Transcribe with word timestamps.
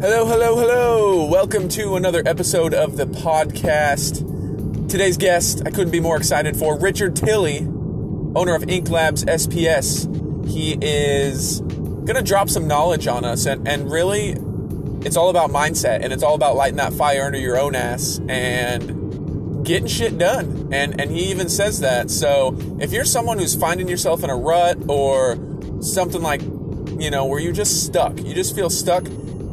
Hello, 0.00 0.26
hello, 0.26 0.56
hello. 0.56 1.24
Welcome 1.24 1.68
to 1.68 1.94
another 1.94 2.20
episode 2.26 2.74
of 2.74 2.96
the 2.96 3.06
podcast. 3.06 4.88
Today's 4.90 5.16
guest, 5.16 5.62
I 5.64 5.70
couldn't 5.70 5.92
be 5.92 6.00
more 6.00 6.16
excited 6.16 6.56
for 6.56 6.76
Richard 6.76 7.14
Tilley, 7.14 7.60
owner 7.60 8.56
of 8.56 8.68
Ink 8.68 8.90
Labs 8.90 9.24
SPS. 9.24 10.04
He 10.48 10.76
is 10.82 11.60
going 11.60 12.16
to 12.16 12.22
drop 12.22 12.50
some 12.50 12.66
knowledge 12.66 13.06
on 13.06 13.24
us, 13.24 13.46
and, 13.46 13.66
and 13.68 13.88
really, 13.90 14.30
it's 15.06 15.16
all 15.16 15.30
about 15.30 15.50
mindset 15.50 16.02
and 16.02 16.12
it's 16.12 16.24
all 16.24 16.34
about 16.34 16.56
lighting 16.56 16.76
that 16.78 16.92
fire 16.92 17.22
under 17.22 17.38
your 17.38 17.56
own 17.56 17.76
ass 17.76 18.20
and 18.28 19.64
getting 19.64 19.86
shit 19.86 20.18
done. 20.18 20.70
And, 20.72 21.00
and 21.00 21.08
he 21.12 21.30
even 21.30 21.48
says 21.48 21.80
that. 21.80 22.10
So 22.10 22.58
if 22.80 22.92
you're 22.92 23.04
someone 23.04 23.38
who's 23.38 23.54
finding 23.54 23.88
yourself 23.88 24.24
in 24.24 24.28
a 24.28 24.36
rut 24.36 24.76
or 24.88 25.38
something 25.80 26.20
like, 26.20 26.42
you 26.42 27.10
know, 27.10 27.26
where 27.26 27.38
you're 27.38 27.52
just 27.52 27.86
stuck, 27.86 28.18
you 28.20 28.34
just 28.34 28.56
feel 28.56 28.68
stuck 28.68 29.04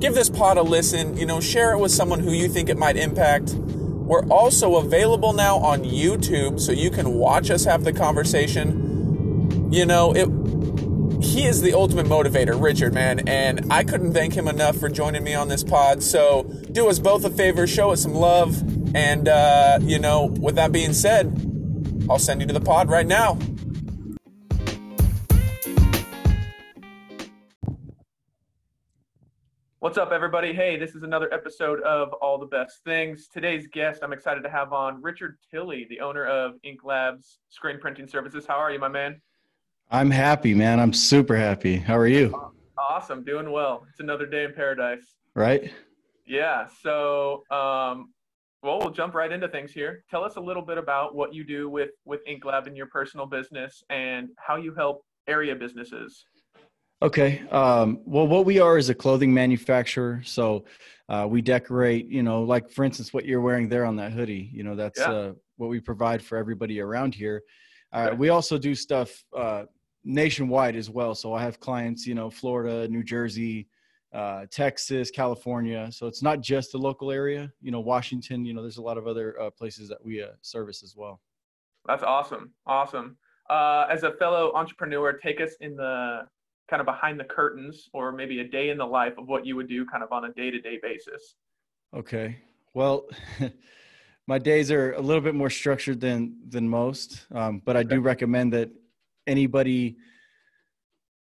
give 0.02 0.16
this 0.16 0.30
pod 0.30 0.58
a 0.58 0.64
listen. 0.64 1.16
You 1.16 1.26
know, 1.26 1.40
share 1.40 1.72
it 1.74 1.78
with 1.78 1.92
someone 1.92 2.20
who 2.20 2.34
you 2.34 2.50
think 2.50 2.68
it 2.68 2.78
might 2.78 2.98
impact. 2.98 3.54
We're 3.54 4.26
also 4.28 4.76
available 4.76 5.32
now 5.32 5.58
on 5.58 5.84
YouTube, 5.84 6.60
so 6.60 6.74
you 6.74 6.90
can 6.90 7.14
watch 7.14 7.50
us 7.50 7.64
have 7.64 7.86
the 7.86 7.94
conversation. 7.94 9.72
You 9.72 9.86
know, 9.86 10.14
it. 10.14 10.28
He 11.24 11.46
is 11.46 11.62
the 11.62 11.74
ultimate 11.76 12.08
motivator, 12.08 12.60
Richard, 12.60 12.96
man, 12.96 13.28
and 13.28 13.72
I 13.72 13.84
couldn't 13.84 14.12
thank 14.12 14.34
him 14.34 14.48
enough 14.48 14.76
for 14.78 14.90
joining 14.90 15.24
me 15.24 15.36
on 15.36 15.50
this 15.50 15.64
pod. 15.64 16.02
So 16.02 16.44
do 16.72 16.90
us 16.90 16.98
both 16.98 17.24
a 17.24 17.30
favor, 17.30 17.68
show 17.68 17.92
us 17.92 18.02
some 18.02 18.16
love, 18.16 18.60
and 18.96 19.28
uh, 19.28 19.78
you 19.84 20.00
know, 20.00 20.26
with 20.40 20.56
that 20.56 20.72
being 20.72 20.94
said, 20.94 21.28
I'll 22.10 22.18
send 22.18 22.42
you 22.42 22.48
to 22.48 22.54
the 22.54 22.60
pod 22.60 22.90
right 22.90 23.06
now. 23.06 23.38
What's 29.92 30.00
up, 30.00 30.14
everybody? 30.14 30.54
Hey, 30.54 30.78
this 30.78 30.96
is 30.96 31.04
another 31.04 31.28
episode 31.34 31.82
of 31.82 32.14
All 32.22 32.38
the 32.38 32.46
Best 32.46 32.82
Things. 32.86 33.28
Today's 33.28 33.68
guest, 33.68 34.00
I'm 34.04 34.14
excited 34.14 34.42
to 34.42 34.50
have 34.50 34.72
on 34.72 35.02
Richard 35.02 35.38
Tilley, 35.52 35.86
the 35.90 36.00
owner 36.00 36.26
of 36.26 36.54
Ink 36.64 36.86
Labs 36.86 37.40
Screen 37.50 37.78
Printing 37.78 38.08
Services. 38.08 38.46
How 38.48 38.56
are 38.56 38.72
you, 38.72 38.80
my 38.80 38.88
man? 38.88 39.22
I'm 39.90 40.10
happy, 40.10 40.54
man. 40.54 40.80
I'm 40.80 40.94
super 40.94 41.36
happy. 41.36 41.76
How 41.76 41.98
are 41.98 42.08
you? 42.08 42.54
Awesome, 42.78 43.26
doing 43.26 43.52
well. 43.52 43.86
It's 43.90 44.00
another 44.00 44.26
day 44.26 44.46
in 44.46 44.54
paradise. 44.54 45.18
Right? 45.36 45.74
Yeah. 46.26 46.68
So, 46.82 47.44
um, 47.52 48.14
well, 48.64 48.80
we'll 48.80 48.92
jump 48.92 49.14
right 49.14 49.30
into 49.30 49.50
things 49.50 49.74
here. 49.74 50.06
Tell 50.10 50.24
us 50.24 50.38
a 50.38 50.42
little 50.42 50.64
bit 50.64 50.78
about 50.78 51.16
what 51.16 51.34
you 51.34 51.44
do 51.44 51.68
with 51.68 51.90
with 52.06 52.22
Ink 52.26 52.46
Lab 52.46 52.66
in 52.66 52.78
your 52.78 52.88
personal 52.88 53.26
business 53.26 53.84
and 53.90 54.30
how 54.38 54.56
you 54.56 54.74
help 54.74 55.04
area 55.28 55.54
businesses. 55.54 56.28
Okay. 57.02 57.42
Um, 57.50 58.00
well, 58.06 58.28
what 58.28 58.46
we 58.46 58.60
are 58.60 58.78
is 58.78 58.90
a 58.90 58.96
clothing 58.96 59.34
manufacturer. 59.34 60.22
So 60.24 60.66
uh, 61.10 61.26
we 61.28 61.42
decorate, 61.42 62.08
you 62.08 62.22
know, 62.22 62.44
like 62.44 62.70
for 62.70 62.86
instance, 62.86 63.12
what 63.12 63.26
you're 63.26 63.42
wearing 63.42 63.68
there 63.68 63.86
on 63.86 63.96
that 63.96 64.12
hoodie, 64.12 64.52
you 64.54 64.64
know, 64.64 64.76
that's 64.76 65.00
yeah. 65.00 65.12
uh, 65.12 65.34
what 65.58 65.70
we 65.70 65.80
provide 65.80 66.22
for 66.22 66.38
everybody 66.38 66.80
around 66.80 67.16
here. 67.16 67.42
Uh, 67.92 68.10
okay. 68.10 68.18
We 68.18 68.30
also 68.30 68.58
do 68.60 68.76
stuff 68.76 69.24
uh, 69.36 69.64
nationwide 70.04 70.76
as 70.76 70.92
well. 70.92 71.16
So 71.16 71.34
I 71.34 71.42
have 71.42 71.60
clients, 71.60 72.06
you 72.06 72.14
know, 72.14 72.30
Florida, 72.30 72.88
New 72.88 73.04
Jersey, 73.04 73.68
uh, 74.14 74.46
Texas, 74.52 75.10
California. 75.10 75.92
So 75.92 76.06
it's 76.06 76.22
not 76.22 76.42
just 76.42 76.72
the 76.72 76.78
local 76.78 77.12
area, 77.12 77.52
you 77.62 77.72
know, 77.72 77.80
Washington, 77.80 78.46
you 78.46 78.54
know, 78.54 78.62
there's 78.62 78.78
a 78.78 78.82
lot 78.82 79.00
of 79.00 79.08
other 79.08 79.42
uh, 79.42 79.50
places 79.50 79.90
that 79.90 80.06
we 80.06 80.24
service 80.42 80.84
as 80.84 80.96
well. 80.96 81.20
That's 81.88 82.04
awesome. 82.04 82.52
Awesome. 82.68 83.18
as 83.50 84.04
a 84.04 84.12
fellow 84.20 84.54
entrepreneur, 84.54 85.14
take 85.14 85.42
us 85.42 85.56
in 85.62 85.76
the 85.76 86.28
kind 86.70 86.80
of 86.80 86.86
behind 86.86 87.20
the 87.20 87.26
curtains 87.26 87.90
or 87.94 88.12
maybe 88.12 88.40
a 88.40 88.48
day 88.48 88.70
in 88.70 88.78
the 88.78 88.86
life 88.86 89.14
of 89.18 89.28
what 89.28 89.46
you 89.46 89.56
would 89.56 89.68
do 89.68 89.86
kind 89.86 90.04
of 90.04 90.12
on 90.12 90.26
a 90.26 90.34
day-to-day 90.34 90.80
basis? 90.82 91.36
Okay. 91.96 92.38
Well 92.74 93.08
my 94.28 94.38
days 94.38 94.72
are 94.72 94.94
a 94.94 95.02
little 95.02 95.22
bit 95.22 95.36
more 95.36 95.50
structured 95.50 96.00
than 96.00 96.36
than 96.48 96.68
most 96.68 97.26
um, 97.34 97.62
but 97.66 97.76
i 97.76 97.84
do 97.84 98.00
recommend 98.00 98.54
that 98.54 98.70
anybody 99.28 99.98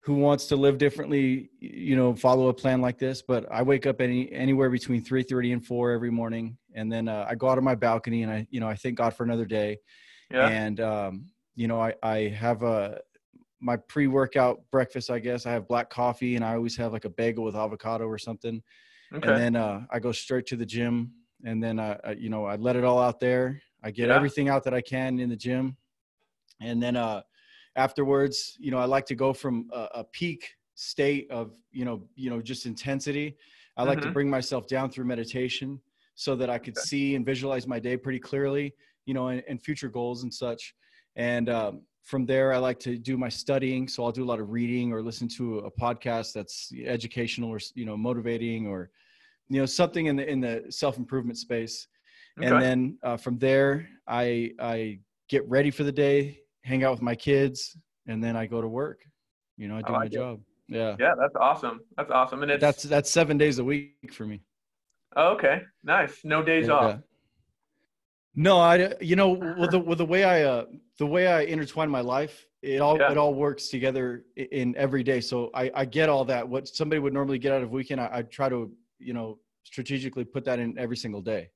who 0.02 0.14
wants 0.14 0.46
to 0.46 0.56
live 0.56 0.78
differently 0.78 1.50
you 1.58 1.96
know 1.96 2.14
follow 2.14 2.48
a 2.48 2.54
plan 2.54 2.80
like 2.80 2.98
this 2.98 3.22
but 3.22 3.50
i 3.50 3.62
wake 3.62 3.86
up 3.86 4.00
any 4.00 4.30
anywhere 4.32 4.70
between 4.70 5.04
3.30 5.04 5.54
and 5.54 5.66
4 5.66 5.90
every 5.90 6.10
morning 6.10 6.56
and 6.74 6.90
then 6.90 7.08
uh, 7.08 7.26
i 7.28 7.34
go 7.34 7.48
out 7.48 7.58
on 7.58 7.64
my 7.64 7.74
balcony 7.74 8.22
and 8.22 8.30
i 8.30 8.46
you 8.50 8.60
know 8.60 8.68
i 8.68 8.74
thank 8.74 8.96
god 8.96 9.14
for 9.14 9.24
another 9.24 9.44
day. 9.44 9.78
Yeah. 10.30 10.46
and 10.46 10.78
um, 10.80 11.26
you 11.56 11.66
know 11.66 11.80
i 11.80 11.92
i 12.02 12.16
have 12.28 12.62
a 12.62 13.00
my 13.60 13.76
pre-workout 13.76 14.60
breakfast, 14.70 15.10
I 15.10 15.18
guess. 15.18 15.46
I 15.46 15.52
have 15.52 15.68
black 15.68 15.90
coffee 15.90 16.36
and 16.36 16.44
I 16.44 16.54
always 16.54 16.76
have 16.76 16.92
like 16.92 17.04
a 17.04 17.10
bagel 17.10 17.44
with 17.44 17.54
avocado 17.54 18.06
or 18.06 18.18
something. 18.18 18.62
Okay. 19.14 19.28
And 19.28 19.38
then 19.38 19.56
uh, 19.56 19.82
I 19.90 19.98
go 19.98 20.12
straight 20.12 20.46
to 20.46 20.56
the 20.56 20.66
gym 20.66 21.12
and 21.44 21.62
then 21.62 21.78
uh, 21.78 21.98
I, 22.04 22.12
you 22.12 22.30
know, 22.30 22.44
I 22.44 22.56
let 22.56 22.76
it 22.76 22.84
all 22.84 23.00
out 23.00 23.20
there. 23.20 23.60
I 23.82 23.90
get 23.90 24.08
yeah. 24.08 24.16
everything 24.16 24.48
out 24.48 24.64
that 24.64 24.74
I 24.74 24.80
can 24.80 25.18
in 25.18 25.28
the 25.28 25.36
gym. 25.36 25.76
And 26.60 26.82
then 26.82 26.96
uh, 26.96 27.22
afterwards, 27.76 28.56
you 28.58 28.70
know, 28.70 28.78
I 28.78 28.84
like 28.84 29.06
to 29.06 29.14
go 29.14 29.32
from 29.32 29.68
a, 29.72 29.88
a 29.96 30.04
peak 30.04 30.54
state 30.74 31.30
of, 31.30 31.52
you 31.72 31.84
know, 31.84 32.02
you 32.14 32.30
know, 32.30 32.40
just 32.40 32.66
intensity. 32.66 33.36
I 33.76 33.84
like 33.84 33.98
mm-hmm. 33.98 34.08
to 34.08 34.12
bring 34.12 34.30
myself 34.30 34.66
down 34.66 34.90
through 34.90 35.06
meditation 35.06 35.80
so 36.14 36.36
that 36.36 36.50
I 36.50 36.58
could 36.58 36.76
okay. 36.76 36.84
see 36.84 37.14
and 37.14 37.24
visualize 37.24 37.66
my 37.66 37.78
day 37.78 37.96
pretty 37.96 38.18
clearly, 38.18 38.74
you 39.06 39.14
know, 39.14 39.28
and, 39.28 39.42
and 39.48 39.62
future 39.62 39.88
goals 39.88 40.22
and 40.22 40.32
such. 40.32 40.74
And 41.20 41.50
um, 41.50 41.82
from 42.02 42.24
there, 42.24 42.54
I 42.54 42.56
like 42.56 42.80
to 42.80 42.96
do 42.96 43.18
my 43.18 43.28
studying. 43.28 43.88
So 43.88 44.02
I'll 44.02 44.10
do 44.10 44.24
a 44.24 44.30
lot 44.32 44.40
of 44.40 44.48
reading 44.48 44.90
or 44.90 45.02
listen 45.02 45.28
to 45.36 45.58
a 45.58 45.70
podcast 45.70 46.32
that's 46.32 46.72
educational 46.86 47.50
or 47.50 47.58
you 47.74 47.84
know 47.84 47.94
motivating 47.94 48.66
or 48.66 48.90
you 49.50 49.60
know 49.60 49.66
something 49.66 50.06
in 50.06 50.16
the 50.16 50.26
in 50.26 50.40
the 50.40 50.64
self 50.70 50.96
improvement 50.96 51.36
space. 51.36 51.88
Okay. 52.38 52.48
And 52.48 52.62
then 52.62 52.98
uh, 53.02 53.18
from 53.18 53.38
there, 53.38 53.86
I 54.08 54.52
I 54.58 55.00
get 55.28 55.46
ready 55.46 55.70
for 55.70 55.84
the 55.84 55.92
day, 55.92 56.38
hang 56.64 56.84
out 56.84 56.92
with 56.92 57.02
my 57.02 57.14
kids, 57.14 57.76
and 58.06 58.24
then 58.24 58.34
I 58.34 58.46
go 58.46 58.62
to 58.62 58.68
work. 58.68 59.02
You 59.58 59.68
know, 59.68 59.76
I 59.76 59.82
do 59.82 59.88
I 59.88 59.90
like 59.92 60.00
my 60.00 60.06
it. 60.06 60.12
job. 60.12 60.40
Yeah. 60.68 60.96
Yeah, 60.98 61.12
that's 61.20 61.36
awesome. 61.38 61.80
That's 61.98 62.10
awesome. 62.10 62.42
And 62.42 62.50
it's 62.52 62.62
that's 62.62 62.82
that's 62.84 63.10
seven 63.10 63.36
days 63.36 63.58
a 63.58 63.64
week 63.64 64.14
for 64.14 64.24
me. 64.24 64.40
Oh, 65.16 65.34
okay, 65.34 65.62
nice. 65.84 66.20
No 66.24 66.42
days 66.42 66.68
yeah, 66.68 66.72
off. 66.72 67.00
No, 68.40 68.58
I 68.58 68.94
you 69.02 69.16
know 69.16 69.32
with 69.58 69.72
the 69.72 69.78
with 69.78 69.98
the 69.98 70.06
way 70.06 70.24
I 70.24 70.44
uh 70.44 70.64
the 70.98 71.04
way 71.04 71.26
I 71.26 71.42
intertwine 71.42 71.90
my 71.90 72.00
life, 72.00 72.46
it 72.62 72.80
all 72.80 72.98
yeah. 72.98 73.12
it 73.12 73.18
all 73.18 73.34
works 73.34 73.68
together 73.68 74.24
in 74.34 74.74
every 74.78 75.02
day. 75.02 75.20
So 75.20 75.50
I 75.52 75.70
I 75.74 75.84
get 75.84 76.08
all 76.08 76.24
that. 76.24 76.48
What 76.48 76.66
somebody 76.66 77.00
would 77.00 77.12
normally 77.12 77.38
get 77.38 77.52
out 77.52 77.62
of 77.62 77.70
weekend, 77.70 78.00
I, 78.00 78.08
I 78.10 78.22
try 78.22 78.48
to 78.48 78.72
you 78.98 79.12
know 79.12 79.38
strategically 79.64 80.24
put 80.24 80.46
that 80.46 80.58
in 80.58 80.78
every 80.78 80.96
single 80.96 81.20
day. 81.20 81.50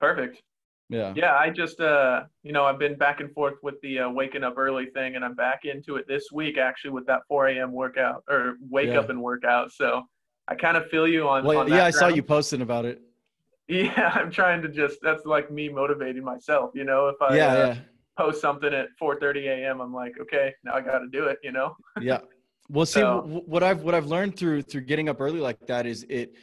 Perfect. 0.00 0.42
Yeah. 0.88 1.12
Yeah, 1.14 1.36
I 1.36 1.50
just 1.50 1.80
uh 1.80 2.24
you 2.42 2.52
know 2.52 2.64
I've 2.64 2.80
been 2.80 2.96
back 2.96 3.20
and 3.20 3.32
forth 3.32 3.54
with 3.62 3.80
the 3.82 4.00
uh, 4.00 4.10
waking 4.10 4.42
up 4.42 4.54
early 4.56 4.86
thing, 4.86 5.14
and 5.14 5.24
I'm 5.24 5.36
back 5.36 5.64
into 5.64 5.94
it 5.96 6.08
this 6.08 6.32
week 6.32 6.58
actually 6.58 6.90
with 6.90 7.06
that 7.06 7.20
4 7.28 7.46
a.m. 7.50 7.70
workout 7.70 8.24
or 8.28 8.56
wake 8.68 8.88
yeah. 8.88 8.98
up 8.98 9.08
and 9.08 9.22
workout. 9.22 9.70
So 9.70 10.02
I 10.48 10.56
kind 10.56 10.76
of 10.76 10.90
feel 10.90 11.06
you 11.06 11.28
on. 11.28 11.44
Well, 11.44 11.60
on 11.60 11.68
yeah, 11.68 11.74
I 11.74 11.78
ground. 11.92 11.94
saw 11.94 12.08
you 12.08 12.24
posting 12.24 12.60
about 12.60 12.86
it. 12.86 13.00
Yeah, 13.68 14.12
I'm 14.14 14.30
trying 14.30 14.62
to 14.62 14.68
just 14.68 14.98
that's 15.02 15.24
like 15.24 15.50
me 15.50 15.68
motivating 15.68 16.24
myself, 16.24 16.70
you 16.74 16.84
know, 16.84 17.08
if 17.08 17.16
I 17.20 17.36
yeah, 17.36 17.46
uh, 17.46 17.56
yeah. 17.56 17.76
post 18.18 18.40
something 18.40 18.72
at 18.72 18.88
4:30 19.00 19.46
a.m., 19.46 19.80
I'm 19.80 19.94
like, 19.94 20.18
okay, 20.20 20.54
now 20.64 20.74
I 20.74 20.80
got 20.80 20.98
to 20.98 21.08
do 21.08 21.26
it, 21.26 21.38
you 21.42 21.52
know. 21.52 21.76
yeah. 22.00 22.20
Well, 22.68 22.86
see 22.86 23.00
so, 23.00 23.42
what 23.46 23.62
I've 23.62 23.82
what 23.82 23.94
I've 23.94 24.06
learned 24.06 24.38
through 24.38 24.62
through 24.62 24.82
getting 24.82 25.08
up 25.08 25.20
early 25.20 25.40
like 25.40 25.66
that 25.66 25.86
is 25.86 26.06
it 26.08 26.34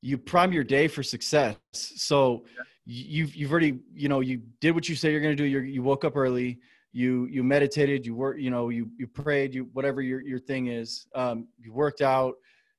you 0.00 0.18
prime 0.18 0.52
your 0.52 0.64
day 0.64 0.88
for 0.88 1.02
success. 1.02 1.56
So 1.72 2.44
yeah. 2.56 2.62
you've 2.84 3.34
you've 3.34 3.50
already, 3.50 3.78
you 3.94 4.08
know, 4.08 4.20
you 4.20 4.42
did 4.60 4.72
what 4.72 4.88
you 4.88 4.96
say 4.96 5.12
you're 5.12 5.20
going 5.20 5.36
to 5.36 5.42
do. 5.42 5.48
You 5.48 5.60
you 5.60 5.82
woke 5.82 6.04
up 6.04 6.16
early, 6.16 6.58
you 6.92 7.26
you 7.26 7.44
meditated, 7.44 8.06
you 8.06 8.14
were 8.14 8.36
you 8.36 8.50
know, 8.50 8.70
you 8.70 8.90
you 8.98 9.06
prayed, 9.06 9.54
you 9.54 9.68
whatever 9.72 10.02
your 10.02 10.20
your 10.20 10.40
thing 10.40 10.66
is. 10.68 11.06
Um 11.14 11.46
you 11.58 11.72
worked 11.72 12.00
out, 12.00 12.34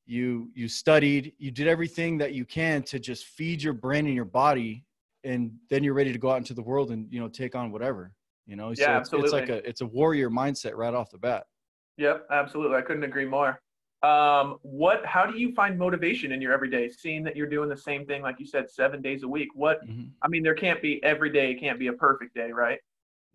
you 0.09 0.49
you 0.53 0.67
studied 0.67 1.33
you 1.37 1.51
did 1.51 1.67
everything 1.67 2.17
that 2.17 2.33
you 2.33 2.43
can 2.43 2.81
to 2.81 2.99
just 2.99 3.25
feed 3.25 3.61
your 3.61 3.73
brain 3.73 4.05
and 4.05 4.15
your 4.15 4.25
body 4.25 4.83
and 5.23 5.51
then 5.69 5.83
you're 5.83 5.93
ready 5.93 6.11
to 6.11 6.17
go 6.17 6.31
out 6.31 6.37
into 6.37 6.53
the 6.53 6.61
world 6.61 6.91
and 6.91 7.07
you 7.11 7.19
know 7.19 7.27
take 7.27 7.55
on 7.55 7.71
whatever 7.71 8.13
you 8.49 8.55
know? 8.55 8.69
Yeah, 8.69 8.73
so 8.73 8.81
it's, 8.81 8.89
absolutely. 8.89 9.25
it's 9.25 9.33
like 9.33 9.49
a 9.49 9.69
it's 9.69 9.81
a 9.81 9.85
warrior 9.85 10.29
mindset 10.29 10.75
right 10.75 10.93
off 10.93 11.11
the 11.11 11.19
bat. 11.19 11.45
Yep 11.97 12.25
absolutely. 12.31 12.77
I 12.77 12.81
couldn't 12.81 13.03
agree 13.03 13.25
more. 13.25 13.61
Um 14.01 14.57
what 14.63 15.05
how 15.05 15.25
do 15.25 15.37
you 15.37 15.53
find 15.53 15.77
motivation 15.77 16.31
in 16.31 16.41
your 16.41 16.51
everyday? 16.51 16.89
Seeing 16.89 17.23
that 17.25 17.35
you're 17.35 17.47
doing 17.47 17.69
the 17.69 17.77
same 17.77 18.05
thing 18.05 18.21
like 18.23 18.39
you 18.39 18.45
said 18.45 18.69
seven 18.69 19.01
days 19.01 19.23
a 19.23 19.27
week 19.27 19.49
what 19.53 19.85
mm-hmm. 19.85 20.05
i 20.21 20.27
mean 20.27 20.41
there 20.41 20.55
can't 20.55 20.81
be 20.81 21.03
every 21.03 21.29
day 21.29 21.53
can't 21.53 21.77
be 21.77 21.87
a 21.87 21.93
perfect 21.93 22.33
day 22.33 22.51
right? 22.51 22.79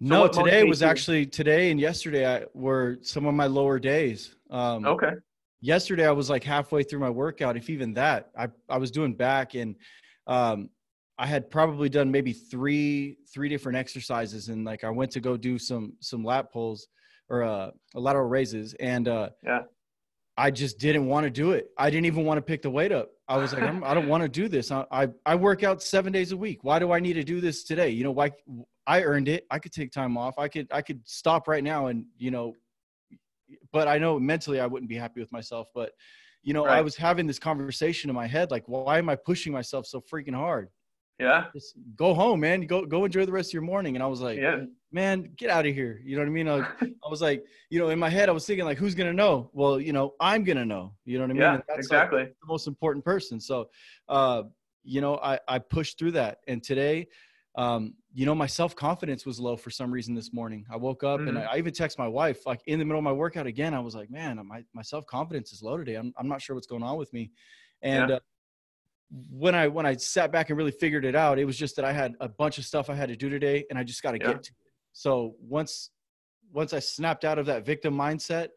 So 0.01 0.09
no 0.09 0.29
today 0.29 0.65
was 0.65 0.83
actually 0.83 1.27
today 1.27 1.71
and 1.71 1.79
yesterday 1.79 2.27
I, 2.27 2.45
were 2.53 2.99
some 3.03 3.27
of 3.27 3.35
my 3.35 3.47
lower 3.47 3.79
days. 3.79 4.35
Um 4.51 4.85
okay 4.85 5.13
yesterday 5.65 6.07
I 6.07 6.11
was 6.11 6.29
like 6.29 6.45
halfway 6.45 6.83
through 6.83 7.01
my 7.01 7.09
workout, 7.09 7.57
if 7.57 7.71
even 7.71 7.95
that. 7.95 8.29
I, 8.39 8.49
I 8.69 8.77
was 8.77 8.91
doing 8.91 9.15
back 9.15 9.55
and 9.55 9.75
um, 10.27 10.69
I 11.19 11.27
had 11.27 11.51
probably 11.51 11.89
done 11.89 12.11
maybe 12.11 12.33
three 12.33 13.17
three 13.33 13.49
different 13.49 13.79
exercises 13.79 14.49
and 14.49 14.65
like 14.65 14.85
I 14.85 14.91
went 14.91 15.11
to 15.13 15.21
go 15.21 15.37
do 15.37 15.59
some 15.59 15.95
some 16.01 16.23
lat 16.23 16.53
pulls 16.53 16.89
or 17.31 17.43
uh, 17.45 17.71
lateral 17.95 18.29
raises 18.29 18.75
and 18.75 19.09
uh, 19.09 19.31
yeah. 19.43 19.61
I 20.37 20.51
just 20.51 20.79
didn't 20.79 21.07
want 21.07 21.25
to 21.25 21.31
do 21.31 21.53
it. 21.53 21.69
I 21.79 21.89
didn't 21.89 22.07
even 22.07 22.25
want 22.25 22.39
to 22.39 22.43
pick 22.43 22.61
the 22.61 22.71
weight 22.71 22.93
up. 22.93 23.11
I 23.29 23.39
was 23.39 23.55
like, 23.55 23.63
I'm, 23.63 23.83
I 23.85 23.95
do 23.95 24.01
not 24.01 24.09
want 24.09 24.23
to 24.23 24.29
do 24.29 24.49
this. 24.49 24.71
I, 24.71 24.85
I, 24.91 25.09
I 25.25 25.35
work 25.37 25.63
out 25.63 25.81
seven 25.83 26.13
days 26.13 26.33
a 26.33 26.37
week. 26.37 26.59
Why 26.63 26.79
do 26.79 26.93
I 26.93 27.01
need 27.01 27.15
to 27.15 27.25
do 27.25 27.41
this 27.41 27.63
today? 27.63 27.89
You 27.91 28.05
know, 28.05 28.11
why 28.11 28.33
I 28.87 29.03
earned 29.03 29.29
it. 29.29 29.47
I 29.51 29.61
could 29.61 29.73
take 29.73 29.93
time 29.93 30.19
off. 30.19 30.37
I 30.37 30.49
could, 30.49 30.67
I 30.73 30.83
could 30.83 31.01
stop 31.07 31.47
right 31.47 31.63
now 31.63 31.87
and, 31.87 32.05
you 32.19 32.33
know, 32.33 32.53
but 33.73 33.89
I 33.89 33.99
know 33.99 34.19
mentally 34.19 34.61
I 34.61 34.67
wouldn't 34.67 34.89
be 34.89 34.97
happy 34.97 35.21
with 35.21 35.33
myself. 35.33 35.69
But, 35.75 35.93
you 36.43 36.53
know, 36.53 36.65
right. 36.65 36.79
I 36.79 36.81
was 36.81 36.97
having 36.97 37.27
this 37.27 37.39
conversation 37.39 38.11
in 38.11 38.17
my 38.17 38.27
head, 38.27 38.51
like, 38.51 38.65
why 38.67 38.99
am 38.99 39.09
I 39.09 39.17
pushing 39.17 39.53
myself 39.53 39.87
so 39.87 40.01
freaking 40.01 40.35
hard? 40.35 40.69
Yeah. 41.19 41.45
Just 41.55 41.75
go 41.97 42.13
home, 42.13 42.41
man. 42.41 42.63
Go 42.63 42.85
go 42.85 43.05
enjoy 43.05 43.25
the 43.25 43.33
rest 43.33 43.51
of 43.51 43.55
your 43.55 43.63
morning. 43.63 43.95
And 43.95 44.03
I 44.03 44.07
was 44.07 44.21
like, 44.21 44.39
yeah. 44.39 44.63
man, 44.91 45.31
get 45.37 45.49
out 45.49 45.65
of 45.65 45.73
here. 45.73 46.01
You 46.05 46.17
know 46.17 46.23
what 46.23 46.29
I 46.29 46.33
mean? 46.33 46.49
I, 46.49 46.59
I, 47.07 47.09
was 47.09 47.23
like, 47.23 47.45
you 47.71 47.79
know, 47.79 47.91
in 47.91 47.99
my 47.99 48.09
head, 48.09 48.29
I 48.29 48.33
was 48.33 48.47
thinking 48.47 48.65
like, 48.65 48.79
who's 48.79 48.97
gonna 48.97 49.13
know? 49.13 49.49
Well, 49.53 49.81
you 49.81 49.93
know, 49.93 50.15
I'm 50.21 50.43
gonna 50.43 50.65
know. 50.65 50.93
You 51.05 51.19
know 51.19 51.25
what 51.25 51.31
I 51.31 51.35
mean? 51.35 51.43
Yeah, 51.43 51.61
that's 51.69 51.79
exactly. 51.79 52.21
Like 52.21 52.37
the 52.41 52.47
most 52.49 52.67
important 52.67 53.05
person. 53.05 53.41
So, 53.41 53.69
uh, 54.09 54.43
you 54.83 55.01
know, 55.01 55.19
I 55.19 55.39
I 55.47 55.61
pushed 55.61 55.99
through 55.99 56.13
that, 56.13 56.39
and 56.49 56.63
today, 56.63 57.07
um, 57.57 57.95
you 58.13 58.27
know, 58.27 58.35
my 58.35 58.47
self 58.47 58.75
confidence 58.75 59.25
was 59.25 59.39
low 59.39 59.57
for 59.57 59.71
some 59.71 59.93
reason 59.93 60.15
this 60.15 60.33
morning. 60.33 60.65
I 60.71 60.77
woke 60.77 61.05
up 61.05 61.21
mm-hmm. 61.21 61.29
and 61.29 61.39
I, 61.39 61.45
I 61.45 61.57
even 61.59 61.73
text 61.73 61.99
my 61.99 62.09
wife 62.09 62.47
like 62.47 62.61
in 62.67 62.79
the 62.79 62.85
middle 62.85 62.99
of 62.99 63.05
my 63.05 63.13
workout 63.13 63.47
again. 63.47 63.75
I 63.75 63.81
was 63.81 63.95
like, 63.95 64.11
man, 64.11 64.41
my 64.47 64.65
my 64.73 64.83
self 64.83 65.07
confidence 65.07 65.53
is 65.53 65.63
low 65.63 65.77
today. 65.77 65.95
I'm 65.95 66.13
I'm 66.17 66.29
not 66.29 66.43
sure 66.43 66.55
what's 66.55 66.67
going 66.67 66.83
on 66.83 66.97
with 66.97 67.13
me, 67.13 67.31
and. 67.83 68.11
Yeah. 68.11 68.17
Uh, 68.17 68.21
when 69.31 69.55
I 69.55 69.69
when 69.69 69.87
I 69.87 69.95
sat 69.95 70.33
back 70.33 70.49
and 70.49 70.57
really 70.57 70.73
figured 70.73 71.05
it 71.05 71.15
out, 71.15 71.39
it 71.39 71.45
was 71.45 71.57
just 71.57 71.77
that 71.77 71.85
I 71.85 71.93
had 71.93 72.15
a 72.21 72.29
bunch 72.29 72.59
of 72.59 72.65
stuff 72.65 72.91
I 72.91 72.95
had 72.95 73.11
to 73.11 73.17
do 73.17 73.29
today, 73.29 73.65
and 73.71 73.79
I 73.79 73.85
just 73.85 74.03
got 74.03 74.13
to 74.13 74.19
yeah. 74.19 74.33
get 74.33 74.43
to 74.45 74.51
it. 74.51 74.73
So 74.93 75.37
once 75.41 75.91
once 76.53 76.73
I 76.73 76.79
snapped 76.79 77.25
out 77.25 77.39
of 77.39 77.47
that 77.47 77.65
victim 77.65 77.95
mindset 77.95 78.49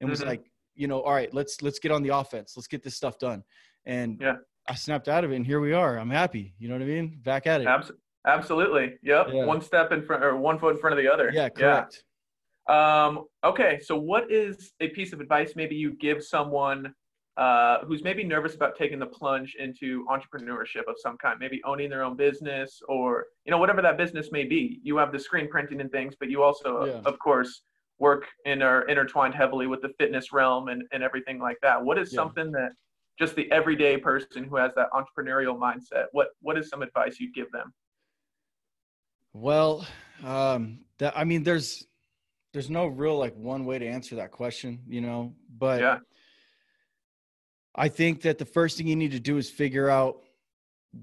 and 0.00 0.08
was 0.08 0.20
mm-hmm. 0.20 0.28
like, 0.28 0.50
you 0.74 0.86
know, 0.88 1.00
all 1.02 1.12
right, 1.12 1.32
let's 1.34 1.60
let's 1.62 1.78
get 1.78 1.90
on 1.90 2.02
the 2.02 2.16
offense, 2.16 2.54
let's 2.56 2.68
get 2.68 2.82
this 2.82 2.94
stuff 2.94 3.18
done, 3.18 3.42
and 3.84 4.18
yeah, 4.20 4.36
I 4.68 4.74
snapped 4.74 5.08
out 5.08 5.24
of 5.24 5.32
it, 5.32 5.36
and 5.36 5.46
here 5.46 5.60
we 5.60 5.72
are. 5.72 5.98
I'm 5.98 6.10
happy. 6.10 6.54
You 6.58 6.68
know 6.68 6.74
what 6.74 6.82
I 6.82 6.86
mean? 6.86 7.20
Back 7.22 7.46
at 7.46 7.60
it. 7.60 7.66
Abs- 7.66 7.92
absolutely. 8.26 8.94
Yep. 9.02 9.28
Yeah. 9.32 9.44
One 9.44 9.60
step 9.60 9.92
in 9.92 10.02
front 10.02 10.24
or 10.24 10.36
one 10.36 10.58
foot 10.58 10.74
in 10.74 10.80
front 10.80 10.98
of 10.98 11.02
the 11.02 11.12
other. 11.12 11.30
Yeah. 11.32 11.48
Correct. 11.48 12.02
Yeah. 12.68 13.06
Um, 13.06 13.24
okay. 13.44 13.78
So, 13.82 13.96
what 13.96 14.30
is 14.30 14.72
a 14.80 14.88
piece 14.88 15.12
of 15.12 15.20
advice 15.20 15.54
maybe 15.56 15.76
you 15.76 15.94
give 15.94 16.22
someone 16.24 16.94
uh, 17.36 17.84
who's 17.84 18.02
maybe 18.02 18.24
nervous 18.24 18.54
about 18.54 18.76
taking 18.76 18.98
the 18.98 19.06
plunge 19.06 19.56
into 19.58 20.06
entrepreneurship 20.06 20.88
of 20.88 20.94
some 20.96 21.18
kind, 21.18 21.38
maybe 21.38 21.60
owning 21.64 21.90
their 21.90 22.02
own 22.02 22.16
business 22.16 22.80
or 22.88 23.26
you 23.44 23.50
know 23.50 23.58
whatever 23.58 23.82
that 23.82 23.96
business 23.96 24.32
may 24.32 24.44
be. 24.44 24.80
You 24.82 24.96
have 24.96 25.12
the 25.12 25.18
screen 25.18 25.48
printing 25.48 25.80
and 25.80 25.90
things, 25.92 26.14
but 26.18 26.30
you 26.30 26.42
also, 26.42 26.86
yeah. 26.86 27.00
of 27.04 27.18
course, 27.18 27.62
work 27.98 28.24
and 28.44 28.62
are 28.62 28.82
intertwined 28.88 29.34
heavily 29.34 29.66
with 29.66 29.82
the 29.82 29.90
fitness 29.98 30.32
realm 30.32 30.68
and, 30.68 30.82
and 30.92 31.02
everything 31.02 31.38
like 31.38 31.58
that. 31.62 31.82
What 31.82 31.98
is 31.98 32.12
something 32.12 32.50
that 32.52 32.70
just 33.18 33.34
the 33.34 33.50
everyday 33.50 33.96
person 33.96 34.44
who 34.44 34.56
has 34.56 34.72
that 34.76 34.88
entrepreneurial 34.92 35.58
mindset, 35.58 36.06
what 36.12 36.28
what 36.40 36.58
is 36.58 36.68
some 36.68 36.82
advice 36.82 37.18
you'd 37.20 37.34
give 37.34 37.50
them? 37.52 37.72
Well, 39.38 39.86
um, 40.24 40.78
that 40.98 41.12
I 41.16 41.24
mean, 41.24 41.42
there's 41.42 41.86
there's 42.54 42.70
no 42.70 42.86
real 42.86 43.18
like 43.18 43.36
one 43.36 43.66
way 43.66 43.78
to 43.78 43.86
answer 43.86 44.16
that 44.16 44.30
question, 44.30 44.80
you 44.88 45.02
know, 45.02 45.34
but 45.58 45.80
yeah. 45.80 45.98
I 47.74 47.88
think 47.88 48.22
that 48.22 48.38
the 48.38 48.46
first 48.46 48.78
thing 48.78 48.86
you 48.86 48.96
need 48.96 49.12
to 49.12 49.20
do 49.20 49.36
is 49.36 49.50
figure 49.50 49.90
out 49.90 50.22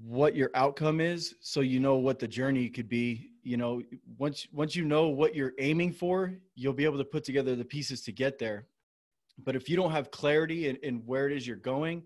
what 0.02 0.34
your 0.34 0.50
outcome 0.54 1.00
is 1.00 1.36
so 1.40 1.60
you 1.60 1.78
know 1.78 1.94
what 1.94 2.18
the 2.18 2.26
journey 2.26 2.68
could 2.68 2.88
be 2.88 3.30
you 3.44 3.56
know. 3.56 3.80
Once 4.18 4.48
once 4.50 4.74
you 4.74 4.84
know 4.84 5.06
what 5.06 5.36
you're 5.36 5.52
aiming 5.60 5.92
for 5.92 6.34
you'll 6.56 6.72
be 6.72 6.84
able 6.84 6.98
to 6.98 7.04
put 7.04 7.22
together 7.22 7.54
the 7.54 7.64
pieces 7.64 8.02
to 8.02 8.10
get 8.10 8.40
there. 8.40 8.66
But 9.38 9.54
if 9.54 9.68
you 9.68 9.76
don't 9.76 9.92
have 9.92 10.10
clarity 10.10 10.68
in, 10.68 10.76
in 10.82 10.96
where 11.06 11.28
it 11.30 11.36
is 11.36 11.46
you're 11.46 11.56
going 11.56 12.02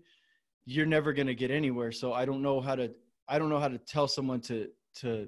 you're 0.65 0.85
never 0.85 1.11
going 1.11 1.25
to 1.25 1.33
get 1.33 1.49
anywhere. 1.49 1.91
So 1.91 2.13
i 2.13 2.23
don't 2.23 2.43
know 2.43 2.61
how 2.61 2.75
to 2.75 2.91
i 3.27 3.39
don't 3.39 3.49
know 3.49 3.59
how 3.59 3.67
to 3.67 3.79
tell 3.79 4.07
someone 4.07 4.41
to 4.41 4.69
to 4.97 5.27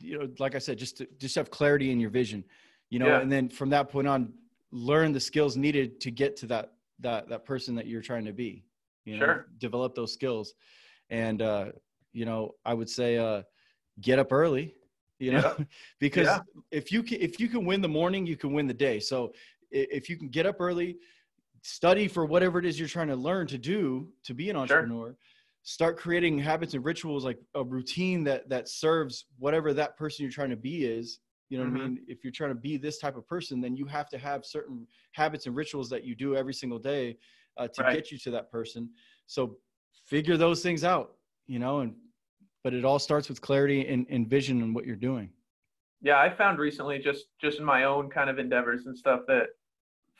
you 0.00 0.18
know 0.18 0.28
like 0.38 0.54
i 0.54 0.58
said 0.58 0.78
just 0.78 0.98
to 0.98 1.06
just 1.18 1.34
have 1.34 1.50
clarity 1.50 1.90
in 1.90 2.00
your 2.00 2.10
vision 2.10 2.44
you 2.90 2.98
know 2.98 3.06
yeah. 3.06 3.20
and 3.20 3.30
then 3.30 3.48
from 3.48 3.70
that 3.70 3.88
point 3.88 4.06
on 4.06 4.32
learn 4.72 5.12
the 5.12 5.20
skills 5.20 5.56
needed 5.56 6.00
to 6.00 6.10
get 6.10 6.36
to 6.36 6.46
that 6.46 6.72
that 7.00 7.28
that 7.28 7.44
person 7.44 7.74
that 7.74 7.86
you're 7.86 8.02
trying 8.02 8.24
to 8.24 8.32
be 8.32 8.64
you 9.04 9.16
know 9.16 9.24
sure. 9.24 9.46
develop 9.58 9.94
those 9.94 10.12
skills 10.12 10.54
and 11.10 11.42
uh 11.42 11.66
you 12.12 12.24
know 12.24 12.54
i 12.64 12.74
would 12.74 12.88
say 12.88 13.16
uh 13.16 13.42
get 14.00 14.18
up 14.18 14.32
early 14.32 14.74
you 15.18 15.32
know 15.32 15.54
yeah. 15.58 15.64
because 16.00 16.26
yeah. 16.26 16.40
if 16.70 16.92
you 16.92 17.02
can 17.02 17.20
if 17.20 17.40
you 17.40 17.48
can 17.48 17.64
win 17.64 17.80
the 17.80 17.88
morning 17.88 18.26
you 18.26 18.36
can 18.36 18.52
win 18.52 18.66
the 18.66 18.74
day 18.74 19.00
so 19.00 19.32
if 19.70 20.08
you 20.08 20.16
can 20.16 20.28
get 20.28 20.46
up 20.46 20.56
early 20.60 20.96
study 21.62 22.06
for 22.06 22.24
whatever 22.24 22.58
it 22.58 22.64
is 22.64 22.78
you're 22.78 22.88
trying 22.88 23.08
to 23.08 23.16
learn 23.16 23.46
to 23.46 23.58
do 23.58 24.08
to 24.22 24.34
be 24.34 24.50
an 24.50 24.56
entrepreneur 24.56 25.08
sure. 25.08 25.16
Start 25.66 25.98
creating 25.98 26.38
habits 26.38 26.74
and 26.74 26.84
rituals 26.84 27.24
like 27.24 27.38
a 27.56 27.64
routine 27.64 28.22
that 28.22 28.48
that 28.48 28.68
serves 28.68 29.26
whatever 29.40 29.74
that 29.74 29.96
person 29.96 30.22
you're 30.22 30.30
trying 30.30 30.48
to 30.48 30.56
be 30.56 30.84
is 30.84 31.18
you 31.48 31.58
know 31.58 31.64
mm-hmm. 31.64 31.74
what 31.74 31.82
I 31.82 31.88
mean? 31.88 32.04
If 32.06 32.22
you're 32.22 32.32
trying 32.32 32.50
to 32.50 32.60
be 32.60 32.76
this 32.76 32.98
type 32.98 33.16
of 33.16 33.26
person, 33.26 33.60
then 33.60 33.76
you 33.76 33.84
have 33.86 34.08
to 34.10 34.18
have 34.18 34.44
certain 34.44 34.86
habits 35.12 35.46
and 35.46 35.56
rituals 35.56 35.90
that 35.90 36.04
you 36.04 36.14
do 36.14 36.36
every 36.36 36.54
single 36.54 36.78
day 36.78 37.18
uh, 37.56 37.68
to 37.68 37.82
right. 37.82 37.96
get 37.96 38.10
you 38.10 38.18
to 38.18 38.30
that 38.32 38.50
person. 38.50 38.90
So 39.26 39.56
figure 40.06 40.36
those 40.36 40.62
things 40.62 40.84
out, 40.84 41.14
you 41.46 41.58
know, 41.58 41.80
and 41.80 41.94
but 42.62 42.72
it 42.72 42.84
all 42.84 42.98
starts 42.98 43.28
with 43.28 43.40
clarity 43.40 43.86
and, 43.88 44.06
and 44.08 44.28
vision 44.28 44.62
and 44.62 44.74
what 44.74 44.86
you're 44.86 44.96
doing. 44.96 45.30
Yeah, 46.00 46.18
I 46.18 46.34
found 46.34 46.58
recently 46.58 46.98
just 46.98 47.26
just 47.40 47.58
in 47.58 47.64
my 47.64 47.84
own 47.84 48.08
kind 48.08 48.30
of 48.30 48.38
endeavors 48.38 48.86
and 48.86 48.96
stuff 48.96 49.20
that 49.26 49.46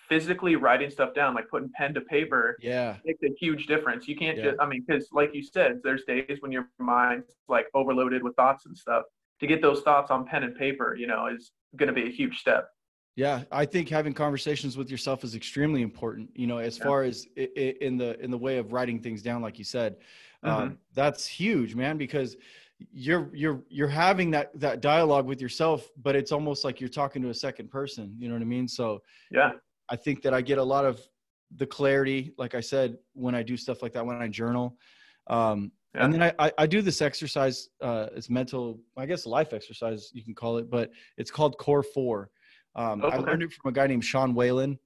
physically 0.09 0.57
writing 0.57 0.91
stuff 0.91 1.15
down, 1.15 1.35
like 1.35 1.49
putting 1.49 1.71
pen 1.77 1.95
to 1.95 2.01
paper, 2.01 2.57
yeah, 2.61 2.97
makes 3.05 3.23
a 3.23 3.35
huge 3.39 3.67
difference. 3.67 4.07
You 4.09 4.17
can't 4.17 4.39
yeah. 4.39 4.45
just, 4.45 4.61
I 4.61 4.67
mean, 4.67 4.85
because 4.87 5.09
like 5.13 5.35
you 5.35 5.43
said, 5.43 5.81
there's 5.83 6.05
days 6.05 6.39
when 6.41 6.53
your 6.53 6.69
mind's 6.79 7.35
like 7.49 7.67
overloaded 7.75 8.23
with 8.23 8.35
thoughts 8.37 8.67
and 8.67 8.77
stuff 8.77 9.05
to 9.41 9.47
get 9.47 9.61
those 9.63 9.83
thoughts 9.83 10.11
on 10.11 10.25
pen 10.25 10.43
and 10.43 10.57
paper, 10.57 10.97
you 10.99 11.07
know, 11.07 11.27
is 11.27 11.53
going 11.77 11.89
to 11.89 11.93
be 11.93 12.09
a 12.09 12.13
huge 12.13 12.39
step. 12.39 12.69
Yeah, 13.17 13.45
I 13.51 13.65
think 13.65 13.89
having 13.89 14.13
conversations 14.13 14.77
with 14.77 14.91
yourself 14.91 15.25
is 15.25 15.35
extremely 15.35 15.81
important. 15.81 16.29
You 16.35 16.47
know, 16.47 16.59
as 16.59 16.79
yeah. 16.79 16.85
far 16.85 17.03
as 17.03 17.27
in 17.35 17.97
the 17.97 18.19
in 18.23 18.31
the 18.31 18.39
way 18.39 18.59
of 18.59 18.73
writing 18.73 19.01
things 19.01 19.23
down, 19.23 19.41
like 19.41 19.59
you 19.59 19.65
said, 19.65 19.97
um, 20.43 20.53
mm-hmm. 20.53 20.63
um, 20.63 20.79
that's 20.95 21.27
huge, 21.27 21.75
man. 21.75 21.97
Because 21.97 22.37
you're 22.93 23.31
you're 23.33 23.63
you're 23.71 23.89
having 23.89 24.31
that 24.33 24.51
that 24.61 24.83
dialogue 24.83 25.25
with 25.25 25.41
yourself, 25.41 25.89
but 26.03 26.15
it's 26.15 26.31
almost 26.31 26.63
like 26.63 26.79
you're 26.79 26.91
talking 26.91 27.23
to 27.23 27.31
a 27.31 27.35
second 27.35 27.71
person. 27.71 28.15
You 28.19 28.29
know 28.29 28.35
what 28.35 28.43
I 28.43 28.47
mean? 28.47 28.69
So 28.69 29.03
yeah, 29.31 29.53
I 29.89 29.97
think 29.97 30.23
that 30.23 30.35
I 30.35 30.41
get 30.41 30.59
a 30.59 30.63
lot 30.63 30.85
of 30.85 31.01
the 31.55 31.67
clarity, 31.67 32.33
like 32.39 32.55
I 32.55 32.61
said, 32.61 32.99
when 33.13 33.35
I 33.35 33.43
do 33.43 33.57
stuff 33.57 33.83
like 33.83 33.93
that, 33.93 34.05
when 34.05 34.17
I 34.17 34.29
journal. 34.29 34.77
Um, 35.29 35.73
yeah. 35.95 36.05
And 36.05 36.13
then 36.13 36.23
I, 36.23 36.33
I, 36.39 36.53
I, 36.59 36.67
do 36.67 36.83
this 36.83 37.01
exercise. 37.01 37.69
Uh, 37.81 38.09
it's 38.15 38.29
mental, 38.29 38.81
I 38.97 39.07
guess, 39.07 39.25
life 39.25 39.53
exercise 39.53 40.11
you 40.13 40.23
can 40.23 40.35
call 40.35 40.59
it, 40.59 40.71
but 40.71 40.91
it's 41.17 41.31
called 41.31 41.57
Core 41.59 41.83
Four. 41.83 42.31
Um, 42.75 43.03
okay. 43.03 43.17
I 43.17 43.21
learned 43.21 43.43
it 43.43 43.53
from 43.53 43.71
a 43.71 43.73
guy 43.73 43.87
named 43.87 44.05
Sean 44.05 44.35
Whalen, 44.35 44.79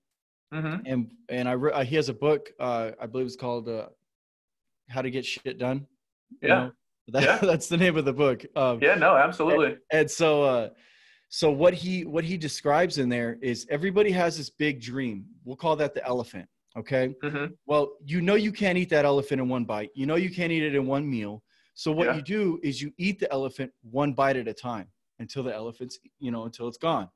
mm-hmm. 0.54 0.86
and 0.86 1.10
and 1.28 1.48
I 1.48 1.52
re- 1.52 1.72
uh, 1.72 1.82
he 1.82 1.96
has 1.96 2.08
a 2.08 2.14
book. 2.14 2.50
Uh, 2.60 2.92
I 3.00 3.06
believe 3.06 3.26
it's 3.26 3.34
called 3.34 3.68
uh, 3.68 3.86
How 4.88 5.02
to 5.02 5.10
Get 5.10 5.26
Shit 5.26 5.58
Done. 5.58 5.86
Yeah, 6.40 6.48
know? 6.48 6.72
that, 7.08 7.22
yeah. 7.24 7.38
that's 7.42 7.66
the 7.66 7.76
name 7.76 7.96
of 7.96 8.04
the 8.04 8.12
book. 8.12 8.44
Um, 8.54 8.78
yeah, 8.80 8.94
no, 8.94 9.16
absolutely. 9.16 9.66
And, 9.66 9.78
and 9.92 10.10
so, 10.10 10.44
uh, 10.44 10.68
so 11.30 11.50
what 11.50 11.72
he 11.72 12.04
what 12.04 12.24
he 12.24 12.36
describes 12.36 12.98
in 12.98 13.08
there 13.08 13.38
is 13.40 13.66
everybody 13.70 14.10
has 14.10 14.36
this 14.36 14.50
big 14.50 14.82
dream. 14.82 15.24
We'll 15.44 15.56
call 15.56 15.76
that 15.76 15.94
the 15.94 16.04
elephant 16.04 16.46
Okay. 16.76 17.14
Mm-hmm. 17.22 17.52
Well, 17.66 17.92
you 18.04 18.20
know 18.20 18.36
you 18.36 18.52
can't 18.52 18.78
eat 18.78 18.90
that 18.90 19.04
elephant 19.04 19.40
in 19.40 19.48
one 19.48 19.64
bite. 19.64 19.90
You 19.94 20.06
know 20.06 20.16
you 20.16 20.30
can't 20.30 20.52
eat 20.52 20.62
it 20.62 20.74
in 20.74 20.86
one 20.86 21.08
meal. 21.08 21.42
So 21.74 21.90
what 21.90 22.08
yeah. 22.08 22.16
you 22.16 22.22
do 22.22 22.60
is 22.62 22.80
you 22.80 22.92
eat 22.98 23.18
the 23.18 23.30
elephant 23.32 23.72
one 23.82 24.12
bite 24.12 24.36
at 24.36 24.46
a 24.46 24.54
time 24.54 24.88
until 25.18 25.42
the 25.42 25.54
elephant's, 25.54 25.98
you 26.18 26.30
know, 26.30 26.44
until 26.44 26.68
it's 26.68 26.78
gone. 26.78 27.08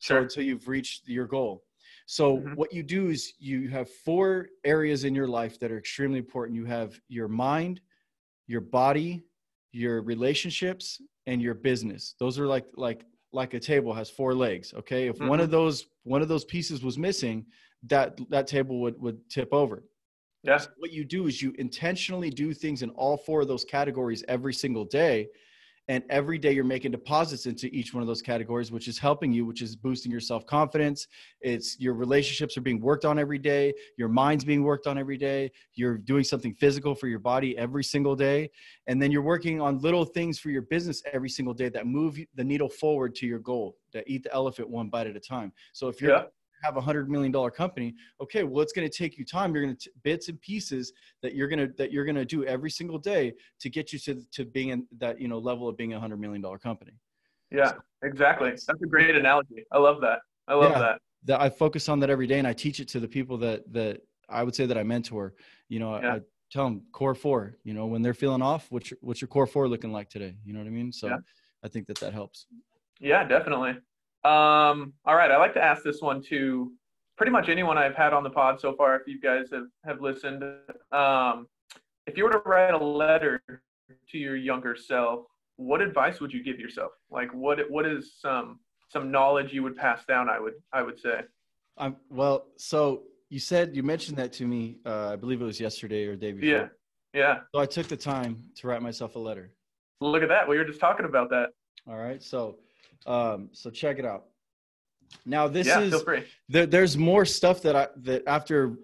Sure. 0.00 0.18
So 0.18 0.22
until 0.22 0.42
you've 0.44 0.68
reached 0.68 1.08
your 1.08 1.26
goal. 1.26 1.62
So 2.06 2.38
mm-hmm. 2.38 2.54
what 2.54 2.72
you 2.72 2.82
do 2.82 3.08
is 3.08 3.34
you 3.38 3.68
have 3.68 3.90
four 3.90 4.48
areas 4.64 5.04
in 5.04 5.14
your 5.14 5.28
life 5.28 5.58
that 5.60 5.70
are 5.70 5.78
extremely 5.78 6.18
important. 6.18 6.56
You 6.56 6.64
have 6.66 6.98
your 7.08 7.28
mind, 7.28 7.80
your 8.46 8.60
body, 8.60 9.24
your 9.72 10.02
relationships, 10.02 11.00
and 11.26 11.40
your 11.40 11.54
business. 11.54 12.14
Those 12.18 12.38
are 12.38 12.46
like 12.46 12.66
like 12.76 13.04
like 13.32 13.54
a 13.54 13.60
table 13.60 13.92
has 13.94 14.10
four 14.10 14.34
legs. 14.34 14.72
Okay. 14.74 15.08
If 15.08 15.16
mm-hmm. 15.16 15.28
one 15.28 15.40
of 15.40 15.50
those 15.50 15.86
one 16.04 16.22
of 16.22 16.28
those 16.28 16.44
pieces 16.44 16.82
was 16.82 16.98
missing, 16.98 17.46
that 17.84 18.18
that 18.30 18.46
table 18.46 18.80
would 18.80 19.00
would 19.00 19.28
tip 19.28 19.52
over. 19.52 19.84
Yes. 20.42 20.64
So 20.64 20.70
what 20.78 20.92
you 20.92 21.04
do 21.04 21.26
is 21.26 21.40
you 21.40 21.54
intentionally 21.58 22.30
do 22.30 22.52
things 22.52 22.82
in 22.82 22.90
all 22.90 23.16
four 23.16 23.42
of 23.42 23.48
those 23.48 23.64
categories 23.64 24.24
every 24.28 24.52
single 24.54 24.84
day. 24.84 25.28
And 25.88 26.04
every 26.10 26.38
day 26.38 26.52
you're 26.52 26.64
making 26.64 26.92
deposits 26.92 27.46
into 27.46 27.66
each 27.74 27.92
one 27.92 28.02
of 28.02 28.06
those 28.06 28.22
categories, 28.22 28.70
which 28.70 28.86
is 28.86 28.98
helping 28.98 29.32
you, 29.32 29.44
which 29.44 29.62
is 29.62 29.74
boosting 29.74 30.12
your 30.12 30.20
self 30.20 30.46
confidence. 30.46 31.08
It's 31.40 31.78
your 31.80 31.94
relationships 31.94 32.56
are 32.56 32.60
being 32.60 32.80
worked 32.80 33.04
on 33.04 33.18
every 33.18 33.38
day. 33.38 33.74
Your 33.98 34.08
mind's 34.08 34.44
being 34.44 34.62
worked 34.62 34.86
on 34.86 34.96
every 34.96 35.16
day. 35.16 35.50
You're 35.74 35.98
doing 35.98 36.24
something 36.24 36.54
physical 36.54 36.94
for 36.94 37.08
your 37.08 37.18
body 37.18 37.58
every 37.58 37.84
single 37.84 38.14
day. 38.14 38.50
And 38.86 39.02
then 39.02 39.10
you're 39.10 39.22
working 39.22 39.60
on 39.60 39.78
little 39.80 40.04
things 40.04 40.38
for 40.38 40.50
your 40.50 40.62
business 40.62 41.02
every 41.12 41.28
single 41.28 41.54
day 41.54 41.68
that 41.70 41.86
move 41.86 42.18
the 42.34 42.44
needle 42.44 42.68
forward 42.68 43.14
to 43.16 43.26
your 43.26 43.40
goal, 43.40 43.76
that 43.92 44.04
eat 44.06 44.22
the 44.22 44.32
elephant 44.32 44.70
one 44.70 44.88
bite 44.88 45.08
at 45.08 45.16
a 45.16 45.20
time. 45.20 45.52
So 45.72 45.88
if 45.88 46.00
you're, 46.00 46.12
yeah 46.12 46.24
have 46.62 46.76
a 46.76 46.80
hundred 46.80 47.10
million 47.10 47.32
dollar 47.32 47.50
company. 47.50 47.94
Okay, 48.20 48.44
well, 48.44 48.62
it's 48.62 48.72
going 48.72 48.88
to 48.88 48.96
take 48.96 49.18
you 49.18 49.24
time. 49.24 49.54
You're 49.54 49.64
going 49.64 49.76
to 49.76 49.90
bits 50.02 50.28
and 50.28 50.40
pieces 50.40 50.92
that 51.22 51.34
you're 51.34 51.48
going 51.48 51.58
to 51.58 51.72
that 51.78 51.92
you're 51.92 52.04
going 52.04 52.16
to 52.16 52.24
do 52.24 52.44
every 52.44 52.70
single 52.70 52.98
day 52.98 53.34
to 53.60 53.70
get 53.70 53.92
you 53.92 53.98
to 54.00 54.22
to 54.32 54.44
being 54.44 54.70
in 54.70 54.86
that 54.98 55.20
you 55.20 55.28
know 55.28 55.38
level 55.38 55.68
of 55.68 55.76
being 55.76 55.94
a 55.94 56.00
hundred 56.00 56.20
million 56.20 56.40
dollar 56.40 56.58
company. 56.58 56.92
Yeah, 57.50 57.72
exactly. 58.02 58.50
That's 58.50 58.82
a 58.82 58.86
great 58.86 59.14
analogy. 59.14 59.64
I 59.72 59.78
love 59.78 60.00
that. 60.00 60.20
I 60.48 60.54
love 60.54 60.72
yeah, 60.72 60.78
that. 60.78 61.00
That 61.24 61.40
I 61.40 61.50
focus 61.50 61.88
on 61.88 62.00
that 62.00 62.10
every 62.10 62.26
day, 62.26 62.38
and 62.38 62.46
I 62.46 62.52
teach 62.52 62.80
it 62.80 62.88
to 62.88 63.00
the 63.00 63.08
people 63.08 63.36
that 63.38 63.70
that 63.72 64.00
I 64.28 64.42
would 64.42 64.54
say 64.54 64.66
that 64.66 64.78
I 64.78 64.82
mentor. 64.82 65.34
You 65.68 65.78
know, 65.80 66.00
yeah. 66.00 66.14
I, 66.14 66.20
tell 66.50 66.64
them 66.64 66.82
core 66.92 67.14
four. 67.14 67.56
You 67.64 67.74
know, 67.74 67.86
when 67.86 68.02
they're 68.02 68.14
feeling 68.14 68.42
off, 68.42 68.66
what's 68.70 68.90
your, 68.90 68.98
what's 69.00 69.20
your 69.20 69.28
core 69.28 69.46
four 69.46 69.68
looking 69.68 69.92
like 69.92 70.10
today? 70.10 70.36
You 70.44 70.52
know 70.52 70.60
what 70.60 70.66
I 70.66 70.70
mean? 70.70 70.92
So, 70.92 71.08
yeah. 71.08 71.16
I 71.64 71.68
think 71.68 71.86
that 71.86 71.98
that 71.98 72.12
helps. 72.12 72.46
Yeah, 73.00 73.24
definitely. 73.24 73.78
Um, 74.24 74.92
all 75.04 75.16
right, 75.16 75.30
I 75.30 75.36
like 75.36 75.54
to 75.54 75.62
ask 75.62 75.82
this 75.82 76.00
one 76.00 76.22
to 76.24 76.72
pretty 77.16 77.32
much 77.32 77.48
anyone 77.48 77.76
I've 77.76 77.94
had 77.94 78.12
on 78.12 78.22
the 78.22 78.30
pod 78.30 78.60
so 78.60 78.74
far. 78.76 78.94
If 78.96 79.06
you 79.06 79.20
guys 79.20 79.46
have 79.52 79.66
have 79.84 80.00
listened, 80.00 80.44
um, 80.92 81.48
if 82.06 82.16
you 82.16 82.24
were 82.24 82.30
to 82.30 82.42
write 82.44 82.74
a 82.74 82.84
letter 82.84 83.42
to 84.10 84.18
your 84.18 84.36
younger 84.36 84.76
self, 84.76 85.26
what 85.56 85.80
advice 85.80 86.20
would 86.20 86.32
you 86.32 86.42
give 86.42 86.58
yourself? 86.58 86.92
Like, 87.10 87.32
what 87.34 87.58
what 87.68 87.86
is 87.86 88.14
some 88.18 88.60
some 88.88 89.10
knowledge 89.10 89.52
you 89.52 89.62
would 89.62 89.76
pass 89.76 90.04
down? 90.04 90.28
I 90.28 90.38
would 90.38 90.54
I 90.72 90.82
would 90.82 91.00
say. 91.00 91.22
Um, 91.78 91.96
well, 92.10 92.46
so 92.56 93.04
you 93.28 93.40
said 93.40 93.74
you 93.74 93.82
mentioned 93.82 94.18
that 94.18 94.32
to 94.34 94.46
me. 94.46 94.78
Uh, 94.86 95.10
I 95.10 95.16
believe 95.16 95.40
it 95.40 95.44
was 95.44 95.58
yesterday 95.58 96.06
or 96.06 96.14
day 96.14 96.32
before. 96.32 96.48
Yeah, 96.48 96.68
yeah. 97.12 97.38
So 97.52 97.60
I 97.60 97.66
took 97.66 97.88
the 97.88 97.96
time 97.96 98.44
to 98.56 98.68
write 98.68 98.82
myself 98.82 99.16
a 99.16 99.18
letter. 99.18 99.50
Look 100.00 100.22
at 100.22 100.28
that. 100.28 100.48
We 100.48 100.58
were 100.58 100.64
just 100.64 100.80
talking 100.80 101.06
about 101.06 101.30
that. 101.30 101.50
All 101.88 101.96
right. 101.96 102.22
So, 102.22 102.58
um, 103.06 103.50
so 103.52 103.70
check 103.70 103.98
it 103.98 104.04
out. 104.04 104.24
Now 105.26 105.48
this 105.48 105.66
yeah, 105.66 105.80
is 105.80 106.04
there, 106.48 106.66
there's 106.66 106.96
more 106.96 107.24
stuff 107.24 107.62
that 107.62 107.76
I 107.76 107.88
that 107.98 108.22
after 108.26 108.76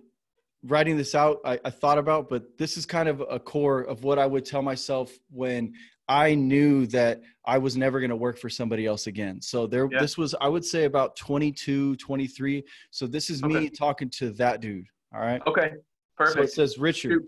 writing 0.64 0.96
this 0.96 1.14
out 1.14 1.38
I, 1.44 1.58
I 1.64 1.70
thought 1.70 1.98
about, 1.98 2.28
but 2.28 2.58
this 2.58 2.76
is 2.76 2.84
kind 2.84 3.08
of 3.08 3.22
a 3.30 3.38
core 3.38 3.80
of 3.80 4.04
what 4.04 4.18
I 4.18 4.26
would 4.26 4.44
tell 4.44 4.62
myself 4.62 5.12
when 5.30 5.72
I 6.08 6.34
knew 6.34 6.86
that 6.88 7.20
I 7.44 7.58
was 7.58 7.76
never 7.76 8.00
going 8.00 8.10
to 8.10 8.16
work 8.16 8.38
for 8.38 8.48
somebody 8.48 8.86
else 8.86 9.06
again. 9.06 9.42
So 9.42 9.66
there, 9.66 9.88
yeah. 9.92 10.00
this 10.00 10.16
was, 10.16 10.34
I 10.40 10.48
would 10.48 10.64
say 10.64 10.84
about 10.84 11.16
22, 11.16 11.96
23. 11.96 12.64
So 12.90 13.06
this 13.06 13.28
is 13.28 13.42
okay. 13.42 13.54
me 13.54 13.68
talking 13.68 14.08
to 14.18 14.30
that 14.32 14.60
dude. 14.60 14.86
All 15.14 15.20
right. 15.20 15.42
Okay. 15.46 15.72
Perfect. 16.16 16.36
So 16.36 16.42
it 16.42 16.52
says, 16.52 16.78
Richard, 16.78 17.24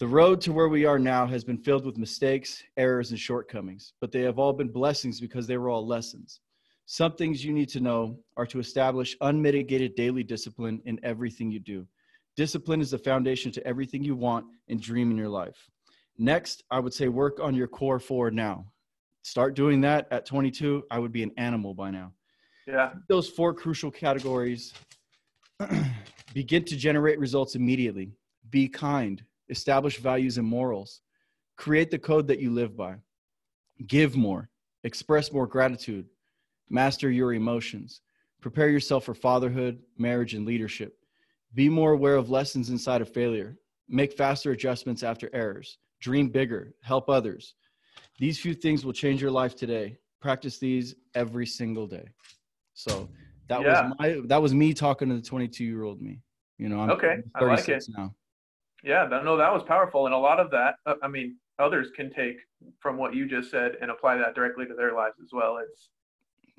the 0.00 0.06
road 0.08 0.40
to 0.40 0.52
where 0.52 0.68
we 0.68 0.84
are 0.84 0.98
now 0.98 1.24
has 1.26 1.44
been 1.44 1.58
filled 1.58 1.86
with 1.86 1.98
mistakes, 1.98 2.64
errors, 2.76 3.10
and 3.10 3.18
shortcomings, 3.18 3.92
but 4.00 4.10
they 4.10 4.22
have 4.22 4.40
all 4.40 4.52
been 4.52 4.68
blessings 4.68 5.20
because 5.20 5.46
they 5.46 5.56
were 5.56 5.70
all 5.70 5.86
lessons. 5.86 6.40
Some 6.86 7.14
things 7.14 7.44
you 7.44 7.52
need 7.52 7.68
to 7.70 7.80
know 7.80 8.18
are 8.36 8.46
to 8.46 8.58
establish 8.58 9.16
unmitigated 9.20 9.94
daily 9.94 10.24
discipline 10.24 10.82
in 10.84 10.98
everything 11.04 11.50
you 11.50 11.60
do. 11.60 11.86
Discipline 12.36 12.80
is 12.80 12.90
the 12.90 12.98
foundation 12.98 13.52
to 13.52 13.64
everything 13.66 14.02
you 14.02 14.16
want 14.16 14.46
and 14.68 14.80
dream 14.80 15.12
in 15.12 15.16
your 15.16 15.28
life. 15.28 15.70
Next, 16.18 16.64
I 16.70 16.80
would 16.80 16.92
say 16.92 17.08
work 17.08 17.38
on 17.40 17.54
your 17.54 17.68
core 17.68 18.00
four 18.00 18.30
now. 18.30 18.66
Start 19.22 19.54
doing 19.54 19.80
that 19.82 20.08
at 20.10 20.26
22. 20.26 20.84
I 20.90 20.98
would 20.98 21.12
be 21.12 21.22
an 21.22 21.30
animal 21.36 21.72
by 21.72 21.90
now. 21.90 22.12
Yeah. 22.66 22.92
Those 23.08 23.28
four 23.28 23.54
crucial 23.54 23.90
categories 23.90 24.74
begin 26.34 26.64
to 26.64 26.76
generate 26.76 27.18
results 27.18 27.54
immediately. 27.54 28.12
Be 28.50 28.68
kind, 28.68 29.22
establish 29.48 29.98
values 29.98 30.38
and 30.38 30.46
morals, 30.46 31.00
create 31.56 31.90
the 31.90 31.98
code 31.98 32.26
that 32.28 32.40
you 32.40 32.50
live 32.50 32.76
by, 32.76 32.96
give 33.86 34.16
more, 34.16 34.48
express 34.82 35.32
more 35.32 35.46
gratitude, 35.46 36.06
master 36.70 37.10
your 37.10 37.34
emotions, 37.34 38.00
prepare 38.40 38.68
yourself 38.68 39.04
for 39.04 39.14
fatherhood, 39.14 39.80
marriage, 39.98 40.34
and 40.34 40.46
leadership. 40.46 40.96
Be 41.54 41.68
more 41.68 41.92
aware 41.92 42.16
of 42.16 42.30
lessons 42.30 42.70
inside 42.70 43.00
of 43.00 43.08
failure. 43.08 43.56
Make 43.88 44.12
faster 44.12 44.50
adjustments 44.52 45.02
after 45.02 45.30
errors 45.32 45.78
dream 46.04 46.28
bigger, 46.28 46.74
help 46.82 47.08
others. 47.08 47.54
These 48.18 48.38
few 48.38 48.52
things 48.52 48.84
will 48.84 48.92
change 48.92 49.22
your 49.22 49.30
life 49.30 49.56
today. 49.56 49.96
Practice 50.20 50.58
these 50.58 50.94
every 51.14 51.46
single 51.46 51.86
day. 51.86 52.06
So 52.74 53.08
that 53.48 53.62
yeah. 53.62 53.88
was 53.88 53.94
my 53.98 54.20
that 54.26 54.42
was 54.42 54.52
me 54.52 54.74
talking 54.74 55.08
to 55.08 55.16
the 55.16 55.22
22 55.22 55.64
year 55.64 55.82
old 55.82 56.02
me. 56.02 56.20
You 56.58 56.68
know, 56.68 56.80
I'm 56.80 56.90
okay. 56.90 57.16
I 57.34 57.44
like 57.44 57.68
it 57.68 57.84
now. 57.96 58.14
Yeah, 58.84 59.08
no, 59.08 59.36
that 59.36 59.52
was 59.52 59.62
powerful, 59.62 60.06
and 60.06 60.14
a 60.14 60.18
lot 60.18 60.38
of 60.38 60.50
that. 60.50 60.74
Uh, 60.84 60.94
I 61.02 61.08
mean, 61.08 61.36
others 61.58 61.88
can 61.96 62.12
take 62.12 62.36
from 62.80 62.96
what 62.96 63.14
you 63.14 63.26
just 63.26 63.50
said 63.50 63.72
and 63.80 63.90
apply 63.90 64.16
that 64.18 64.34
directly 64.34 64.66
to 64.66 64.74
their 64.74 64.94
lives 64.94 65.16
as 65.22 65.30
well. 65.32 65.58
It's 65.58 65.88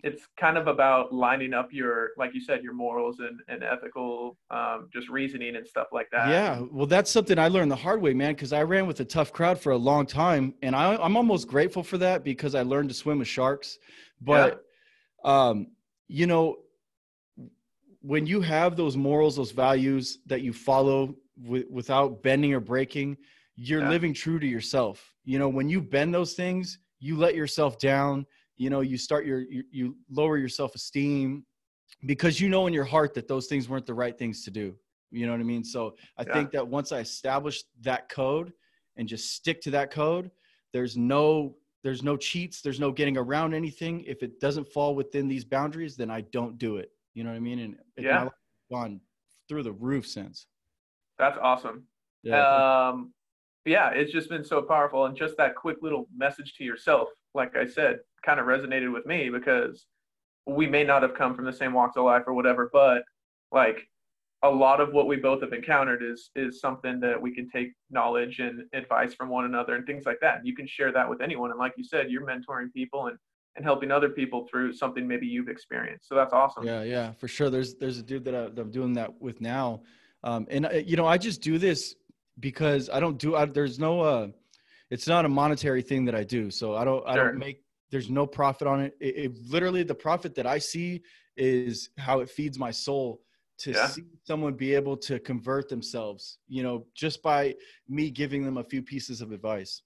it's 0.03 0.27
kind 0.39 0.55
of 0.58 0.67
about 0.67 1.13
lining 1.13 1.53
up 1.53 1.70
your 1.72 2.12
like 2.17 2.34
you 2.34 2.39
said 2.39 2.63
your 2.63 2.74
morals 2.74 3.20
and, 3.20 3.39
and 3.48 3.63
ethical 3.63 4.38
um, 4.51 4.88
just 4.94 5.10
reasoning 5.10 5.55
and 5.55 5.67
stuff 5.67 5.88
like 5.91 6.08
that 6.12 6.29
yeah 6.29 6.62
well 6.72 6.86
that's 6.86 7.10
something 7.10 7.39
i 7.39 7.48
learned 7.48 7.72
the 7.72 7.75
hard 7.75 8.01
way 8.01 8.13
man 8.13 8.34
because 8.34 8.53
i 8.53 8.62
ran 8.62 8.86
with 8.86 9.00
a 9.00 9.05
tough 9.05 9.34
crowd 9.34 9.60
for 9.60 9.72
a 9.72 9.77
long 9.77 10.05
time 10.05 10.53
and 10.62 10.75
I, 10.75 10.96
i'm 10.98 11.17
almost 11.17 11.48
grateful 11.48 11.82
for 11.82 11.98
that 11.98 12.24
because 12.24 12.55
i 12.55 12.62
learned 12.62 12.89
to 12.89 12.96
swim 12.96 13.20
with 13.20 13.27
sharks 13.27 13.79
but 14.22 14.63
yeah. 15.24 15.48
um, 15.48 15.67
you 16.08 16.27
know 16.27 16.58
when 18.05 18.27
you 18.27 18.39
have 18.39 18.75
those 18.75 18.95
morals 18.95 19.35
those 19.35 19.51
values 19.51 20.19
that 20.27 20.41
you 20.41 20.53
follow 20.53 21.15
w- 21.43 21.65
without 21.71 22.21
bending 22.21 22.53
or 22.53 22.59
breaking 22.59 23.17
you're 23.55 23.81
yeah. 23.81 23.89
living 23.89 24.13
true 24.13 24.38
to 24.38 24.45
yourself. 24.45 25.13
You 25.24 25.39
know 25.39 25.50
when 25.50 25.69
you 25.69 25.81
bend 25.81 26.13
those 26.13 26.33
things 26.33 26.79
you 27.00 27.17
let 27.17 27.35
yourself 27.35 27.79
down 27.79 28.25
you 28.57 28.69
know 28.69 28.81
you 28.81 28.97
start 28.97 29.25
your 29.25 29.39
you, 29.39 29.63
you 29.71 29.97
lower 30.09 30.38
your 30.38 30.50
self-esteem 30.50 31.45
because 32.05 32.39
you 32.39 32.47
know 32.47 32.67
in 32.67 32.74
your 32.74 32.83
heart 32.83 33.13
that 33.15 33.27
those 33.27 33.47
things 33.47 33.67
weren't 33.67 33.88
the 33.88 33.93
right 33.93 34.17
things 34.17 34.43
to 34.43 34.51
do. 34.51 34.75
You 35.12 35.25
know 35.25 35.31
what 35.31 35.41
i 35.41 35.43
mean? 35.43 35.63
So 35.63 35.95
i 36.19 36.24
yeah. 36.27 36.33
think 36.33 36.51
that 36.51 36.67
once 36.67 36.91
i 36.91 37.00
established 37.00 37.65
that 37.81 38.07
code 38.09 38.53
and 38.97 39.07
just 39.07 39.33
stick 39.33 39.62
to 39.62 39.71
that 39.71 39.89
code 39.89 40.29
there's 40.74 40.95
no 40.95 41.55
there's 41.83 42.03
no 42.03 42.17
cheats 42.17 42.62
there's 42.62 42.79
no 42.79 42.91
getting 42.91 43.17
around 43.17 43.55
anything. 43.55 44.03
If 44.05 44.21
it 44.21 44.39
doesn't 44.39 44.67
fall 44.67 44.93
within 44.93 45.27
these 45.27 45.43
boundaries 45.43 45.95
then 45.95 46.12
i 46.12 46.21
don't 46.21 46.59
do 46.59 46.77
it 46.77 46.91
you 47.15 47.24
know 47.24 47.31
what 47.31 47.36
i 47.36 47.39
mean 47.39 47.60
and 47.60 47.75
yeah 47.98 48.27
gone 48.72 49.01
through 49.50 49.63
the 49.63 49.72
roof 49.72 50.05
since 50.05 50.45
that's 51.17 51.38
awesome 51.41 51.84
yeah. 52.24 52.89
um 52.89 53.12
yeah 53.65 53.89
it's 53.89 54.12
just 54.12 54.29
been 54.29 54.43
so 54.43 54.62
powerful 54.62 55.05
and 55.05 55.17
just 55.17 55.36
that 55.38 55.55
quick 55.55 55.77
little 55.81 56.07
message 56.15 56.53
to 56.53 56.63
yourself 56.63 57.10
like 57.34 57.55
i 57.55 57.65
said 57.65 58.00
kind 58.24 58.39
of 58.39 58.45
resonated 58.45 58.91
with 58.91 59.05
me 59.05 59.29
because 59.29 59.88
we 60.48 60.67
may 60.67 60.84
not 60.84 61.01
have 61.01 61.13
come 61.13 61.36
from 61.36 61.45
the 61.45 61.53
same 61.53 61.74
walks 61.74 61.98
of 61.98 62.05
life 62.05 62.24
or 62.27 62.34
whatever, 62.34 62.69
but 62.72 63.03
like 63.51 63.88
a 64.43 64.50
lot 64.50 64.79
of 64.79 64.93
what 64.93 65.07
we 65.07 65.15
both 65.15 65.41
have 65.41 65.53
encountered 65.53 66.03
is 66.03 66.29
is 66.36 66.60
something 66.60 67.00
that 67.00 67.19
we 67.19 67.34
can 67.34 67.50
take 67.50 67.72
knowledge 67.89 68.39
and 68.39 68.63
advice 68.74 69.13
from 69.13 69.29
one 69.29 69.45
another 69.45 69.75
and 69.75 69.86
things 69.86 70.05
like 70.05 70.19
that. 70.22 70.38
And 70.38 70.48
you 70.48 70.55
can 70.55 70.67
share 70.67 70.91
that 70.91 71.10
with 71.10 71.22
anyone. 71.22 71.51
And 71.51 71.60
like 71.60 71.74
you 71.77 71.84
said, 71.84 72.12
you're 72.12 72.25
mentoring 72.25 72.72
people 72.74 73.07
and 73.07 73.17
and 73.55 73.63
helping 73.63 73.91
other 73.91 74.09
people 74.09 74.47
through 74.50 74.74
something 74.74 75.07
maybe 75.07 75.25
you've 75.25 75.47
experienced. 75.47 76.07
So 76.07 76.15
that's 76.15 76.33
awesome. 76.33 76.65
Yeah, 76.65 76.83
yeah, 76.83 77.12
for 77.13 77.27
sure. 77.27 77.50
There's 77.50 77.75
there's 77.75 77.97
a 77.97 78.03
dude 78.03 78.25
that, 78.25 78.35
I, 78.35 78.59
am 78.59 78.71
doing 78.71 78.93
that 78.93 79.21
with 79.21 79.41
now, 79.41 79.81
um, 80.24 80.47
and 80.50 80.65
uh, 80.65 80.71
you 80.74 80.97
know 80.97 81.05
I 81.05 81.17
just 81.17 81.41
do 81.41 81.57
this 81.57 81.95
because 82.39 82.89
I 82.89 83.00
don't 83.00 83.17
do. 83.17 83.35
I, 83.35 83.45
there's 83.45 83.79
no. 83.79 84.01
Uh, 84.01 84.27
it's 84.91 85.07
not 85.07 85.25
a 85.25 85.29
monetary 85.29 85.81
thing 85.81 86.05
that 86.05 86.15
I 86.15 86.24
do. 86.24 86.51
So 86.51 86.75
I 86.75 86.83
don't. 86.83 87.07
I 87.07 87.15
don't 87.15 87.38
make 87.38 87.62
there's 87.91 88.09
no 88.09 88.25
profit 88.27 88.67
on 88.67 88.81
it. 88.81 88.97
It, 89.00 89.15
it. 89.17 89.31
Literally, 89.47 89.83
the 89.83 89.95
profit 89.95 90.35
that 90.35 90.45
I 90.45 90.59
see 90.59 91.01
is 91.38 91.89
how 91.97 92.19
it 92.19 92.29
feeds 92.29 92.57
my 92.59 92.71
soul 92.71 93.21
to 93.57 93.71
yeah. 93.71 93.88
see 93.88 94.03
someone 94.25 94.53
be 94.53 94.75
able 94.75 94.97
to 94.97 95.19
convert 95.19 95.69
themselves, 95.69 96.39
you 96.47 96.62
know, 96.62 96.85
just 96.93 97.24
by 97.24 97.55
me 97.88 98.09
giving 98.09 98.43
them 98.43 98.57
a 98.57 98.63
few 98.63 98.81
pieces 98.81 99.21
of 99.21 99.31
advice. 99.31 99.81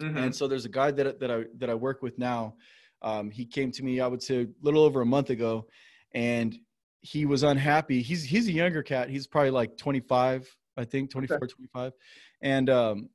Mm-hmm. 0.00 0.16
And 0.16 0.34
so 0.34 0.46
there's 0.46 0.64
a 0.64 0.70
guy 0.70 0.90
that 0.92 1.18
that 1.20 1.30
I 1.30 1.44
that 1.58 1.70
I 1.70 1.74
work 1.74 2.02
with 2.02 2.18
now. 2.18 2.54
Um, 3.02 3.30
he 3.30 3.44
came 3.44 3.70
to 3.72 3.82
me, 3.82 4.00
I 4.00 4.06
would 4.06 4.22
say, 4.22 4.42
a 4.42 4.46
little 4.62 4.82
over 4.82 5.00
a 5.00 5.06
month 5.06 5.30
ago, 5.30 5.66
and 6.12 6.56
he 7.00 7.26
was 7.26 7.42
unhappy. 7.42 8.02
He's 8.02 8.24
he's 8.24 8.48
a 8.48 8.52
younger 8.52 8.82
cat. 8.82 9.08
He's 9.08 9.26
probably 9.26 9.50
like 9.50 9.76
25, 9.76 10.54
I 10.76 10.84
think, 10.84 11.10
24, 11.10 11.36
okay. 11.36 11.46
25. 11.46 11.92
And 12.42 12.70
um, 12.70 13.08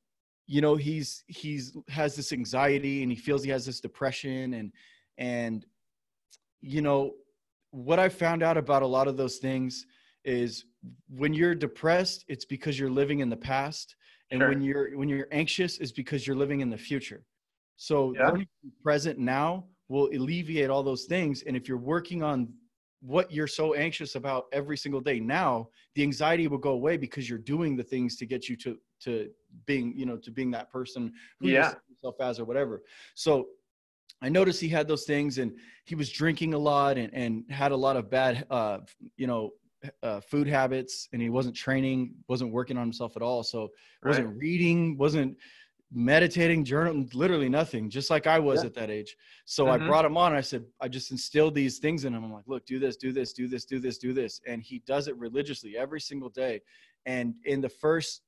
you 0.48 0.62
know 0.62 0.75
he's 0.75 1.24
he's 1.27 1.75
has 1.89 2.15
this 2.15 2.32
anxiety 2.32 3.01
and 3.04 3.12
he 3.12 3.18
feels 3.18 3.44
he 3.44 3.50
has 3.50 3.65
this 3.65 3.80
depression 3.80 4.54
and 4.54 4.72
and 5.18 5.65
you 6.62 6.82
know 6.82 7.12
what 7.72 8.00
i 8.00 8.08
found 8.10 8.44
out 8.44 8.58
about 8.58 8.82
a 8.82 8.88
lot 8.88 9.08
of 9.08 9.18
those 9.18 9.38
things 9.38 9.86
is 10.24 10.65
when 11.10 11.34
you're 11.34 11.56
depressed 11.56 12.25
it's 12.27 12.46
because 12.46 12.80
you're 12.80 12.89
living 12.89 13.20
in 13.20 13.30
the 13.30 13.38
past 13.38 13.96
and 14.32 14.39
sure. 14.39 14.50
when 14.50 14.62
you're 14.62 14.98
when 14.98 15.10
you're 15.10 15.27
anxious 15.32 15.77
is 15.80 15.92
because 15.92 16.25
you're 16.25 16.36
living 16.36 16.62
in 16.62 16.70
the 16.70 16.77
future 16.77 17.24
so 17.75 18.13
yeah. 18.15 18.32
present 18.84 19.18
now 19.18 19.65
will 19.89 20.10
alleviate 20.13 20.70
all 20.70 20.84
those 20.84 21.06
things 21.06 21.44
and 21.44 21.56
if 21.56 21.68
you're 21.68 21.77
working 21.77 22.24
on 22.24 22.51
what 23.01 23.32
you're 23.32 23.48
so 23.48 23.74
anxious 23.75 24.15
about 24.15 24.46
every 24.51 24.77
single 24.77 25.01
day 25.01 25.20
now 25.20 25.68
the 25.96 26.01
anxiety 26.01 26.48
will 26.48 26.58
go 26.58 26.72
away 26.72 26.98
because 26.98 27.30
you're 27.30 27.38
doing 27.38 27.75
the 27.75 27.84
things 27.84 28.15
to 28.15 28.25
get 28.25 28.50
you 28.50 28.56
to 28.56 28.77
to 29.00 29.30
being 29.65 29.94
you 29.96 30.06
know 30.06 30.18
to 30.18 30.32
being 30.32 30.50
that 30.50 30.72
person 30.72 31.12
who 31.39 31.50
yeah. 31.50 31.70
you 31.70 31.96
yourself 31.96 32.15
as 32.20 32.39
or 32.39 32.46
whatever 32.46 32.82
so 33.13 33.48
I 34.22 34.30
noticed 34.30 34.62
he 34.62 34.70
had 34.70 34.88
those 34.88 35.04
things 35.04 35.38
and 35.38 35.51
he 35.84 35.96
was 35.96 36.10
drinking 36.10 36.54
a 36.54 36.58
lot 36.58 36.98
and, 36.98 37.13
and 37.13 37.44
had 37.50 37.72
a 37.72 37.75
lot 37.75 37.98
of 37.98 38.10
bad, 38.10 38.46
uh, 38.50 38.80
you 39.18 39.27
know, 39.27 39.51
uh, 40.01 40.20
food 40.20 40.48
habits 40.48 41.08
and 41.13 41.22
he 41.22 41.30
wasn't 41.30 41.56
training, 41.56 42.15
wasn't 42.27 42.51
working 42.51 42.77
on 42.77 42.84
himself 42.84 43.15
at 43.15 43.22
all. 43.22 43.44
So 43.44 43.70
wasn't 44.04 44.36
reading, 44.38 44.98
wasn't 44.98 45.38
meditating, 45.92 46.65
journaling, 46.65 47.13
literally 47.13 47.50
nothing, 47.50 47.89
just 47.89 48.10
like 48.10 48.27
I 48.27 48.39
was 48.39 48.62
yeah. 48.62 48.68
at 48.68 48.74
that 48.75 48.89
age. 48.89 49.15
So 49.46 49.65
mm-hmm. 49.65 49.84
I 49.84 49.88
brought 49.88 50.06
him 50.06 50.18
on. 50.18 50.34
I 50.34 50.42
said, 50.42 50.65
I 50.82 50.88
just 50.88 51.12
instilled 51.12 51.56
these 51.56 51.80
things 51.80 52.06
in 52.06 52.13
him. 52.13 52.24
I'm 52.24 52.34
like, 52.34 52.48
look, 52.48 52.65
do 52.65 52.80
this, 52.80 52.98
do 52.98 53.12
this, 53.12 53.34
do 53.34 53.48
this, 53.48 53.65
do 53.65 53.80
this, 53.80 53.98
do 53.98 54.13
this. 54.13 54.42
And 54.48 54.62
he 54.62 54.80
does 54.86 55.08
it 55.08 55.18
religiously 55.18 55.77
every 55.77 56.01
single 56.01 56.30
day. 56.30 56.62
And 57.06 57.36
in 57.46 57.62
the 57.62 57.70
first 57.70 58.22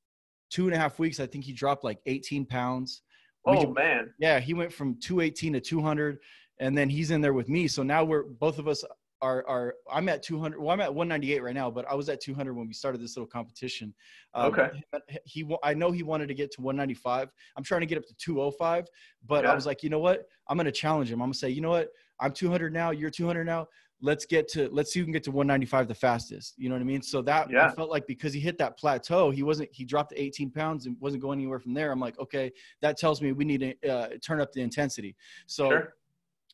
two 0.50 0.66
and 0.66 0.74
a 0.74 0.78
half 0.78 0.98
weeks, 0.98 1.20
I 1.20 1.26
think 1.26 1.44
he 1.44 1.52
dropped 1.52 1.84
like 1.84 1.98
18 2.06 2.46
pounds. 2.46 3.02
Oh 3.44 3.66
we, 3.66 3.72
man. 3.72 4.12
Yeah. 4.18 4.40
He 4.40 4.54
went 4.54 4.72
from 4.72 4.98
218 5.00 5.54
to 5.54 5.60
200 5.60 6.18
and 6.60 6.76
then 6.76 6.88
he's 6.88 7.10
in 7.10 7.20
there 7.20 7.34
with 7.34 7.48
me. 7.48 7.68
So 7.68 7.82
now 7.82 8.04
we're 8.04 8.24
both 8.24 8.58
of 8.58 8.68
us 8.68 8.84
are 9.20 9.46
are 9.48 9.74
I'm 9.90 10.08
at 10.08 10.22
200. 10.22 10.60
Well, 10.60 10.70
I'm 10.70 10.80
at 10.80 10.94
198 10.94 11.42
right 11.42 11.54
now, 11.54 11.70
but 11.70 11.84
I 11.88 11.94
was 11.94 12.08
at 12.08 12.20
200 12.20 12.54
when 12.54 12.66
we 12.66 12.72
started 12.72 13.00
this 13.00 13.16
little 13.16 13.26
competition. 13.26 13.94
Um, 14.34 14.46
okay. 14.46 14.82
He 15.24 15.48
I 15.62 15.74
know 15.74 15.90
he 15.90 16.02
wanted 16.02 16.28
to 16.28 16.34
get 16.34 16.50
to 16.52 16.60
195. 16.60 17.30
I'm 17.56 17.64
trying 17.64 17.80
to 17.80 17.86
get 17.86 17.98
up 17.98 18.06
to 18.06 18.14
205, 18.14 18.86
but 19.26 19.44
yeah. 19.44 19.52
I 19.52 19.54
was 19.54 19.66
like, 19.66 19.82
you 19.82 19.90
know 19.90 19.98
what? 19.98 20.26
I'm 20.48 20.56
gonna 20.56 20.72
challenge 20.72 21.10
him. 21.10 21.20
I'm 21.20 21.28
gonna 21.28 21.34
say, 21.34 21.50
you 21.50 21.60
know 21.60 21.70
what? 21.70 21.90
I'm 22.20 22.32
200 22.32 22.72
now. 22.72 22.90
You're 22.90 23.10
200 23.10 23.44
now. 23.44 23.66
Let's 24.00 24.26
get 24.26 24.46
to 24.48 24.68
let's 24.70 24.92
see 24.92 25.00
who 25.00 25.06
can 25.06 25.12
get 25.12 25.24
to 25.24 25.32
195 25.32 25.88
the 25.88 25.94
fastest. 25.94 26.54
You 26.56 26.68
know 26.68 26.76
what 26.76 26.82
I 26.82 26.84
mean? 26.84 27.02
So 27.02 27.20
that 27.22 27.50
yeah. 27.50 27.66
I 27.66 27.70
felt 27.72 27.90
like 27.90 28.06
because 28.06 28.32
he 28.32 28.38
hit 28.38 28.56
that 28.58 28.78
plateau, 28.78 29.30
he 29.30 29.42
wasn't 29.42 29.70
he 29.72 29.84
dropped 29.84 30.12
18 30.16 30.50
pounds 30.50 30.86
and 30.86 30.96
wasn't 31.00 31.22
going 31.22 31.40
anywhere 31.40 31.58
from 31.58 31.74
there. 31.74 31.90
I'm 31.90 31.98
like, 31.98 32.18
okay, 32.20 32.52
that 32.80 32.96
tells 32.96 33.20
me 33.20 33.32
we 33.32 33.44
need 33.44 33.76
to 33.82 33.90
uh, 33.90 34.08
turn 34.24 34.40
up 34.40 34.52
the 34.52 34.62
intensity. 34.62 35.16
So. 35.46 35.70
Sure 35.70 35.94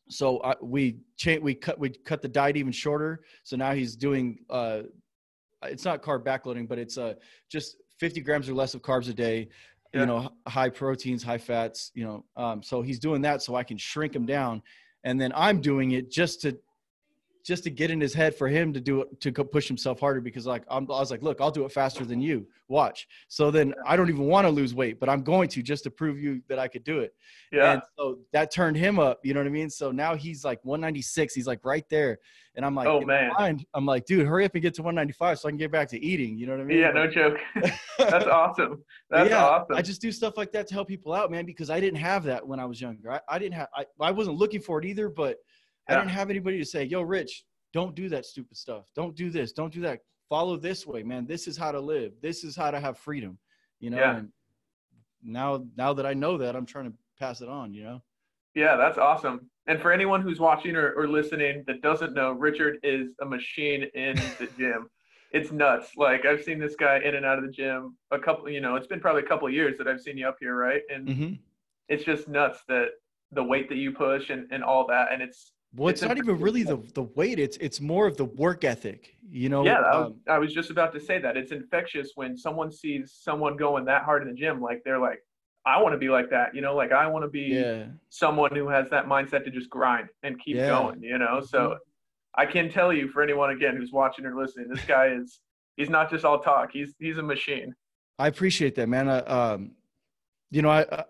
so 0.09 0.41
I, 0.43 0.55
we 0.61 0.99
cha- 1.17 1.39
we 1.41 1.55
cut 1.55 1.79
we 1.79 1.91
cut 1.91 2.23
the 2.23 2.29
diet 2.29 2.57
even 2.57 2.73
shorter. 2.73 3.21
So 3.43 3.57
now 3.57 3.73
he's 3.73 3.97
doing 3.97 4.39
uh, 4.51 4.83
it's 5.63 5.85
not 5.85 6.03
carb 6.03 6.25
backloading, 6.25 6.69
but 6.69 6.79
it's 6.79 6.99
uh 6.99 7.15
just 7.51 7.77
50 7.99 8.21
grams 8.21 8.49
or 8.49 8.55
less 8.55 8.75
of 8.75 8.83
carbs 8.83 9.09
a 9.09 9.15
day. 9.15 9.49
Yeah. 9.93 10.01
You 10.01 10.07
know, 10.07 10.31
high 10.49 10.71
proteins, 10.71 11.23
high 11.23 11.39
fats. 11.39 11.93
You 11.95 12.05
know, 12.05 12.25
um, 12.37 12.63
so 12.63 12.83
he's 12.83 12.99
doing 12.99 13.23
that 13.23 13.43
so 13.43 13.55
I 13.55 13.63
can 13.63 13.79
shrink 13.79 14.15
him 14.15 14.27
down, 14.27 14.63
and 15.05 15.21
then 15.21 15.33
I'm 15.35 15.61
doing 15.61 15.93
it 15.93 16.11
just 16.11 16.41
to 16.43 16.59
just 17.45 17.63
to 17.65 17.71
get 17.71 17.91
in 17.91 18.01
his 18.01 18.15
head 18.15 18.35
for 18.35 18.49
him 18.49 18.73
to 18.73 18.81
do 18.81 19.03
it 19.03 19.21
to 19.21 19.33
push 19.33 19.69
himself 19.69 20.01
harder 20.01 20.21
because 20.21 20.47
like 20.47 20.65
I'm, 20.69 20.85
i 20.91 20.99
was 20.99 21.11
like 21.11 21.23
look 21.23 21.41
i'll 21.41 21.51
do 21.51 21.65
it 21.65 21.73
faster 21.73 22.05
than 22.05 22.21
you. 22.21 22.47
Watch. 22.69 23.07
So 23.29 23.51
then 23.51 23.75
i 23.87 23.97
don't 23.97 24.09
even 24.09 24.25
want 24.25 24.47
to 24.47 24.51
lose 24.51 24.75
weight 24.75 24.99
but 24.99 25.09
i'm 25.09 25.23
going 25.23 25.49
to 25.51 25.63
just 25.63 25.85
to 25.85 25.91
prove 25.91 26.19
you 26.19 26.41
that 26.49 26.59
i 26.59 26.67
could 26.67 26.85
do 26.85 27.01
it. 27.01 27.15
Yeah. 27.53 27.75
And 27.75 27.83
so 27.99 28.19
that 28.33 28.51
turned 28.51 28.77
him 28.77 28.99
up 28.99 29.21
you 29.23 29.35
know 29.35 29.41
what 29.41 29.47
i 29.47 29.51
mean? 29.51 29.71
So 29.71 29.93
now 29.93 30.17
he's 30.17 30.45
like 30.45 30.65
196 30.65 31.35
he's 31.35 31.47
like 31.47 31.65
right 31.65 31.85
there. 31.91 32.19
And 32.57 32.65
i'm 32.65 32.75
like 32.75 32.87
oh 32.87 33.01
man. 33.01 33.33
mind, 33.39 33.67
i'm 33.75 33.85
like 33.85 34.07
dude 34.07 34.27
hurry 34.27 34.45
up 34.45 34.55
and 34.55 34.63
get 34.63 34.75
to 34.75 34.83
195 34.83 35.39
so 35.39 35.49
i 35.49 35.51
can 35.51 35.59
get 35.59 35.71
back 35.71 35.89
to 35.89 36.01
eating 36.03 36.39
you 36.39 36.47
know 36.47 36.53
what 36.53 36.63
i 36.63 36.65
mean? 36.65 36.79
Yeah 36.79 36.93
no 36.93 37.07
joke. 37.07 37.39
That's 37.99 38.27
awesome. 38.41 38.83
That's 39.11 39.31
yeah, 39.31 39.45
awesome. 39.45 39.77
i 39.77 39.83
just 39.83 40.01
do 40.01 40.11
stuff 40.11 40.37
like 40.37 40.53
that 40.53 40.67
to 40.69 40.75
help 40.75 40.89
people 40.89 41.13
out 41.13 41.31
man 41.31 41.45
because 41.45 41.69
i 41.69 41.79
didn't 41.79 42.01
have 42.01 42.25
that 42.25 42.47
when 42.47 42.59
i 42.59 42.65
was 42.65 42.81
younger. 42.81 43.13
I, 43.13 43.21
I 43.29 43.39
didn't 43.39 43.55
have 43.55 43.69
I, 43.77 43.85
I 44.01 44.13
wasn't 44.13 44.39
looking 44.39 44.61
for 44.61 44.79
it 44.79 44.87
either 44.87 45.09
but 45.11 45.37
yeah. 45.89 45.97
I 45.97 45.99
didn't 45.99 46.13
have 46.13 46.31
anybody 46.31 46.59
to 46.59 46.65
say, 46.65 46.85
"Yo, 46.85 47.03
Rich, 47.03 47.45
don't 47.73 47.95
do 47.95 48.09
that 48.11 48.25
stupid 48.25 48.57
stuff. 48.57 48.91
Don't 48.95 49.15
do 49.15 49.31
this. 49.31 49.53
Don't 49.53 49.73
do 49.73 49.81
that. 49.83 50.01
Follow 50.29 50.57
this 50.57 50.87
way, 50.87 51.03
man. 51.03 51.27
This 51.27 51.47
is 51.47 51.57
how 51.57 51.73
to 51.73 51.81
live. 51.81 52.13
This 52.23 52.45
is 52.45 52.57
how 52.57 52.71
to 52.71 52.81
have 52.81 52.99
freedom." 52.99 53.39
You 53.81 53.91
know. 53.91 53.99
Yeah. 53.99 54.17
And 54.17 54.29
now, 55.23 55.65
now 55.77 55.93
that 55.95 56.07
I 56.07 56.15
know 56.15 56.39
that, 56.39 56.57
I'm 56.57 56.67
trying 56.67 56.91
to 56.91 56.97
pass 57.19 57.41
it 57.41 57.49
on. 57.49 57.73
You 57.75 57.85
know. 57.85 58.03
Yeah, 58.55 58.77
that's 58.77 58.99
awesome. 58.99 59.51
And 59.67 59.81
for 59.81 59.93
anyone 59.93 60.21
who's 60.21 60.39
watching 60.39 60.77
or, 60.77 60.93
or 60.93 61.09
listening 61.09 61.65
that 61.67 61.83
doesn't 61.83 62.15
know, 62.15 62.33
Richard 62.33 62.79
is 62.83 63.15
a 63.21 63.25
machine 63.25 63.85
in 63.95 64.17
the 64.39 64.49
gym. 64.59 64.89
it's 65.33 65.51
nuts. 65.51 65.93
Like 65.97 66.25
I've 66.27 66.43
seen 66.43 66.59
this 66.59 66.77
guy 66.77 66.99
in 66.99 67.15
and 67.17 67.25
out 67.25 67.39
of 67.39 67.45
the 67.45 67.51
gym 67.51 67.97
a 68.11 68.19
couple. 68.19 68.49
You 68.49 68.61
know, 68.61 68.77
it's 68.77 68.87
been 68.87 69.01
probably 69.01 69.23
a 69.23 69.27
couple 69.27 69.49
years 69.51 69.79
that 69.79 69.89
I've 69.89 70.01
seen 70.01 70.17
you 70.17 70.29
up 70.29 70.37
here, 70.39 70.57
right? 70.57 70.83
And 70.93 71.09
mm-hmm. 71.09 71.33
it's 71.89 72.05
just 72.05 72.29
nuts 72.29 72.61
that 72.69 72.89
the 73.33 73.43
weight 73.43 73.69
that 73.69 73.77
you 73.77 73.93
push 73.93 74.31
and, 74.31 74.47
and 74.53 74.63
all 74.63 74.87
that. 74.87 75.13
And 75.13 75.23
it's 75.23 75.53
well, 75.77 75.89
it's, 75.89 76.03
it's 76.03 76.09
not 76.09 76.19
even 76.19 76.39
really 76.39 76.63
the, 76.63 76.77
the 76.95 77.03
weight. 77.03 77.39
It's 77.39 77.57
it's 77.57 77.81
more 77.81 78.07
of 78.07 78.17
the 78.17 78.27
work 78.27 78.65
ethic, 78.65 79.17
you 79.29 79.49
know. 79.49 79.65
Yeah, 79.65 79.81
I 79.81 79.99
was, 79.99 80.07
um, 80.07 80.15
I 80.29 80.39
was 80.39 80.55
just 80.55 80.71
about 80.71 80.93
to 80.95 81.01
say 81.01 81.19
that. 81.19 81.37
It's 81.37 81.51
infectious 81.51 82.13
when 82.15 82.37
someone 82.37 82.71
sees 82.71 83.13
someone 83.21 83.57
going 83.57 83.85
that 83.87 84.05
hard 84.05 84.23
in 84.23 84.29
the 84.29 84.35
gym. 84.35 84.61
Like 84.61 84.83
they're 84.85 85.01
like, 85.01 85.19
I 85.67 85.83
want 85.83 85.93
to 85.95 85.99
be 85.99 86.09
like 86.09 86.31
that, 86.31 86.55
you 86.55 86.61
know. 86.61 86.77
Like 86.77 86.93
I 86.93 87.07
want 87.09 87.25
to 87.25 87.29
be 87.29 87.55
yeah. 87.55 87.87
someone 88.09 88.55
who 88.55 88.69
has 88.69 88.89
that 88.91 89.07
mindset 89.07 89.45
to 89.45 89.51
just 89.51 89.69
grind 89.69 90.09
and 90.23 90.39
keep 90.39 90.57
yeah. 90.57 90.69
going, 90.69 91.03
you 91.03 91.19
know. 91.19 91.41
So 91.41 91.59
mm-hmm. 91.59 92.41
I 92.41 92.47
can 92.47 92.71
tell 92.71 92.93
you 92.93 93.09
for 93.09 93.23
anyone 93.23 93.51
again 93.51 93.77
who's 93.77 93.93
watching 93.93 94.25
or 94.27 94.37
listening, 94.37 94.69
this 94.69 94.85
guy 94.85 95.09
is 95.09 95.41
he's 95.77 95.91
not 95.91 96.09
just 96.09 96.25
all 96.25 96.39
talk. 96.39 96.71
He's 96.73 96.95
he's 97.01 97.19
a 97.19 97.23
machine. 97.23 97.75
I 98.19 98.29
appreciate 98.29 98.77
that, 98.77 98.89
man. 98.89 99.09
Uh, 99.09 99.25
um, 99.27 99.73
you 100.53 100.63
know, 100.63 100.71
I 100.71 101.05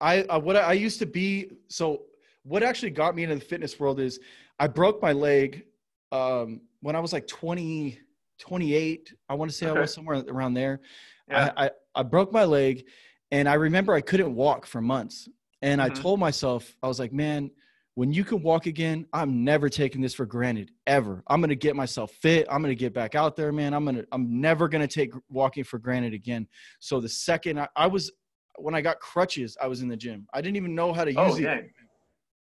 I, 0.00 0.24
I 0.30 0.38
what 0.38 0.56
I 0.56 0.72
used 0.72 0.98
to 1.00 1.06
be 1.06 1.50
so 1.68 2.04
what 2.48 2.62
actually 2.62 2.90
got 2.90 3.14
me 3.14 3.22
into 3.24 3.34
the 3.34 3.40
fitness 3.40 3.78
world 3.78 4.00
is 4.00 4.18
I 4.58 4.66
broke 4.66 5.02
my 5.02 5.12
leg 5.12 5.64
um, 6.10 6.62
when 6.80 6.96
I 6.96 7.00
was 7.00 7.12
like 7.12 7.26
20, 7.26 7.98
28. 8.38 9.14
I 9.28 9.34
want 9.34 9.50
to 9.50 9.56
say 9.56 9.66
okay. 9.66 9.78
I 9.78 9.82
was 9.82 9.92
somewhere 9.92 10.24
around 10.28 10.54
there. 10.54 10.80
Yeah. 11.28 11.52
I, 11.56 11.66
I, 11.66 11.70
I, 11.96 12.02
broke 12.04 12.32
my 12.32 12.44
leg 12.44 12.84
and 13.30 13.48
I 13.48 13.54
remember 13.54 13.92
I 13.92 14.00
couldn't 14.00 14.34
walk 14.34 14.64
for 14.64 14.80
months. 14.80 15.28
And 15.60 15.80
mm-hmm. 15.80 15.92
I 15.92 15.94
told 15.94 16.18
myself, 16.18 16.74
I 16.82 16.88
was 16.88 16.98
like, 16.98 17.12
man, 17.12 17.50
when 17.96 18.12
you 18.12 18.24
can 18.24 18.40
walk 18.42 18.64
again, 18.66 19.06
I'm 19.12 19.44
never 19.44 19.68
taking 19.68 20.00
this 20.00 20.14
for 20.14 20.24
granted 20.24 20.70
ever. 20.86 21.22
I'm 21.26 21.40
going 21.40 21.50
to 21.50 21.56
get 21.56 21.76
myself 21.76 22.12
fit. 22.12 22.46
I'm 22.50 22.62
going 22.62 22.74
to 22.74 22.78
get 22.78 22.94
back 22.94 23.14
out 23.14 23.36
there, 23.36 23.52
man. 23.52 23.74
I'm 23.74 23.84
going 23.84 23.96
to, 23.96 24.06
I'm 24.12 24.40
never 24.40 24.68
going 24.68 24.86
to 24.86 24.92
take 24.92 25.12
walking 25.28 25.64
for 25.64 25.78
granted 25.78 26.14
again. 26.14 26.46
So 26.78 27.00
the 27.00 27.08
second 27.08 27.60
I, 27.60 27.68
I, 27.76 27.88
was, 27.88 28.10
when 28.56 28.74
I 28.74 28.80
got 28.80 29.00
crutches, 29.00 29.56
I 29.60 29.66
was 29.66 29.82
in 29.82 29.88
the 29.88 29.96
gym. 29.96 30.26
I 30.32 30.40
didn't 30.40 30.56
even 30.56 30.74
know 30.74 30.92
how 30.94 31.04
to 31.04 31.12
oh, 31.14 31.26
use 31.26 31.44
oh, 31.44 31.50
it. 31.50 31.70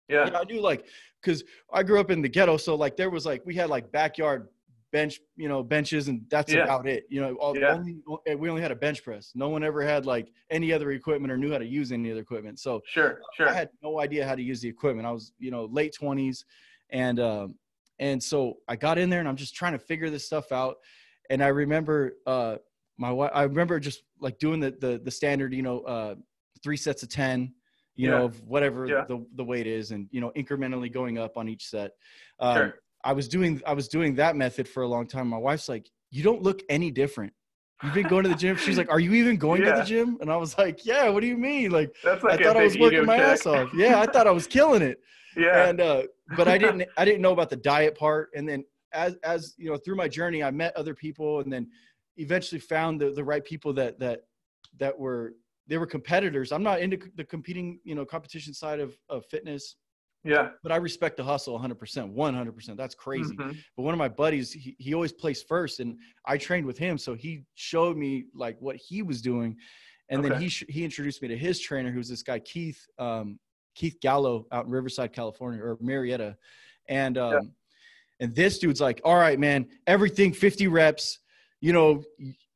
Yeah. 0.08 0.30
I 0.34 0.44
knew 0.44 0.62
like 0.62 0.86
because 1.22 1.44
I 1.74 1.84
grew 1.84 2.00
up 2.00 2.12
in 2.12 2.22
the 2.22 2.30
ghetto, 2.30 2.58
so 2.58 2.76
like 2.76 2.96
there 2.96 3.10
was 3.10 3.26
like 3.26 3.42
we 3.46 3.56
had 3.56 3.70
like 3.70 3.92
backyard 3.92 4.48
bench, 4.92 5.20
you 5.36 5.50
know, 5.50 5.62
benches, 5.62 6.08
and 6.08 6.22
that's 6.30 6.54
yeah. 6.54 6.64
about 6.64 6.88
it. 6.88 7.06
You 7.10 7.20
know, 7.22 7.36
all, 7.36 7.58
yeah. 7.58 7.74
only, 7.74 7.98
eh, 8.28 8.34
we 8.34 8.50
only 8.50 8.62
had 8.62 8.72
a 8.72 8.76
bench 8.76 9.04
press. 9.04 9.34
No 9.36 9.50
one 9.50 9.62
ever 9.64 9.82
had 9.82 10.06
like 10.06 10.32
any 10.50 10.72
other 10.72 10.92
equipment 10.92 11.34
or 11.34 11.38
knew 11.38 11.52
how 11.52 11.58
to 11.58 11.66
use 11.66 11.92
any 11.92 12.12
other 12.12 12.22
equipment. 12.22 12.60
So 12.60 12.82
sure, 12.86 13.20
sure. 13.36 13.50
I 13.50 13.54
had 13.54 13.70
no 13.84 14.00
idea 14.00 14.26
how 14.26 14.36
to 14.36 14.42
use 14.42 14.62
the 14.62 14.70
equipment. 14.70 15.06
I 15.06 15.12
was, 15.12 15.34
you 15.38 15.52
know, 15.52 15.66
late 15.66 15.94
twenties, 15.94 16.46
and 16.92 17.20
um, 17.20 17.56
and 18.00 18.24
so 18.24 18.58
I 18.68 18.76
got 18.76 18.98
in 18.98 19.10
there 19.10 19.20
and 19.20 19.28
I'm 19.28 19.36
just 19.36 19.56
trying 19.56 19.74
to 19.74 19.80
figure 19.80 20.10
this 20.10 20.26
stuff 20.26 20.52
out. 20.52 20.78
And 21.30 21.44
I 21.44 21.48
remember 21.48 22.14
uh, 22.26 22.58
my 22.98 23.12
wife. 23.12 23.32
I 23.34 23.44
remember 23.44 23.80
just 23.82 24.04
like 24.22 24.40
doing 24.40 24.62
the 24.62 24.72
the 24.80 25.02
the 25.04 25.12
standard, 25.12 25.54
you 25.54 25.62
know, 25.62 25.82
uh, 25.82 26.16
three 26.64 26.78
sets 26.78 27.04
of 27.04 27.10
ten 27.10 27.54
you 27.96 28.10
yeah. 28.10 28.18
know, 28.18 28.26
of 28.26 28.42
whatever 28.48 28.86
yeah. 28.86 29.06
the, 29.08 29.26
the 29.36 29.44
weight 29.44 29.68
is 29.68 29.92
and, 29.92 30.08
you 30.12 30.22
know, 30.22 30.32
incrementally 30.36 30.92
going 30.92 31.18
up 31.18 31.38
on 31.38 31.48
each 31.48 31.68
set. 31.68 31.92
Um, 32.40 32.56
sure. 32.56 32.76
I 33.04 33.14
was 33.14 33.28
doing, 33.28 33.62
I 33.66 33.74
was 33.74 33.88
doing 33.88 34.16
that 34.16 34.36
method 34.36 34.68
for 34.68 34.84
a 34.84 34.88
long 34.88 35.08
time. 35.08 35.28
My 35.28 35.38
wife's 35.38 35.70
like, 35.70 35.90
you 36.12 36.24
don't 36.24 36.42
look 36.42 36.62
any 36.70 36.92
different. 36.92 37.34
You've 37.84 37.94
been 37.94 38.08
going 38.08 38.24
to 38.24 38.30
the 38.30 38.36
gym. 38.36 38.56
She's 38.56 38.78
like, 38.78 38.90
"Are 38.90 39.02
you 39.02 39.14
even 39.14 39.36
going 39.36 39.62
yeah. 39.62 39.74
to 39.74 39.80
the 39.82 39.86
gym?" 39.86 40.18
And 40.22 40.32
I 40.32 40.38
was 40.38 40.58
like, 40.58 40.86
"Yeah." 40.86 41.10
What 41.10 41.20
do 41.20 41.28
you 41.28 41.38
mean? 41.38 41.72
Like, 41.72 41.94
like 42.06 42.24
I 42.24 42.38
thought 42.38 42.58
I 42.58 42.64
was 42.64 42.78
working 42.78 43.06
my 43.06 43.18
check. 43.18 43.26
ass 43.28 43.46
off. 43.46 43.70
Yeah, 43.76 44.00
I 44.00 44.06
thought 44.06 44.28
I 44.28 44.32
was 44.32 44.48
killing 44.48 44.82
it. 44.82 45.00
Yeah. 45.38 45.68
And 45.68 45.82
uh, 45.82 46.04
but 46.38 46.48
I 46.48 46.58
didn't. 46.58 46.88
I 46.98 47.04
didn't 47.04 47.22
know 47.22 47.34
about 47.34 47.50
the 47.50 47.58
diet 47.58 47.98
part. 47.98 48.30
And 48.36 48.48
then 48.48 48.64
as 48.94 49.18
as 49.22 49.54
you 49.58 49.70
know, 49.70 49.76
through 49.76 49.98
my 49.98 50.08
journey, 50.08 50.42
I 50.42 50.50
met 50.50 50.74
other 50.78 50.96
people, 50.96 51.42
and 51.42 51.52
then 51.52 51.68
eventually 52.16 52.62
found 52.62 53.02
the 53.02 53.12
the 53.12 53.22
right 53.22 53.44
people 53.44 53.74
that 53.74 54.00
that 54.00 54.22
that 54.80 54.98
were 54.98 55.34
they 55.68 55.78
were 55.78 55.88
competitors. 55.88 56.52
I'm 56.52 56.64
not 56.64 56.80
into 56.82 57.00
the 57.16 57.24
competing, 57.24 57.80
you 57.84 57.96
know, 57.96 58.06
competition 58.06 58.54
side 58.54 58.80
of, 58.80 58.98
of 59.10 59.26
fitness. 59.26 59.76
Yeah. 60.24 60.50
But 60.64 60.72
I 60.72 60.78
respect 60.78 61.18
the 61.18 61.24
hustle 61.24 61.58
100%, 61.60 62.14
100%. 62.14 62.78
That's 62.78 62.96
crazy. 62.96 63.36
Mm-hmm. 63.36 63.52
But 63.78 63.84
one 63.84 63.94
of 63.94 64.00
my 64.00 64.10
buddies, 64.10 64.52
he, 64.52 64.76
he 64.80 64.94
always 64.94 65.14
placed 65.14 65.48
first 65.48 65.80
and 65.80 65.98
I 66.26 66.38
trained 66.38 66.66
with 66.66 66.78
him. 66.78 66.98
So 66.98 67.14
he 67.14 67.44
showed 67.54 67.96
me 67.96 68.26
like 68.34 68.58
what 68.60 68.76
he 68.76 69.04
was 69.04 69.22
doing. 69.22 69.56
And 70.10 70.20
okay. 70.20 70.30
then 70.30 70.42
he, 70.42 70.50
sh- 70.50 70.66
he 70.68 70.84
introduced 70.84 71.22
me 71.22 71.28
to 71.28 71.38
his 71.38 71.60
trainer, 71.60 71.92
who's 71.92 72.10
this 72.10 72.24
guy, 72.24 72.40
Keith, 72.40 72.84
um, 72.98 73.40
Keith 73.76 73.98
Gallo 74.02 74.48
out 74.52 74.66
in 74.66 74.72
Riverside, 74.72 75.14
California 75.14 75.64
or 75.64 75.78
Murrieta. 75.78 76.36
And, 76.88 77.18
um, 77.18 77.34
yeah. 77.34 77.40
and 78.22 78.36
this 78.36 78.58
dude's 78.58 78.82
like, 78.82 79.02
all 79.04 79.18
right, 79.18 79.40
man, 79.40 79.68
everything 79.86 80.34
50 80.34 80.68
reps, 80.68 81.20
you 81.62 81.72
know, 81.72 82.04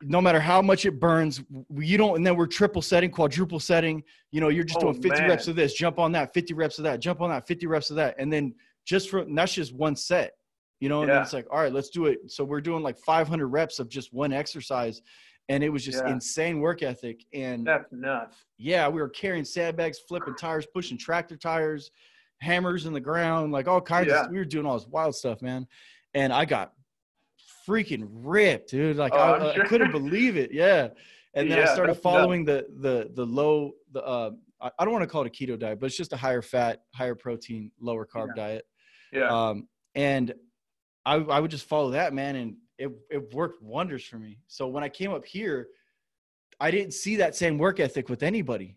no 0.01 0.21
matter 0.21 0.39
how 0.39 0.61
much 0.61 0.85
it 0.85 0.99
burns, 0.99 1.41
you 1.75 1.97
don't, 1.97 2.15
and 2.15 2.25
then 2.25 2.35
we're 2.35 2.47
triple 2.47 2.81
setting, 2.81 3.11
quadruple 3.11 3.59
setting. 3.59 4.03
You 4.31 4.39
know, 4.39 4.49
you're 4.49 4.63
just 4.63 4.79
oh, 4.79 4.91
doing 4.91 5.01
50 5.01 5.09
man. 5.09 5.29
reps 5.29 5.47
of 5.47 5.55
this, 5.55 5.73
jump 5.73 5.99
on 5.99 6.11
that, 6.13 6.33
50 6.33 6.53
reps 6.53 6.77
of 6.77 6.85
that, 6.85 6.99
jump 6.99 7.21
on 7.21 7.29
that, 7.29 7.47
50 7.47 7.67
reps 7.67 7.89
of 7.89 7.97
that. 7.97 8.15
And 8.17 8.31
then 8.31 8.53
just 8.85 9.09
for 9.09 9.25
that's 9.25 9.53
just 9.53 9.73
one 9.73 9.95
set, 9.95 10.33
you 10.79 10.89
know, 10.89 11.01
and 11.01 11.09
yeah. 11.09 11.21
it's 11.21 11.33
like, 11.33 11.47
all 11.51 11.59
right, 11.59 11.73
let's 11.73 11.89
do 11.89 12.05
it. 12.05 12.31
So 12.31 12.43
we're 12.43 12.61
doing 12.61 12.81
like 12.81 12.97
500 12.97 13.47
reps 13.47 13.79
of 13.79 13.89
just 13.89 14.13
one 14.13 14.31
exercise. 14.31 15.01
And 15.49 15.63
it 15.63 15.69
was 15.69 15.83
just 15.83 16.03
yeah. 16.05 16.11
insane 16.11 16.59
work 16.59 16.83
ethic. 16.83 17.25
And 17.33 17.65
that's 17.65 17.91
nuts. 17.91 18.37
Yeah, 18.57 18.87
we 18.87 19.01
were 19.01 19.09
carrying 19.09 19.45
sandbags, 19.45 19.99
flipping 20.07 20.35
tires, 20.35 20.67
pushing 20.73 20.97
tractor 20.97 21.35
tires, 21.35 21.91
hammers 22.39 22.85
in 22.85 22.93
the 22.93 22.99
ground, 22.99 23.51
like 23.51 23.67
all 23.67 23.81
kinds 23.81 24.09
Yeah. 24.09 24.25
of. 24.25 24.31
We 24.31 24.37
were 24.37 24.45
doing 24.45 24.65
all 24.65 24.77
this 24.77 24.87
wild 24.87 25.15
stuff, 25.15 25.41
man, 25.41 25.67
and 26.13 26.31
I 26.31 26.45
got 26.45 26.73
freaking 27.69 28.07
ripped, 28.09 28.71
dude. 28.71 28.97
Like 28.97 29.13
Oh, 29.13 29.17
I, 29.17 29.53
I'm 29.53 29.61
I 29.61 29.65
couldn't 29.65 29.91
believe 29.91 30.37
it. 30.37 30.51
Yeah, 30.51 30.89
and 31.33 31.49
then 31.49 31.57
Yeah, 31.59 31.69
I 31.69 31.73
started 31.73 31.95
following 31.95 32.45
the 32.45 32.65
the 32.79 33.09
the 33.13 33.25
low 33.25 33.73
the. 33.91 34.03
Uh, 34.03 34.31
I 34.61 34.83
don't 34.83 34.91
want 34.91 35.03
to 35.03 35.07
call 35.07 35.21
it 35.23 35.27
a 35.27 35.29
keto 35.29 35.57
diet, 35.57 35.79
but 35.79 35.85
it's 35.85 35.95
just 35.95 36.11
a 36.11 36.17
higher 36.17 36.41
fat, 36.41 36.81
higher 36.93 37.15
protein, 37.15 37.71
lower 37.79 38.05
carb 38.05 38.27
Yeah. 38.35 38.43
diet. 38.43 38.65
Yeah. 39.13 39.29
Um, 39.49 39.69
and 39.95 40.33
I, 41.05 41.15
I 41.15 41.39
would 41.39 41.49
just 41.49 41.65
follow 41.65 41.91
that, 41.91 42.13
man. 42.13 42.35
And 42.35 42.57
it, 42.77 42.91
it 43.09 43.33
worked 43.33 43.61
wonders 43.63 44.03
for 44.03 44.17
me. 44.19 44.39
So 44.47 44.67
when 44.67 44.83
I 44.83 44.89
came 44.89 45.13
up 45.13 45.25
here, 45.25 45.69
I 46.59 46.71
didn't 46.71 46.93
see 46.93 47.15
that 47.17 47.37
same 47.37 47.57
work 47.57 47.79
ethic 47.79 48.09
with 48.09 48.21
anybody. 48.21 48.75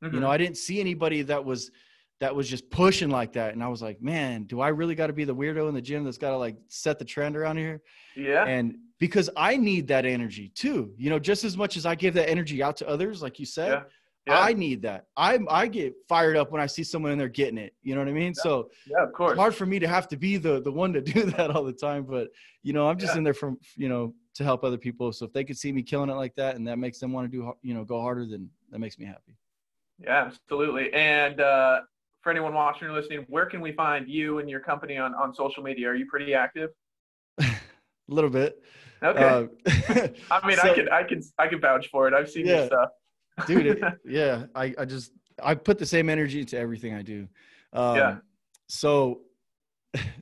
You 0.00 0.10
Mhm. 0.10 0.20
know, 0.20 0.30
I 0.30 0.36
didn't 0.36 0.58
see 0.58 0.78
anybody 0.78 1.22
that 1.22 1.44
was, 1.44 1.72
that 2.20 2.34
was 2.34 2.48
just 2.48 2.70
pushing 2.70 3.10
like 3.10 3.32
that. 3.34 3.52
And 3.52 3.62
I 3.62 3.68
was 3.68 3.82
like, 3.82 4.00
man, 4.00 4.44
do 4.44 4.60
I 4.60 4.68
really 4.68 4.94
got 4.94 5.08
to 5.08 5.12
be 5.12 5.24
the 5.24 5.34
weirdo 5.34 5.68
in 5.68 5.74
the 5.74 5.82
gym 5.82 6.02
that's 6.04 6.18
got 6.18 6.30
to 6.30 6.36
like 6.38 6.56
set 6.68 6.98
the 6.98 7.04
trend 7.04 7.36
around 7.36 7.56
here? 7.58 7.82
yeah. 8.16 8.44
And 8.46 8.76
because 8.98 9.28
I 9.36 9.58
need 9.58 9.88
that 9.88 10.06
energy 10.06 10.50
too, 10.54 10.94
you 10.96 11.10
know, 11.10 11.18
just 11.18 11.44
as 11.44 11.56
much 11.56 11.76
as 11.76 11.84
I 11.84 11.94
give 11.94 12.14
that 12.14 12.30
energy 12.30 12.62
out 12.62 12.76
to 12.78 12.88
others, 12.88 13.20
like 13.22 13.38
you 13.38 13.44
said, 13.46 13.70
Yeah. 13.72 13.82
Yeah. 14.28 14.40
I 14.40 14.54
need 14.54 14.82
that. 14.82 15.04
I 15.16 15.38
I 15.48 15.68
get 15.68 15.94
fired 16.08 16.36
up 16.36 16.50
when 16.50 16.60
I 16.60 16.66
see 16.66 16.82
someone 16.82 17.12
in 17.12 17.18
there 17.18 17.28
getting 17.28 17.58
it. 17.58 17.74
You 17.82 17.94
know 17.94 18.00
what 18.00 18.08
I 18.08 18.12
mean? 18.12 18.32
Yeah. 18.36 18.42
So 18.42 18.70
yeah, 18.86 19.04
of 19.04 19.12
course. 19.12 19.32
it's 19.32 19.38
hard 19.38 19.54
for 19.54 19.66
me 19.66 19.78
to 19.78 19.86
have 19.86 20.08
to 20.08 20.16
be 20.16 20.36
the 20.36 20.60
the 20.62 20.72
one 20.72 20.92
to 20.94 21.00
do 21.14 21.26
that 21.36 21.50
all 21.54 21.62
the 21.62 21.72
time 21.72 22.02
but 22.04 22.26
you 22.64 22.72
know 22.72 22.88
i'm 22.88 22.98
just 22.98 23.12
Yeah. 23.14 23.18
in 23.18 23.24
there 23.24 23.34
from 23.34 23.56
you 23.76 23.88
know 23.88 24.14
to 24.34 24.42
help 24.42 24.64
other 24.64 24.78
people 24.78 25.12
so 25.12 25.26
if 25.26 25.32
they 25.32 25.44
could 25.44 25.56
see 25.56 25.70
me 25.70 25.82
killing 25.84 26.10
it 26.10 26.14
like 26.14 26.34
that 26.34 26.56
and 26.56 26.66
that 26.66 26.78
makes 26.80 26.98
them 26.98 27.12
want 27.12 27.30
to 27.30 27.36
do 27.36 27.52
you 27.62 27.72
know 27.74 27.84
go 27.84 28.00
harder 28.00 28.26
then 28.26 28.50
that 28.72 28.80
makes 28.80 28.98
me 28.98 29.04
happy 29.06 29.36
Yeah, 30.00 30.24
absolutely. 30.26 30.92
And 30.92 31.40
uh, 31.40 31.82
for 32.26 32.32
anyone 32.32 32.54
watching 32.54 32.88
or 32.88 32.92
listening, 32.92 33.24
where 33.28 33.46
can 33.46 33.60
we 33.60 33.70
find 33.70 34.08
you 34.08 34.40
and 34.40 34.50
your 34.50 34.58
company 34.58 34.96
on, 34.96 35.14
on 35.14 35.32
social 35.32 35.62
media? 35.62 35.88
Are 35.88 35.94
you 35.94 36.06
pretty 36.06 36.34
active? 36.34 36.70
a 37.40 37.44
little 38.08 38.30
bit 38.30 38.60
Okay. 39.00 39.20
Uh, 39.22 39.44
I 40.32 40.44
mean, 40.44 40.58
I 40.58 40.70
can, 40.74 40.88
I 40.88 41.02
can, 41.04 41.22
I 41.38 41.46
can 41.46 41.60
vouch 41.60 41.86
for 41.92 42.08
it. 42.08 42.14
I've 42.14 42.28
seen 42.28 42.46
your 42.46 42.66
stuff. 42.66 42.88
dude 43.46 43.66
it, 43.66 43.78
yeah 44.04 44.46
I, 44.56 44.74
I 44.78 44.84
just 44.86 45.12
i 45.42 45.54
put 45.54 45.78
the 45.78 45.84
same 45.86 46.08
energy 46.08 46.40
into 46.40 46.58
everything 46.58 46.94
i 46.94 47.02
do 47.02 47.28
um, 47.74 47.96
Yeah. 47.96 48.16
so 48.66 49.20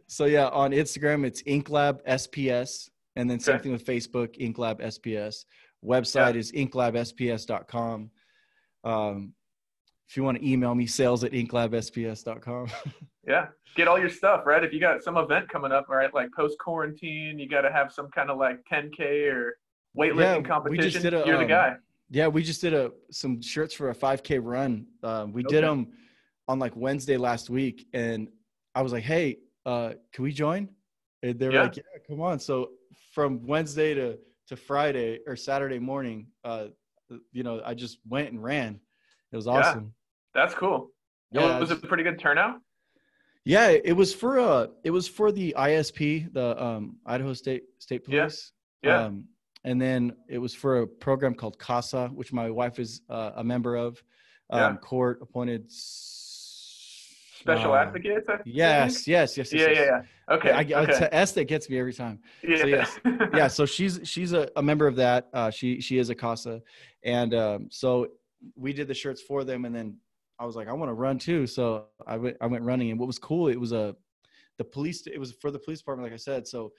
so 0.09 0.25
yeah 0.25 0.49
on 0.49 0.73
instagram 0.73 1.25
it's 1.25 1.43
inklab 1.45 2.05
sps 2.07 2.91
and 3.17 3.31
then 3.31 3.39
same 3.39 3.55
Okay. 3.55 3.63
thing 3.63 3.73
with 3.73 3.87
facebook 3.87 4.37
inklab 4.41 4.81
sps 4.83 5.45
website 5.85 6.35
Yeah. 6.35 6.41
is 6.41 6.51
inklabsps.com 6.53 8.11
um 8.83 9.33
if 10.09 10.17
you 10.17 10.23
want 10.23 10.39
to 10.39 10.49
email 10.49 10.75
me 10.75 10.87
sales 10.87 11.25
at 11.25 11.33
inklabsps.com 11.33 12.69
Yeah. 13.27 13.47
Get 13.75 13.89
all 13.89 13.99
your 13.99 14.11
stuff, 14.11 14.45
right? 14.45 14.63
If 14.63 14.73
you 14.75 14.81
got 14.81 15.03
some 15.03 15.17
event 15.17 15.49
coming 15.49 15.73
up, 15.73 15.89
right? 15.89 16.13
Like 16.13 16.29
post 16.37 16.59
quarantine, 16.59 17.39
you 17.39 17.49
got 17.49 17.63
to 17.63 17.73
have 17.73 17.91
some 17.91 18.11
kind 18.11 18.29
of 18.31 18.37
like 18.37 18.59
10K 18.71 19.33
or 19.33 19.57
weightlifting 19.99 20.17
Yeah, 20.19 20.37
we 20.37 20.43
just 20.43 20.49
competition. 20.49 21.03
did 21.03 21.15
a, 21.15 21.27
You're 21.27 21.39
the 21.39 21.45
um, 21.45 21.49
guy. 21.49 21.77
Yeah, 22.11 22.27
we 22.29 22.43
just 22.43 22.61
did 22.61 22.75
a 22.75 22.93
some 23.11 23.41
shirts 23.41 23.73
for 23.73 23.89
a 23.91 23.95
5K 23.95 24.41
run. 24.43 24.87
Uh, 25.03 25.27
we 25.33 25.43
Okay. 25.43 25.55
did 25.55 25.65
them 25.65 25.89
on 26.49 26.59
like 26.59 26.77
Wednesday 26.77 27.17
last 27.17 27.49
week, 27.49 27.87
and 27.95 28.29
I 28.75 28.83
was 28.83 28.93
like, 28.93 29.05
"Hey, 29.05 29.39
uh, 29.65 29.95
can 30.13 30.23
we 30.23 30.31
join?" 30.31 30.69
And 31.23 31.39
they 31.39 31.47
were 31.49 31.55
Yeah. 31.55 31.63
like, 31.63 31.77
"Yeah, 31.79 31.83
come 32.07 32.21
on." 32.21 32.39
So 32.39 32.73
from 33.15 33.45
Wednesday 33.47 33.95
to 33.95 34.19
to 34.49 34.55
Friday 34.57 35.21
or 35.27 35.35
Saturday 35.35 35.79
morning, 35.79 36.27
uh, 36.45 36.67
you 37.33 37.43
know, 37.43 37.63
I 37.65 37.73
just 37.73 37.99
went 38.07 38.31
and 38.31 38.43
ran. 38.43 38.81
It 39.35 39.37
was 39.37 39.47
Yeah. 39.47 39.53
awesome. 39.53 39.93
That's 40.33 40.55
cool. 40.55 40.93
Yeah, 41.33 41.57
it 41.57 41.61
was 41.61 41.73
a 41.73 41.77
pretty 41.77 42.05
good 42.05 42.21
turnout? 42.21 42.61
yeah. 43.45 43.69
It 43.71 43.93
was 43.93 44.15
for 44.15 44.39
uh, 44.39 44.69
it 44.85 44.91
was 44.93 45.09
for 45.09 45.33
the 45.33 45.53
ISP, 45.59 46.33
the 46.33 46.63
um, 46.65 46.97
Idaho 47.05 47.33
State 47.35 47.65
State 47.81 48.03
Yeah. 48.07 48.21
Police. 48.21 48.53
Yeah. 48.83 49.03
Um, 49.07 49.25
and 49.65 49.83
then 49.83 50.15
it 50.29 50.39
was 50.39 50.55
for 50.55 50.83
a 50.83 50.87
program 50.87 51.35
called 51.35 51.59
CASA, 51.59 52.09
which 52.15 52.33
my 52.33 52.49
wife 52.49 52.79
is 52.79 53.01
uh, 53.11 53.33
a 53.35 53.43
member 53.45 53.75
of. 53.75 54.01
Um, 54.51 54.61
Yeah. 54.61 54.77
Court 54.77 55.19
appointed. 55.21 55.69
Special 55.71 57.73
uh, 57.73 57.77
advocates? 57.79 58.27
Yes, 58.45 59.07
yes, 59.09 59.37
yes, 59.37 59.53
yes. 59.53 59.55
Yeah, 59.63 59.69
yes. 59.69 59.77
yeah, 59.79 59.85
yeah. 60.29 60.35
Okay. 60.35 60.51
I, 60.51 60.59
I, 60.59 60.63
okay. 60.63 60.91
It's 60.93 60.99
the 61.01 61.15
S 61.15 61.33
that 61.33 61.45
gets 61.45 61.69
me 61.69 61.79
every 61.79 61.93
time. 61.93 62.21
yeah. 62.43 62.59
so 62.61 62.67
yes. 62.67 62.99
Yeah, 63.35 63.49
so 63.49 63.67
she's 63.67 64.01
she's 64.05 64.33
a, 64.33 64.49
a 64.57 64.63
member 64.63 64.87
of 64.87 64.97
that. 64.97 65.29
Uh, 65.33 65.51
she 65.51 65.81
she 65.81 65.99
is 65.99 66.09
a 66.11 66.15
CASA, 66.15 66.63
and 67.03 67.35
um, 67.35 67.69
so 67.71 68.09
we 68.57 68.73
did 68.73 68.89
the 68.89 68.95
shirts 68.95 69.21
for 69.23 69.45
them, 69.45 69.65
and 69.65 69.75
then 69.75 69.97
I 70.39 70.47
was 70.47 70.57
like, 70.57 70.69
I 70.69 70.73
want 70.73 70.89
to 70.89 70.95
run 70.95 71.19
too. 71.19 71.47
So 71.47 71.87
I 72.07 72.17
went 72.17 72.37
I 72.41 72.47
went 72.47 72.65
running, 72.65 72.91
and 72.91 72.99
what 72.99 73.07
was 73.07 73.19
cool, 73.19 73.49
it 73.49 73.59
was 73.59 73.73
a 73.73 73.95
the 74.59 74.65
police. 74.65 75.07
It 75.07 75.19
was 75.19 75.33
for 75.33 75.51
the 75.51 75.59
police 75.59 75.79
department, 75.79 76.07
like 76.07 76.15
I 76.15 76.17
said. 76.19 76.47
So 76.47 76.73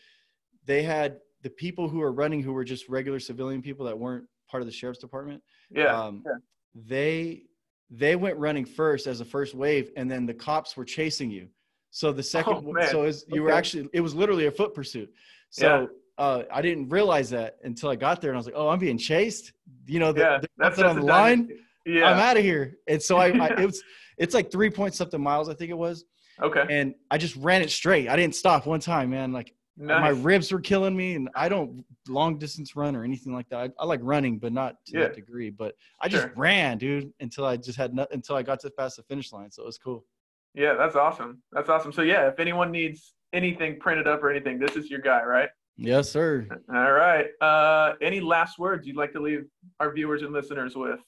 they 0.65 0.84
had 0.84 1.19
the 1.41 1.49
people 1.49 1.88
who 1.88 1.99
were 1.99 2.12
running 2.12 2.41
who 2.41 2.54
were 2.54 2.63
just 2.63 2.89
regular 2.89 3.19
civilian 3.19 3.62
people 3.62 3.86
that 3.86 3.97
weren't 3.97 4.25
part 4.49 4.62
of 4.62 4.67
the 4.67 4.73
sheriff's 4.73 4.99
department. 4.99 5.41
yeah. 5.69 5.99
Um, 5.99 6.23
yeah. 6.25 6.34
They 6.75 7.43
they 7.89 8.15
went 8.15 8.38
running 8.38 8.65
first 8.65 9.08
as 9.08 9.21
a 9.21 9.25
first 9.25 9.54
wave, 9.54 9.91
and 9.95 10.10
then 10.10 10.25
the 10.25 10.34
cops 10.34 10.75
were 10.75 10.86
chasing 10.86 11.30
you. 11.30 11.47
So 11.91 12.12
the 12.12 12.23
second, 12.23 12.65
Oh, 12.67 12.86
so 12.91 13.04
as 13.04 13.23
you 13.30 13.41
were 13.43 13.51
actually, 13.51 13.88
it 13.93 14.01
was 14.01 14.13
literally 14.13 14.47
a 14.47 14.51
foot 14.51 14.73
pursuit. 14.73 15.13
So 15.49 15.88
uh, 16.17 16.43
I 16.51 16.62
didn't 16.62 16.89
realize 16.89 17.30
that 17.32 17.58
until 17.63 17.89
I 17.89 17.95
got 17.95 18.21
there, 18.21 18.32
and 18.32 18.38
I 18.38 18.39
was 18.39 18.45
like, 18.45 18.56
"Oh, 18.58 18.69
I'm 18.69 18.80
being 18.80 18.97
chased." 18.97 19.54
You 19.86 19.99
know, 19.99 20.12
the, 20.12 20.21
yeah. 20.21 20.38
the 20.39 20.47
That's 20.58 20.80
on 20.80 20.95
the 20.95 21.01
line. 21.01 21.49
Yeah. 21.86 22.10
I'm 22.12 22.17
out 22.17 22.38
of 22.38 22.43
here. 22.43 22.78
And 22.88 23.01
so 23.01 23.17
I, 23.17 23.28
I, 23.28 23.47
it 23.62 23.65
was, 23.65 23.84
it's 24.17 24.34
like 24.34 24.51
three 24.51 24.69
point 24.69 24.93
something 24.95 25.21
miles, 25.21 25.49
I 25.49 25.54
think 25.54 25.69
it 25.71 25.78
was, 25.78 26.06
okay. 26.41 26.65
and 26.69 26.95
I 27.12 27.17
just 27.17 27.36
ran 27.36 27.62
it 27.62 27.69
straight. 27.69 28.10
I 28.10 28.15
didn't 28.15 28.36
stop 28.36 28.65
one 28.65 28.80
time, 28.80 29.12
man. 29.12 29.32
Like 29.32 29.54
Nice. 29.78 30.01
my 30.01 30.10
ribs 30.10 30.51
were 30.51 30.62
killing 30.62 30.95
me, 30.95 31.15
and 31.15 31.30
I 31.36 31.49
don't 31.49 31.84
long 32.08 32.38
distance 32.39 32.75
run 32.75 32.95
or 32.95 33.04
anything 33.04 33.34
like 33.34 33.49
that. 33.49 33.60
I, 33.60 33.69
I 33.78 33.86
like 33.86 33.99
running, 34.04 34.39
but 34.39 34.54
not 34.54 34.78
to 34.88 34.93
Yeah. 34.93 35.04
that 35.04 35.15
degree. 35.15 35.49
But 35.49 35.75
I 36.01 36.08
just 36.08 36.23
Sure. 36.23 36.34
ran, 36.36 36.78
dude, 36.78 37.12
until 37.19 37.45
I 37.45 37.58
just 37.58 37.78
had 37.78 37.93
no, 37.93 38.08
until 38.12 38.36
I 38.36 38.41
got 38.41 38.62
to 38.62 38.71
past 38.71 38.95
the 38.97 39.04
finish 39.04 39.34
line. 39.34 39.51
So 39.51 39.63
it 39.63 39.65
was 39.65 39.78
cool. 39.78 40.06
Yeah, 40.54 40.75
that's 40.75 40.95
awesome. 40.95 41.41
That's 41.51 41.67
awesome. 41.69 41.91
So 41.91 42.01
yeah, 42.04 42.28
if 42.30 42.39
anyone 42.39 42.71
needs 42.71 43.13
anything 43.34 43.78
printed 43.80 44.08
up 44.08 44.23
or 44.23 44.32
anything, 44.32 44.58
this 44.58 44.78
is 44.78 44.89
your 44.89 45.01
guy, 45.01 45.23
right? 45.23 45.49
Yes, 45.78 46.10
sir. 46.10 46.48
All 46.74 46.92
right. 46.92 47.28
Uh, 47.42 47.94
any 48.02 48.22
last 48.22 48.58
words 48.58 48.88
you'd 48.88 48.96
like 48.96 49.12
to 49.14 49.20
leave 49.20 49.46
our 49.80 49.92
viewers 49.94 50.22
and 50.22 50.32
listeners 50.32 50.76
with? 50.76 51.00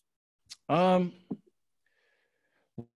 Um. 0.69 1.13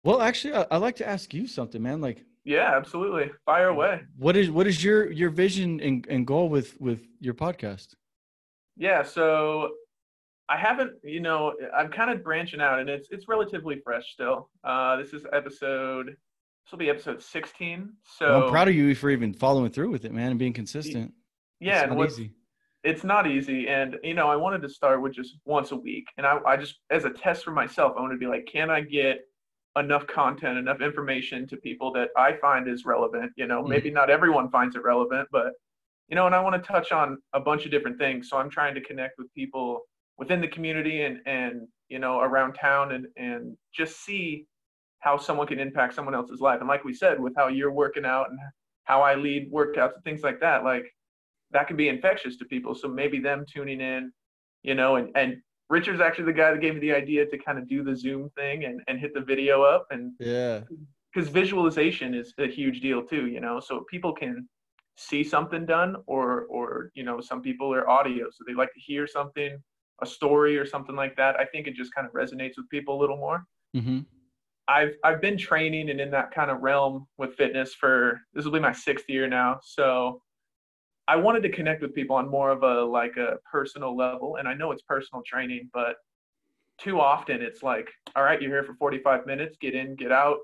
Well, 0.03 0.21
actually, 0.21 0.53
I, 0.53 0.65
I'd 0.71 0.77
like 0.77 0.97
to 0.97 1.07
ask 1.07 1.33
you 1.33 1.47
something, 1.47 1.81
man. 1.81 2.01
Like, 2.01 2.23
Yeah, 2.43 2.73
absolutely. 2.75 3.31
Fire 3.45 3.69
away. 3.69 4.01
what 4.17 4.35
is 4.35 4.51
what 4.51 4.67
is 4.67 4.83
your 4.83 5.11
your 5.11 5.29
vision 5.29 5.79
and, 5.79 6.05
and 6.09 6.27
goal 6.27 6.49
with 6.49 6.79
with 6.79 7.07
your 7.19 7.33
podcast? 7.33 7.95
Yeah, 8.77 9.03
so 9.03 9.71
I 10.49 10.57
haven't, 10.57 10.93
you 11.03 11.19
know, 11.19 11.53
I'm 11.75 11.89
kind 11.89 12.11
of 12.11 12.23
branching 12.23 12.61
out 12.61 12.79
and 12.79 12.89
it's 12.89 13.07
it's 13.11 13.27
relatively 13.27 13.79
fresh 13.83 14.11
still. 14.11 14.49
Uh, 14.63 14.97
this 14.97 15.13
is 15.13 15.25
episode 15.31 16.07
this 16.07 16.71
will 16.71 16.79
be 16.79 16.89
episode 16.89 17.21
16. 17.21 17.91
So 18.17 18.27
Well, 18.27 18.43
I'm 18.43 18.51
proud 18.51 18.67
of 18.67 18.75
you 18.75 18.93
for 18.95 19.09
even 19.09 19.33
following 19.33 19.71
through 19.71 19.89
with 19.89 20.05
it, 20.05 20.11
man, 20.11 20.29
and 20.31 20.39
being 20.39 20.53
consistent. 20.53 21.13
Yeah, 21.61 21.81
it's 21.83 21.89
and 21.91 21.97
not 21.97 22.05
easy. 22.09 22.31
it's 22.83 23.03
not 23.03 23.27
easy 23.27 23.67
and 23.67 23.97
you 24.03 24.13
know 24.13 24.27
i 24.27 24.35
wanted 24.35 24.61
to 24.61 24.69
start 24.69 25.01
with 25.01 25.13
just 25.13 25.37
once 25.45 25.71
a 25.71 25.75
week 25.75 26.05
and 26.17 26.25
I, 26.25 26.39
I 26.45 26.57
just 26.57 26.79
as 26.89 27.05
a 27.05 27.09
test 27.09 27.43
for 27.43 27.51
myself 27.51 27.93
i 27.97 28.01
wanted 28.01 28.15
to 28.15 28.19
be 28.19 28.25
like 28.27 28.47
can 28.51 28.69
i 28.69 28.81
get 28.81 29.19
enough 29.77 30.05
content 30.07 30.57
enough 30.57 30.81
information 30.81 31.47
to 31.47 31.57
people 31.57 31.93
that 31.93 32.09
i 32.17 32.33
find 32.37 32.67
is 32.67 32.83
relevant 32.85 33.31
you 33.37 33.47
know 33.47 33.61
Mhm. 33.63 33.69
maybe 33.69 33.91
not 33.91 34.09
everyone 34.09 34.49
finds 34.49 34.75
it 34.75 34.83
relevant 34.83 35.27
but 35.31 35.53
you 36.09 36.15
know 36.15 36.25
and 36.25 36.35
i 36.35 36.41
want 36.41 36.55
to 36.61 36.67
touch 36.67 36.91
on 36.91 37.17
a 37.33 37.39
bunch 37.39 37.65
of 37.65 37.71
different 37.71 37.97
things 37.97 38.27
so 38.29 38.37
i'm 38.37 38.49
trying 38.49 38.75
to 38.75 38.81
connect 38.81 39.17
with 39.17 39.33
people 39.33 39.81
within 40.17 40.41
the 40.41 40.47
community 40.47 41.03
and 41.03 41.19
and 41.25 41.67
you 41.89 41.99
know 41.99 42.19
around 42.19 42.53
town 42.53 42.91
and 42.93 43.05
and 43.15 43.55
just 43.73 44.03
see 44.03 44.45
how 44.99 45.17
someone 45.17 45.47
can 45.47 45.59
impact 45.59 45.93
someone 45.93 46.13
else's 46.15 46.41
life 46.41 46.59
and 46.59 46.67
like 46.67 46.83
we 46.83 46.93
said 46.93 47.19
with 47.19 47.33
how 47.35 47.47
you're 47.47 47.71
working 47.71 48.05
out 48.05 48.29
and 48.29 48.39
how 48.85 49.01
i 49.01 49.15
lead 49.15 49.51
workouts 49.51 49.93
and 49.95 50.03
things 50.03 50.21
like 50.23 50.39
that 50.39 50.63
like 50.63 50.85
that 51.51 51.67
can 51.67 51.77
be 51.77 51.89
infectious 51.89 52.37
to 52.37 52.45
people. 52.45 52.73
So 52.75 52.87
maybe 52.87 53.19
them 53.19 53.45
tuning 53.51 53.81
in, 53.81 54.11
you 54.63 54.75
know, 54.75 54.95
and, 54.95 55.09
and 55.15 55.37
Richard's 55.69 56.01
actually 56.01 56.25
the 56.25 56.33
guy 56.33 56.51
that 56.51 56.61
gave 56.61 56.73
me 56.75 56.79
the 56.81 56.93
idea 56.93 57.25
to 57.25 57.37
kind 57.37 57.57
of 57.57 57.67
do 57.67 57.83
the 57.83 57.95
Zoom 57.95 58.29
thing 58.37 58.65
and, 58.65 58.81
and 58.87 58.99
hit 58.99 59.13
the 59.13 59.21
video 59.21 59.63
up. 59.63 59.87
And 59.91 60.13
Yeah. 60.19 60.61
because 61.13 61.29
visualization 61.29 62.13
is 62.13 62.33
a 62.37 62.47
huge 62.47 62.81
deal 62.81 63.03
too, 63.03 63.27
you 63.27 63.39
know, 63.39 63.59
so 63.59 63.85
people 63.89 64.13
can 64.13 64.47
see 64.97 65.23
something 65.23 65.65
done 65.65 65.95
or, 66.07 66.43
or, 66.49 66.91
you 66.93 67.03
know, 67.03 67.21
some 67.21 67.41
people 67.41 67.73
are 67.73 67.89
audio. 67.89 68.25
So 68.31 68.43
they 68.45 68.53
like 68.53 68.73
to 68.73 68.79
hear 68.79 69.07
something, 69.07 69.57
a 70.01 70.05
story 70.05 70.57
or 70.57 70.65
something 70.65 70.95
like 70.95 71.15
that. 71.17 71.39
I 71.39 71.45
think 71.45 71.67
it 71.67 71.75
just 71.75 71.93
kind 71.93 72.07
of 72.07 72.13
resonates 72.13 72.57
with 72.57 72.69
people 72.69 72.97
a 72.97 72.99
little 72.99 73.17
more. 73.17 73.45
Mm-hmm. 73.75 73.99
I've 74.67 74.93
I've 75.03 75.21
been 75.21 75.37
training 75.37 75.89
and 75.89 75.99
in 75.99 76.11
that 76.11 76.31
kind 76.31 76.49
of 76.51 76.61
realm 76.61 77.07
with 77.17 77.35
fitness 77.35 77.73
for 77.73 78.21
this 78.33 78.45
will 78.45 78.51
be 78.51 78.59
my 78.59 78.71
sixth 78.71 79.09
year 79.09 79.27
now. 79.27 79.59
So 79.63 80.21
I 81.11 81.17
wanted 81.17 81.43
to 81.43 81.49
connect 81.49 81.81
with 81.81 81.93
people 81.93 82.15
on 82.15 82.29
more 82.31 82.51
of 82.51 82.63
a 82.63 82.85
like 82.85 83.17
a 83.17 83.35
personal 83.51 83.97
level. 83.97 84.37
And 84.37 84.47
I 84.47 84.53
know 84.53 84.71
it's 84.71 84.81
personal 84.81 85.21
training, 85.25 85.69
but 85.73 85.97
too 86.77 87.01
often 87.01 87.41
it's 87.41 87.61
like, 87.61 87.89
all 88.15 88.23
right, 88.23 88.41
you're 88.41 88.49
here 88.49 88.63
for 88.63 88.75
45 88.75 89.25
minutes, 89.25 89.57
get 89.59 89.75
in, 89.75 89.97
get 89.97 90.13
out. 90.13 90.37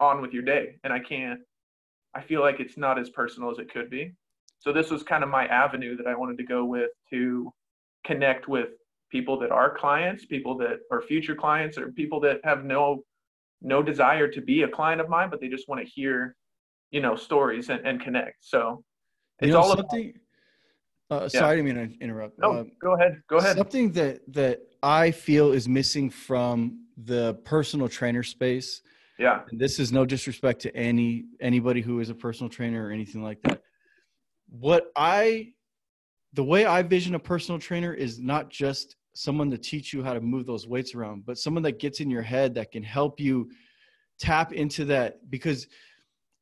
on 0.00 0.22
with 0.22 0.32
your 0.32 0.42
day. 0.42 0.78
And 0.84 0.92
I 0.92 1.00
can't, 1.00 1.40
I 2.14 2.22
feel 2.22 2.40
like 2.40 2.60
it's 2.60 2.78
not 2.78 2.98
as 2.98 3.10
personal 3.10 3.50
as 3.50 3.58
it 3.58 3.70
could 3.70 3.90
be. 3.90 4.14
So 4.58 4.72
this 4.72 4.90
was 4.90 5.02
kind 5.02 5.22
of 5.22 5.28
my 5.28 5.44
avenue 5.48 5.98
that 5.98 6.06
I 6.06 6.14
wanted 6.14 6.38
to 6.38 6.44
go 6.44 6.64
with 6.64 6.92
to 7.10 7.52
connect 8.02 8.48
with 8.48 8.70
people 9.10 9.38
that 9.40 9.50
are 9.50 9.76
clients, 9.76 10.24
people 10.24 10.56
that 10.58 10.78
are 10.90 11.02
future 11.02 11.34
clients, 11.34 11.76
or 11.76 11.92
people 11.92 12.20
that 12.20 12.40
have 12.42 12.64
no 12.64 13.02
no 13.60 13.82
desire 13.82 14.28
to 14.28 14.40
be 14.40 14.62
a 14.62 14.68
client 14.68 15.02
of 15.02 15.10
mine, 15.10 15.28
but 15.28 15.42
they 15.42 15.48
just 15.48 15.68
want 15.68 15.82
to 15.84 15.86
hear, 15.86 16.36
you 16.90 17.02
know, 17.02 17.16
stories 17.16 17.68
and, 17.68 17.86
and 17.86 18.00
connect. 18.00 18.36
So 18.40 18.82
it's 19.40 19.48
you 19.48 19.52
know, 19.52 19.60
all 19.60 19.76
something. 19.76 20.14
About, 21.10 21.22
uh, 21.22 21.28
yeah. 21.32 21.40
Sorry, 21.40 21.52
I 21.52 21.56
didn't 21.62 21.76
mean 21.76 21.88
to 21.88 22.04
interrupt. 22.04 22.38
No, 22.38 22.52
uh, 22.52 22.64
go 22.80 22.94
ahead. 22.94 23.22
Go 23.28 23.36
ahead. 23.36 23.56
Something 23.56 23.92
that 23.92 24.20
that 24.32 24.60
I 24.82 25.10
feel 25.10 25.52
is 25.52 25.68
missing 25.68 26.10
from 26.10 26.86
the 26.96 27.34
personal 27.44 27.88
trainer 27.88 28.22
space. 28.22 28.82
Yeah. 29.18 29.42
And 29.50 29.58
this 29.58 29.78
is 29.78 29.92
no 29.92 30.04
disrespect 30.04 30.60
to 30.62 30.76
any 30.76 31.26
anybody 31.40 31.80
who 31.80 32.00
is 32.00 32.10
a 32.10 32.14
personal 32.14 32.50
trainer 32.50 32.86
or 32.86 32.90
anything 32.90 33.22
like 33.22 33.40
that. 33.42 33.62
What 34.48 34.90
I 34.96 35.52
the 36.32 36.44
way 36.44 36.66
I 36.66 36.82
vision 36.82 37.14
a 37.14 37.18
personal 37.18 37.58
trainer 37.58 37.94
is 37.94 38.20
not 38.20 38.50
just 38.50 38.96
someone 39.14 39.50
to 39.50 39.58
teach 39.58 39.92
you 39.92 40.02
how 40.02 40.12
to 40.12 40.20
move 40.20 40.44
those 40.44 40.68
weights 40.68 40.94
around, 40.94 41.24
but 41.24 41.38
someone 41.38 41.62
that 41.62 41.78
gets 41.78 42.00
in 42.00 42.10
your 42.10 42.22
head 42.22 42.54
that 42.54 42.70
can 42.70 42.82
help 42.82 43.18
you 43.18 43.48
tap 44.18 44.52
into 44.52 44.84
that 44.84 45.30
because 45.30 45.66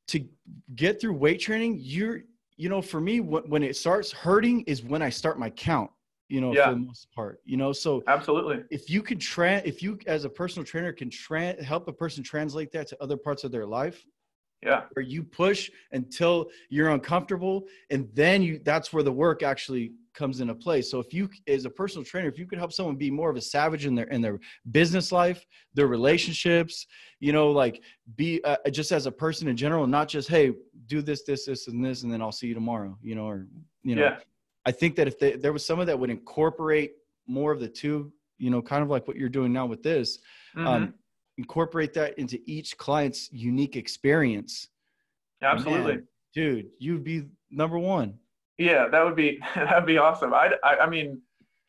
to 0.08 0.26
get 0.74 1.00
through 1.00 1.14
weight 1.14 1.40
training, 1.40 1.78
you're 1.80 2.22
you 2.56 2.68
know, 2.68 2.80
for 2.80 3.00
me, 3.00 3.20
when 3.20 3.62
it 3.62 3.76
starts 3.76 4.12
hurting 4.12 4.62
is 4.62 4.82
when 4.82 5.02
I 5.02 5.10
start 5.10 5.38
my 5.38 5.50
count 5.50 5.90
you 6.28 6.40
know 6.40 6.54
yeah. 6.54 6.66
for 6.66 6.70
the 6.72 6.80
most 6.80 7.08
part 7.14 7.40
you 7.44 7.56
know? 7.56 7.72
So 7.72 8.02
absolutely. 8.06 8.64
if 8.70 8.88
you 8.88 9.02
can 9.02 9.18
try 9.18 9.56
if 9.64 9.82
you 9.82 9.98
as 10.06 10.24
a 10.24 10.28
personal 10.28 10.64
trainer 10.64 10.92
can 10.92 11.10
tra- 11.10 11.62
help 11.62 11.86
a 11.88 11.92
person 11.92 12.22
translate 12.22 12.72
that 12.72 12.86
to 12.88 13.02
other 13.02 13.16
parts 13.16 13.44
of 13.44 13.52
their 13.52 13.66
life 13.66 14.04
yeah. 14.62 14.82
where 14.94 15.04
you 15.04 15.22
push 15.22 15.70
until 15.92 16.48
you're 16.70 16.90
uncomfortable 16.90 17.64
and 17.90 18.08
then 18.14 18.42
you 18.42 18.60
that's 18.64 18.92
where 18.92 19.02
the 19.02 19.12
work 19.12 19.42
actually 19.42 19.92
comes 20.14 20.40
into 20.40 20.54
play. 20.54 20.80
So 20.80 21.00
if 21.00 21.12
you 21.12 21.28
as 21.48 21.64
a 21.64 21.70
personal 21.70 22.04
trainer 22.04 22.28
if 22.28 22.38
you 22.38 22.46
could 22.46 22.58
help 22.58 22.72
someone 22.72 22.96
be 22.96 23.10
more 23.10 23.30
of 23.30 23.36
a 23.36 23.40
savage 23.40 23.84
in 23.84 23.94
their 23.94 24.06
in 24.06 24.20
their 24.22 24.38
business 24.70 25.12
life 25.12 25.44
their 25.74 25.88
relationships 25.88 26.86
you 27.20 27.32
know 27.32 27.50
like 27.50 27.82
be 28.16 28.42
uh, 28.44 28.56
just 28.70 28.92
as 28.92 29.06
a 29.06 29.12
person 29.12 29.48
in 29.48 29.56
general 29.56 29.86
not 29.86 30.08
just 30.08 30.28
hey 30.28 30.52
do 30.86 31.02
this 31.02 31.22
this 31.22 31.46
this 31.46 31.68
and 31.68 31.84
this 31.84 32.02
and 32.02 32.12
then 32.12 32.20
i'll 32.20 32.32
see 32.32 32.46
you 32.46 32.54
tomorrow 32.54 32.96
you 33.02 33.14
know 33.14 33.26
or 33.26 33.46
you 33.82 33.94
know 33.94 34.02
yeah 34.02 34.16
I 34.66 34.72
think 34.72 34.96
that 34.96 35.06
if 35.06 35.18
they, 35.18 35.32
there 35.32 35.52
was 35.52 35.64
someone 35.64 35.86
that 35.86 35.98
would 35.98 36.10
incorporate 36.10 36.92
more 37.26 37.52
of 37.52 37.60
the 37.60 37.68
two, 37.68 38.12
you 38.38 38.50
know, 38.50 38.62
kind 38.62 38.82
of 38.82 38.88
like 38.88 39.06
what 39.06 39.16
you're 39.16 39.28
doing 39.28 39.52
now 39.52 39.66
with 39.66 39.82
this, 39.82 40.18
um, 40.56 40.62
mm-hmm. 40.62 40.68
um, 40.68 40.94
incorporate 41.38 41.92
that 41.94 42.18
into 42.18 42.38
each 42.46 42.76
client's 42.76 43.30
unique 43.32 43.76
experience. 43.76 44.68
Absolutely, 45.42 45.94
man, 45.94 46.08
dude, 46.34 46.66
you'd 46.78 47.04
be 47.04 47.26
number 47.50 47.78
one. 47.78 48.14
Yeah, 48.56 48.88
that 48.88 49.04
would 49.04 49.16
be 49.16 49.40
that'd 49.54 49.86
be 49.86 49.98
awesome. 49.98 50.32
I, 50.32 50.52
I, 50.62 50.76
I 50.78 50.88
mean, 50.88 51.20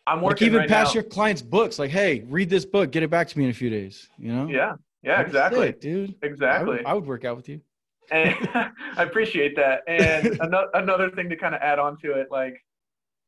I'm 0.07 0.21
working 0.21 0.45
like 0.45 0.47
even 0.47 0.59
right 0.61 0.69
past 0.69 0.95
now. 0.95 1.01
your 1.01 1.09
clients' 1.09 1.41
books. 1.41 1.79
Like, 1.79 1.91
hey, 1.91 2.23
read 2.27 2.49
this 2.49 2.65
book, 2.65 2.91
get 2.91 3.03
it 3.03 3.09
back 3.09 3.27
to 3.27 3.37
me 3.37 3.45
in 3.45 3.49
a 3.49 3.53
few 3.53 3.69
days. 3.69 4.07
You 4.17 4.31
know? 4.33 4.47
Yeah, 4.47 4.75
yeah, 5.03 5.17
That's 5.17 5.27
exactly, 5.27 5.67
sick, 5.67 5.81
dude. 5.81 6.15
Exactly. 6.21 6.75
I 6.75 6.77
would, 6.77 6.85
I 6.85 6.93
would 6.93 7.05
work 7.05 7.25
out 7.25 7.35
with 7.35 7.49
you. 7.49 7.59
And 8.11 8.35
I 8.97 9.03
appreciate 9.03 9.55
that. 9.55 9.81
And 9.87 10.37
another 10.41 10.69
another 10.73 11.09
thing 11.11 11.29
to 11.29 11.35
kind 11.35 11.55
of 11.55 11.61
add 11.61 11.79
on 11.79 11.97
to 11.99 12.13
it, 12.13 12.27
like 12.31 12.55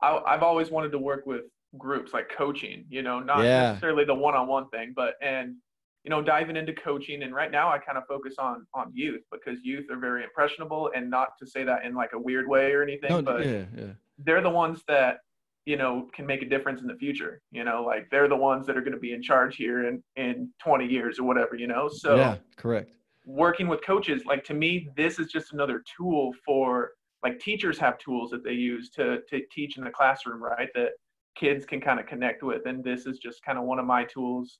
I, 0.02 0.20
I've 0.26 0.44
always 0.44 0.70
wanted 0.70 0.92
to 0.92 1.00
work 1.00 1.26
with 1.26 1.42
groups 1.78 2.14
like 2.14 2.30
coaching, 2.30 2.86
you 2.90 3.02
know, 3.02 3.20
not 3.20 3.44
yeah. 3.44 3.72
necessarily 3.72 4.06
the 4.06 4.16
one-on-one 4.16 4.70
thing, 4.70 4.94
but 4.96 5.16
and 5.22 5.56
you 6.04 6.10
know, 6.10 6.22
diving 6.22 6.56
into 6.56 6.74
coaching. 6.74 7.24
And 7.24 7.36
right 7.36 7.52
now, 7.52 7.70
I 7.70 7.80
kind 7.80 7.98
of 7.98 8.06
focus 8.08 8.36
on 8.40 8.66
on 8.74 8.92
youth 8.94 9.24
because 9.32 9.60
youth 9.64 9.92
are 9.92 9.98
very 9.98 10.24
impressionable, 10.24 10.90
and 10.96 11.10
not 11.10 11.30
to 11.40 11.46
say 11.48 11.64
that 11.66 11.84
in 11.84 11.94
like 11.94 12.14
a 12.14 12.20
weird 12.20 12.48
way 12.48 12.72
or 12.72 12.82
anything, 12.82 13.10
no, 13.10 13.22
but 13.22 13.46
yeah, 13.46 13.66
yeah. 13.76 13.88
they're 14.20 14.42
the 14.42 14.50
ones 14.50 14.84
that 14.88 15.18
you 15.66 15.76
know 15.76 16.08
can 16.14 16.26
make 16.26 16.42
a 16.42 16.46
difference 16.46 16.80
in 16.80 16.88
the 16.88 16.96
future. 16.96 17.42
You 17.52 17.66
know, 17.66 17.84
like 17.84 18.08
they're 18.10 18.30
the 18.30 18.38
ones 18.38 18.66
that 18.68 18.78
are 18.78 18.82
going 18.82 18.94
to 18.94 19.00
be 19.00 19.12
in 19.12 19.22
charge 19.22 19.58
here 19.58 19.88
in 19.88 20.02
in 20.16 20.50
20 20.64 20.86
years 20.86 21.20
or 21.20 21.24
whatever. 21.24 21.56
You 21.56 21.68
know, 21.68 21.90
so 21.90 22.16
yeah, 22.16 22.38
correct. 22.56 22.92
Working 23.28 23.68
with 23.68 23.86
coaches, 23.86 24.24
like 24.26 24.44
to 24.46 24.54
me, 24.54 24.90
this 24.96 25.20
is 25.20 25.28
just 25.28 25.52
another 25.52 25.84
tool 25.98 26.34
for 26.46 26.92
like 27.24 27.40
teachers 27.40 27.78
have 27.78 27.98
tools 27.98 28.32
that 28.32 28.44
they 28.44 28.54
use 28.54 28.90
to 28.92 29.20
to 29.30 29.42
teach 29.52 29.78
in 29.78 29.84
the 29.84 29.92
classroom, 29.92 30.42
right? 30.42 30.70
That 30.76 30.92
kids 31.36 31.66
can 31.66 31.82
kind 31.82 32.00
of 32.00 32.06
connect 32.06 32.42
with, 32.42 32.66
and 32.66 32.84
this 32.84 33.06
is 33.06 33.20
just 33.20 33.44
kind 33.44 33.58
of 33.58 33.66
one 33.66 33.80
of 33.80 33.86
my 33.86 34.06
tools 34.06 34.60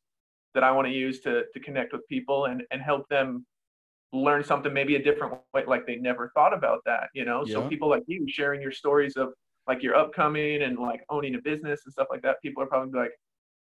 that 0.54 0.64
I 0.64 0.72
want 0.72 0.88
to 0.88 0.94
use 0.94 1.22
to 1.22 1.44
to 1.54 1.60
connect 1.62 1.94
with 1.94 2.06
people 2.10 2.46
and 2.46 2.62
and 2.72 2.82
help 2.82 3.08
them 3.08 3.46
learn 4.14 4.44
something 4.44 4.74
maybe 4.74 4.96
a 4.96 5.04
different 5.04 5.34
way, 5.54 5.64
like 5.66 5.86
they 5.86 5.96
never 5.96 6.32
thought 6.34 6.54
about 6.54 6.80
that, 6.86 7.10
you 7.14 7.24
know. 7.26 7.44
Yeah. 7.46 7.54
So 7.54 7.70
people 7.70 7.90
like 7.90 8.04
you 8.08 8.26
sharing 8.28 8.62
your 8.62 8.72
stories 8.72 9.16
of 9.16 9.30
like 9.68 9.82
your 9.82 9.96
upcoming 9.96 10.64
and 10.64 10.78
like 10.78 11.02
owning 11.10 11.36
a 11.36 11.40
business 11.42 11.82
and 11.86 11.94
stuff 11.94 12.08
like 12.10 12.22
that, 12.22 12.42
people 12.42 12.64
are 12.64 12.68
probably 12.68 13.00
like, 13.00 13.12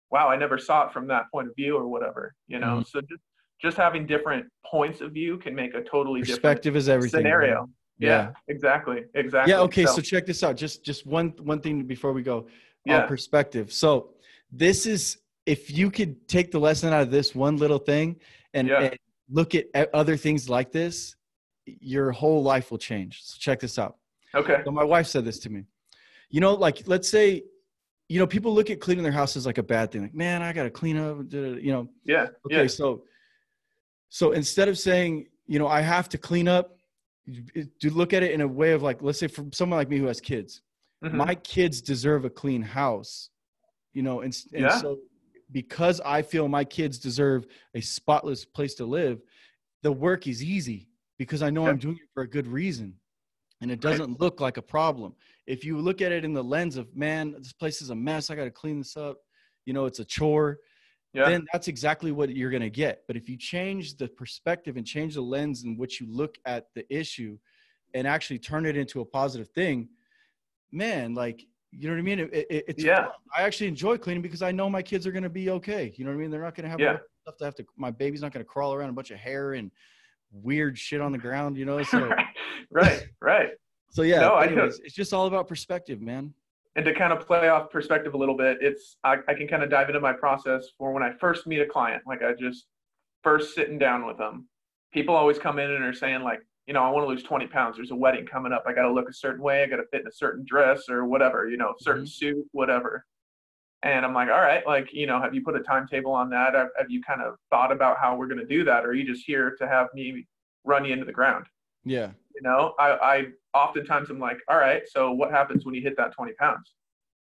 wow, 0.09 0.29
I 0.29 0.37
never 0.37 0.57
saw 0.57 0.87
it 0.87 0.93
from 0.93 1.07
that 1.07 1.25
point 1.31 1.47
of 1.49 1.55
view 1.55 1.77
or 1.77 1.87
whatever, 1.87 2.33
you 2.47 2.59
know. 2.59 2.77
Mm-hmm. 2.77 2.89
So 2.89 3.01
just 3.01 3.21
just 3.61 3.77
having 3.77 4.05
different 4.05 4.45
points 4.65 5.01
of 5.01 5.11
view 5.11 5.37
can 5.37 5.55
make 5.55 5.73
a 5.73 5.81
totally 5.81 6.21
different 6.21 6.41
perspective 6.41 6.73
different 6.73 6.77
is 6.77 6.89
everything 6.89 7.19
scenario. 7.19 7.69
Yeah, 7.99 8.09
yeah, 8.09 8.31
exactly, 8.47 9.05
exactly. 9.15 9.51
Yeah, 9.51 9.61
okay. 9.61 9.85
So, 9.85 9.93
so, 9.93 10.01
check 10.01 10.25
this 10.25 10.43
out. 10.43 10.55
Just 10.55 10.83
just 10.83 11.07
one 11.07 11.33
one 11.39 11.61
thing 11.61 11.83
before 11.83 12.13
we 12.13 12.21
go. 12.21 12.47
Yeah. 12.87 13.05
perspective. 13.05 13.73
So 13.73 14.11
this 14.51 14.85
is 14.85 15.17
if 15.45 15.71
you 15.71 15.91
could 15.91 16.27
take 16.27 16.51
the 16.51 16.59
lesson 16.59 16.93
out 16.93 17.01
of 17.01 17.11
this 17.11 17.35
one 17.35 17.57
little 17.57 17.79
thing 17.79 18.17
and, 18.53 18.67
yeah. 18.67 18.81
and 18.81 18.97
look 19.29 19.55
at 19.55 19.67
other 19.93 20.17
things 20.17 20.49
like 20.49 20.71
this, 20.71 21.15
your 21.65 22.11
whole 22.11 22.43
life 22.43 22.71
will 22.71 22.77
change. 22.77 23.23
So 23.23 23.37
check 23.39 23.59
this 23.59 23.77
out. 23.77 23.97
Okay. 24.35 24.61
So 24.65 24.71
my 24.71 24.83
wife 24.83 25.07
said 25.07 25.25
this 25.25 25.39
to 25.39 25.49
me. 25.49 25.63
You 26.29 26.41
know, 26.41 26.53
like 26.53 26.83
let's 26.87 27.09
say, 27.09 27.43
you 28.09 28.19
know, 28.19 28.27
people 28.27 28.53
look 28.53 28.69
at 28.69 28.79
cleaning 28.79 29.03
their 29.03 29.11
house 29.11 29.35
as 29.35 29.45
like 29.45 29.57
a 29.57 29.63
bad 29.63 29.91
thing. 29.91 30.01
Like, 30.03 30.15
man, 30.15 30.41
I 30.41 30.53
gotta 30.53 30.69
clean 30.69 30.97
up. 30.97 31.17
You 31.31 31.71
know. 31.71 31.89
Yeah. 32.05 32.27
Okay. 32.45 32.61
Yeah. 32.61 32.67
So, 32.67 33.03
so 34.09 34.31
instead 34.31 34.67
of 34.69 34.77
saying, 34.77 35.27
you 35.47 35.59
know, 35.59 35.67
I 35.67 35.81
have 35.81 36.09
to 36.09 36.17
clean 36.17 36.47
up, 36.47 36.77
to 37.81 37.89
look 37.89 38.13
at 38.13 38.23
it 38.23 38.31
in 38.31 38.41
a 38.41 38.47
way 38.47 38.71
of 38.71 38.83
like, 38.83 39.01
let's 39.01 39.19
say 39.19 39.27
for 39.27 39.45
someone 39.51 39.77
like 39.77 39.89
me 39.89 39.97
who 39.97 40.05
has 40.05 40.21
kids, 40.21 40.61
mm-hmm. 41.03 41.17
my 41.17 41.35
kids 41.35 41.81
deserve 41.81 42.25
a 42.25 42.29
clean 42.29 42.61
house, 42.61 43.29
you 43.93 44.01
know, 44.01 44.21
and, 44.21 44.35
and 44.53 44.63
yeah. 44.63 44.77
so 44.77 44.97
because 45.51 46.01
I 46.01 46.21
feel 46.21 46.47
my 46.47 46.63
kids 46.63 46.97
deserve 46.97 47.45
a 47.73 47.81
spotless 47.81 48.45
place 48.45 48.75
to 48.75 48.85
live, 48.85 49.21
the 49.83 49.91
work 49.91 50.27
is 50.27 50.43
easy 50.43 50.89
because 51.17 51.41
I 51.41 51.49
know 51.49 51.63
yeah. 51.63 51.69
I'm 51.69 51.77
doing 51.77 51.95
it 51.95 52.09
for 52.13 52.23
a 52.23 52.29
good 52.29 52.47
reason 52.47 52.93
and 53.61 53.71
it 53.71 53.79
doesn't 53.79 54.11
right. 54.11 54.19
look 54.19 54.39
like 54.39 54.57
a 54.57 54.61
problem. 54.61 55.15
If 55.47 55.63
you 55.65 55.77
look 55.79 56.01
at 56.01 56.11
it 56.11 56.23
in 56.23 56.33
the 56.33 56.43
lens 56.43 56.77
of, 56.77 56.95
man, 56.95 57.33
this 57.37 57.53
place 57.53 57.81
is 57.81 57.89
a 57.89 57.95
mess, 57.95 58.29
I 58.29 58.35
got 58.35 58.43
to 58.43 58.51
clean 58.51 58.79
this 58.79 58.95
up, 58.95 59.17
you 59.65 59.73
know, 59.73 59.85
it's 59.85 59.99
a 59.99 60.05
chore 60.05 60.59
yeah. 61.17 61.29
then 61.29 61.47
that's 61.51 61.67
exactly 61.67 62.11
what 62.11 62.35
you're 62.35 62.51
going 62.51 62.61
to 62.61 62.69
get. 62.69 63.03
But 63.07 63.15
if 63.15 63.27
you 63.27 63.37
change 63.37 63.97
the 63.97 64.07
perspective 64.07 64.77
and 64.77 64.85
change 64.85 65.15
the 65.15 65.21
lens 65.21 65.63
in 65.63 65.77
which 65.77 65.99
you 65.99 66.07
look 66.09 66.37
at 66.45 66.67
the 66.75 66.85
issue 66.95 67.37
and 67.93 68.07
actually 68.07 68.39
turn 68.39 68.65
it 68.65 68.77
into 68.77 69.01
a 69.01 69.05
positive 69.05 69.49
thing, 69.49 69.89
man, 70.71 71.15
like, 71.15 71.43
you 71.71 71.87
know 71.87 71.95
what 71.95 71.99
I 71.99 72.03
mean? 72.03 72.19
It, 72.19 72.33
it, 72.33 72.65
it's 72.67 72.83
yeah. 72.83 73.05
Fun. 73.05 73.11
I 73.35 73.41
actually 73.41 73.67
enjoy 73.67 73.97
cleaning 73.97 74.21
because 74.21 74.41
I 74.41 74.51
know 74.51 74.69
my 74.69 74.81
kids 74.81 75.07
are 75.07 75.11
going 75.11 75.23
to 75.23 75.29
be 75.29 75.49
okay. 75.49 75.93
You 75.95 76.05
know 76.05 76.11
what 76.11 76.17
I 76.17 76.21
mean? 76.21 76.31
They're 76.31 76.41
not 76.41 76.55
going 76.55 76.65
to 76.65 76.69
have 76.69 76.79
yeah. 76.79 76.97
stuff 77.23 77.37
to 77.37 77.45
have 77.45 77.55
to. 77.55 77.65
My 77.75 77.91
baby's 77.91 78.21
not 78.21 78.31
going 78.31 78.45
to 78.45 78.49
crawl 78.49 78.73
around 78.73 78.89
a 78.89 78.93
bunch 78.93 79.11
of 79.11 79.17
hair 79.17 79.53
and 79.53 79.71
weird 80.31 80.77
shit 80.77 81.01
on 81.01 81.11
the 81.11 81.17
ground. 81.17 81.57
You 81.57 81.65
know? 81.65 81.81
So 81.83 82.09
right, 82.71 83.07
right. 83.21 83.49
so 83.91 84.03
yeah. 84.03 84.19
No, 84.19 84.35
anyways, 84.35 84.79
it's 84.83 84.95
just 84.95 85.13
all 85.13 85.25
about 85.25 85.47
perspective, 85.47 85.99
man 85.99 86.33
and 86.77 86.85
to 86.85 86.93
kind 86.93 87.11
of 87.11 87.25
play 87.25 87.49
off 87.49 87.71
perspective 87.71 88.13
a 88.13 88.17
little 88.17 88.37
bit, 88.37 88.59
it's 88.61 88.97
I, 89.03 89.17
I, 89.27 89.33
can 89.33 89.47
kind 89.47 89.63
of 89.63 89.69
dive 89.71 89.89
into 89.89 89.99
my 89.99 90.13
process 90.13 90.67
for 90.77 90.93
when 90.93 91.01
I 91.01 91.11
first 91.19 91.47
meet 91.47 91.59
a 91.59 91.65
client. 91.65 92.03
Like 92.05 92.21
I 92.21 92.33
just 92.33 92.67
first 93.23 93.55
sitting 93.55 93.79
down 93.79 94.05
with 94.05 94.19
them. 94.19 94.47
People 94.93 95.15
always 95.15 95.39
come 95.39 95.57
in 95.57 95.71
and 95.71 95.83
are 95.83 95.91
saying 95.91 96.21
like, 96.21 96.39
you 96.67 96.75
know, 96.75 96.83
I 96.83 96.89
want 96.91 97.03
to 97.03 97.09
lose 97.09 97.23
20 97.23 97.47
pounds. 97.47 97.77
There's 97.77 97.89
a 97.89 97.95
wedding 97.95 98.27
coming 98.27 98.53
up. 98.53 98.63
I 98.67 98.73
got 98.73 98.83
to 98.83 98.91
look 98.91 99.09
a 99.09 99.13
certain 99.13 99.41
way. 99.41 99.63
I 99.63 99.65
got 99.65 99.77
to 99.77 99.87
fit 99.91 100.01
in 100.01 100.07
a 100.07 100.11
certain 100.11 100.45
dress 100.47 100.87
or 100.87 101.05
whatever, 101.05 101.49
you 101.49 101.57
know, 101.57 101.73
certain 101.79 102.03
mm-hmm. 102.03 102.09
suit, 102.09 102.45
whatever. 102.51 103.03
And 103.81 104.05
I'm 104.05 104.13
like, 104.13 104.29
all 104.29 104.41
right, 104.41 104.65
like, 104.67 104.93
you 104.93 105.07
know, 105.07 105.19
have 105.19 105.33
you 105.33 105.43
put 105.43 105.55
a 105.55 105.61
timetable 105.61 106.11
on 106.11 106.29
that? 106.29 106.53
Have, 106.53 106.69
have 106.77 106.91
you 106.91 107.01
kind 107.01 107.21
of 107.21 107.35
thought 107.49 107.71
about 107.71 107.97
how 107.99 108.15
we're 108.15 108.27
going 108.27 108.39
to 108.39 108.45
do 108.45 108.63
that? 108.65 108.85
Or 108.85 108.89
are 108.89 108.93
you 108.93 109.05
just 109.05 109.25
here 109.25 109.55
to 109.57 109.67
have 109.67 109.87
me 109.95 110.27
run 110.63 110.85
you 110.85 110.93
into 110.93 111.05
the 111.05 111.11
ground? 111.11 111.45
Yeah. 111.89 112.11
You 112.35 112.41
know, 112.41 112.73
I, 112.79 112.91
I 112.91 113.25
oftentimes 113.53 114.09
I'm 114.09 114.19
like, 114.19 114.37
all 114.47 114.57
right, 114.57 114.83
so 114.87 115.11
what 115.11 115.31
happens 115.31 115.65
when 115.65 115.73
you 115.73 115.81
hit 115.81 115.97
that 115.97 116.13
20 116.13 116.33
pounds? 116.33 116.73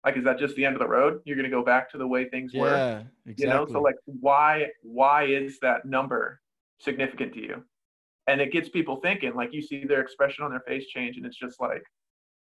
Like, 0.05 0.17
is 0.17 0.23
that 0.23 0.39
just 0.39 0.55
the 0.55 0.65
end 0.65 0.75
of 0.75 0.79
the 0.79 0.87
road? 0.87 1.21
You're 1.25 1.35
going 1.35 1.49
to 1.49 1.55
go 1.55 1.63
back 1.63 1.89
to 1.91 1.97
the 1.97 2.07
way 2.07 2.29
things 2.29 2.51
yeah, 2.53 2.61
were. 2.61 2.69
Yeah, 2.69 3.01
exactly. 3.25 3.33
You 3.37 3.47
know, 3.47 3.67
so 3.67 3.81
like, 3.81 3.95
why, 4.05 4.67
why 4.81 5.25
is 5.25 5.59
that 5.61 5.85
number 5.85 6.39
significant 6.79 7.33
to 7.33 7.41
you? 7.41 7.63
And 8.27 8.39
it 8.39 8.51
gets 8.51 8.69
people 8.69 8.97
thinking. 8.97 9.33
Like, 9.35 9.51
you 9.51 9.61
see 9.61 9.83
their 9.83 10.01
expression 10.01 10.45
on 10.45 10.51
their 10.51 10.61
face 10.61 10.87
change, 10.87 11.17
and 11.17 11.25
it's 11.25 11.37
just 11.37 11.59
like, 11.59 11.83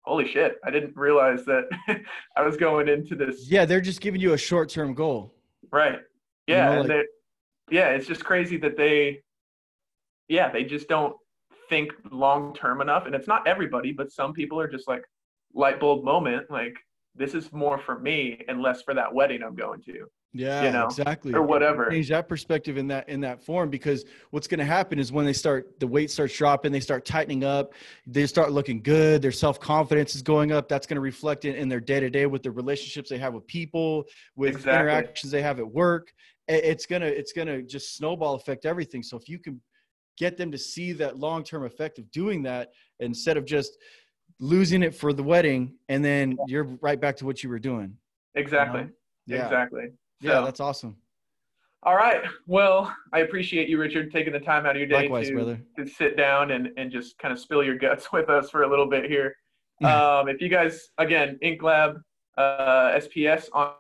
holy 0.01 0.28
shit, 0.28 0.58
I 0.65 0.71
didn't 0.71 0.95
realize 0.97 1.45
that 1.45 1.65
I 2.36 2.41
was 2.41 2.58
going 2.58 2.89
into 2.89 3.15
this. 3.15 3.49
Yeah, 3.49 3.65
they're 3.65 3.82
just 3.82 4.01
giving 4.01 4.19
you 4.19 4.34
a 4.34 4.38
short-term 4.38 4.93
goal. 4.95 5.34
Right. 5.71 5.99
Yeah, 6.47 6.82
you 6.82 6.88
know, 6.88 6.95
like, 6.95 7.06
yeah. 7.71 7.89
It's 7.89 8.08
just 8.08 8.23
crazy 8.23 8.58
that 8.58 8.78
they 8.78 9.21
yeah, 10.28 10.51
they 10.51 10.63
just 10.63 10.88
don't 10.88 11.15
think 11.69 11.91
long 12.12 12.54
term 12.54 12.82
enough. 12.82 13.06
And 13.06 13.15
it's 13.15 13.28
not 13.28 13.47
everybody, 13.47 13.91
but 13.91 14.12
some 14.12 14.34
people 14.34 14.60
are 14.60 14.67
just 14.67 14.88
like 14.88 15.04
light 15.54 15.80
bulb 15.80 16.04
moment, 16.04 16.49
like 16.49 16.75
this 17.15 17.34
is 17.34 17.51
more 17.54 17.80
for 17.80 17.99
me 17.99 18.43
and 18.47 18.62
less 18.62 18.82
for 18.82 18.93
that 18.93 19.13
wedding 19.13 19.41
I'm 19.43 19.56
going 19.56 19.82
to. 19.84 20.06
Yeah, 20.38 20.65
you 20.65 20.71
know, 20.71 20.86
exactly. 20.88 21.34
Or 21.34 21.43
whatever. 21.43 21.89
Change 21.89 22.10
that 22.10 22.28
perspective 22.28 22.75
in 22.75 22.88
that 22.88 23.08
in 23.08 23.21
that 23.21 23.41
form 23.41 23.69
because 23.69 24.04
what's 24.32 24.47
going 24.47 24.60
to 24.60 24.65
happen 24.65 24.99
is 24.99 25.10
when 25.10 25.23
they 25.23 25.32
start 25.32 25.80
the 25.80 25.88
weight 25.88 26.12
starts 26.12 26.36
dropping, 26.36 26.73
they 26.73 26.82
start 26.82 27.06
tightening 27.06 27.45
up, 27.45 27.73
they 28.06 28.28
start 28.28 28.51
looking 28.51 28.82
good, 28.82 29.21
their 29.21 29.32
self 29.32 29.62
confidence 29.62 30.13
is 30.13 30.21
going 30.21 30.51
up. 30.51 30.67
That's 30.67 30.86
going 30.86 30.95
to 30.95 31.01
reflect 31.01 31.45
in, 31.45 31.56
in 31.56 31.69
their 31.69 31.80
day 31.80 32.01
to 32.01 32.10
day 32.10 32.25
with 32.25 32.43
the 32.43 32.51
relationships 32.51 33.10
they 33.10 33.17
have 33.17 33.34
with 33.34 33.47
people, 33.47 34.04
with 34.36 34.58
exactly. 34.58 34.73
interactions 34.73 35.32
they 35.32 35.41
have 35.41 35.60
at 35.60 35.71
work. 35.71 36.12
It's 36.49 36.86
gonna 36.86 37.06
it's 37.06 37.32
gonna 37.32 37.62
just 37.63 37.95
snowball 37.95 38.36
affect 38.36 38.65
everything. 38.65 39.04
So 39.04 39.15
if 39.15 39.30
you 39.30 39.39
can 39.39 39.62
get 40.17 40.38
them 40.38 40.51
to 40.51 40.58
see 40.58 40.93
that 40.93 41.17
long 41.17 41.43
term 41.43 41.63
effect 41.65 41.99
of 41.99 42.10
doing 42.12 42.43
that 42.43 42.71
instead 42.99 43.38
of 43.38 43.45
just 43.45 43.78
losing 44.39 44.84
it 44.84 44.93
for 44.93 45.13
the 45.13 45.23
wedding 45.23 45.75
and 45.89 46.04
then 46.04 46.38
you're 46.47 46.65
right 46.82 46.99
back 46.99 47.15
to 47.17 47.25
what 47.25 47.43
you 47.43 47.49
were 47.49 47.60
doing. 47.60 47.95
Exactly. 48.36 48.82
You 48.82 48.86
know? 48.86 49.36
yeah. 49.38 49.45
Exactly. 49.45 49.84
Yeah, 50.21 50.41
that's 50.41 50.60
awesome. 50.60 50.97
All 51.84 51.95
right. 51.95 52.23
Well, 52.47 52.93
I 53.13 53.19
appreciate 53.19 53.69
you, 53.69 53.78
Richard, 53.78 54.12
taking 54.12 54.34
the 54.34 54.39
time 54.39 54.65
out 54.65 54.71
of 54.71 54.78
your 54.78 54.88
day 54.88 55.04
Likewise, 55.04 55.28
to, 55.30 55.60
to 55.78 55.88
sit 55.88 56.17
down 56.17 56.51
and, 56.51 56.69
and 56.78 56.91
just 56.91 57.17
kind 57.19 57.32
of 57.32 57.39
spill 57.39 57.63
your 57.63 57.78
guts 57.78 58.08
with 58.13 58.30
us 58.30 58.49
for 58.49 58.63
a 58.63 58.69
little 58.69 58.89
bit 58.89 59.06
here. 59.06 59.36
um, 59.84 60.28
if 60.28 60.41
you 60.41 60.49
guys, 60.49 60.89
again, 60.97 61.38
InkLab 61.43 62.01
uh, 62.38 62.99
SPS 62.99 63.49
on 63.54 63.73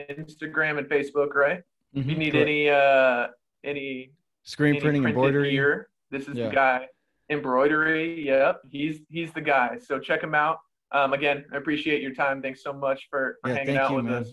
Instagram 0.00 0.78
and 0.78 0.88
Facebook, 0.88 1.34
right? 1.34 1.58
Mm-hmm, 1.94 2.00
if 2.00 2.06
you 2.06 2.16
need 2.16 2.32
correct. 2.32 2.48
any 2.48 2.68
uh, 2.70 3.26
any 3.64 4.10
screen 4.44 4.80
printing 4.80 5.04
embroidery 5.04 5.50
gear, 5.50 5.88
this 6.10 6.28
is 6.28 6.36
yeah. 6.36 6.48
the 6.48 6.54
guy. 6.54 6.86
Embroidery, 7.30 8.24
yep, 8.24 8.60
he's 8.70 9.00
he's 9.08 9.32
the 9.32 9.40
guy. 9.40 9.78
So 9.78 9.98
check 9.98 10.22
him 10.22 10.34
out. 10.34 10.58
Um, 10.92 11.12
again, 11.12 11.44
I 11.52 11.56
appreciate 11.56 12.02
your 12.02 12.14
time. 12.14 12.40
Thanks 12.40 12.62
so 12.62 12.72
much 12.72 13.08
for, 13.10 13.38
for 13.42 13.50
yeah, 13.50 13.56
hanging 13.56 13.76
out 13.76 13.90
you, 13.90 13.96
with 13.96 14.04
man. 14.04 14.14
us. 14.14 14.32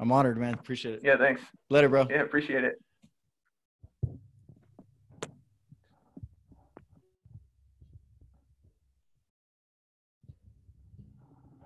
I'm 0.00 0.10
honored, 0.10 0.38
man. 0.38 0.54
Appreciate 0.54 0.94
it. 0.94 1.00
Yeah, 1.04 1.16
thanks. 1.18 1.42
Later, 1.68 1.88
bro. 1.88 2.06
Yeah, 2.10 2.22
appreciate 2.22 2.64
it. 2.64 2.82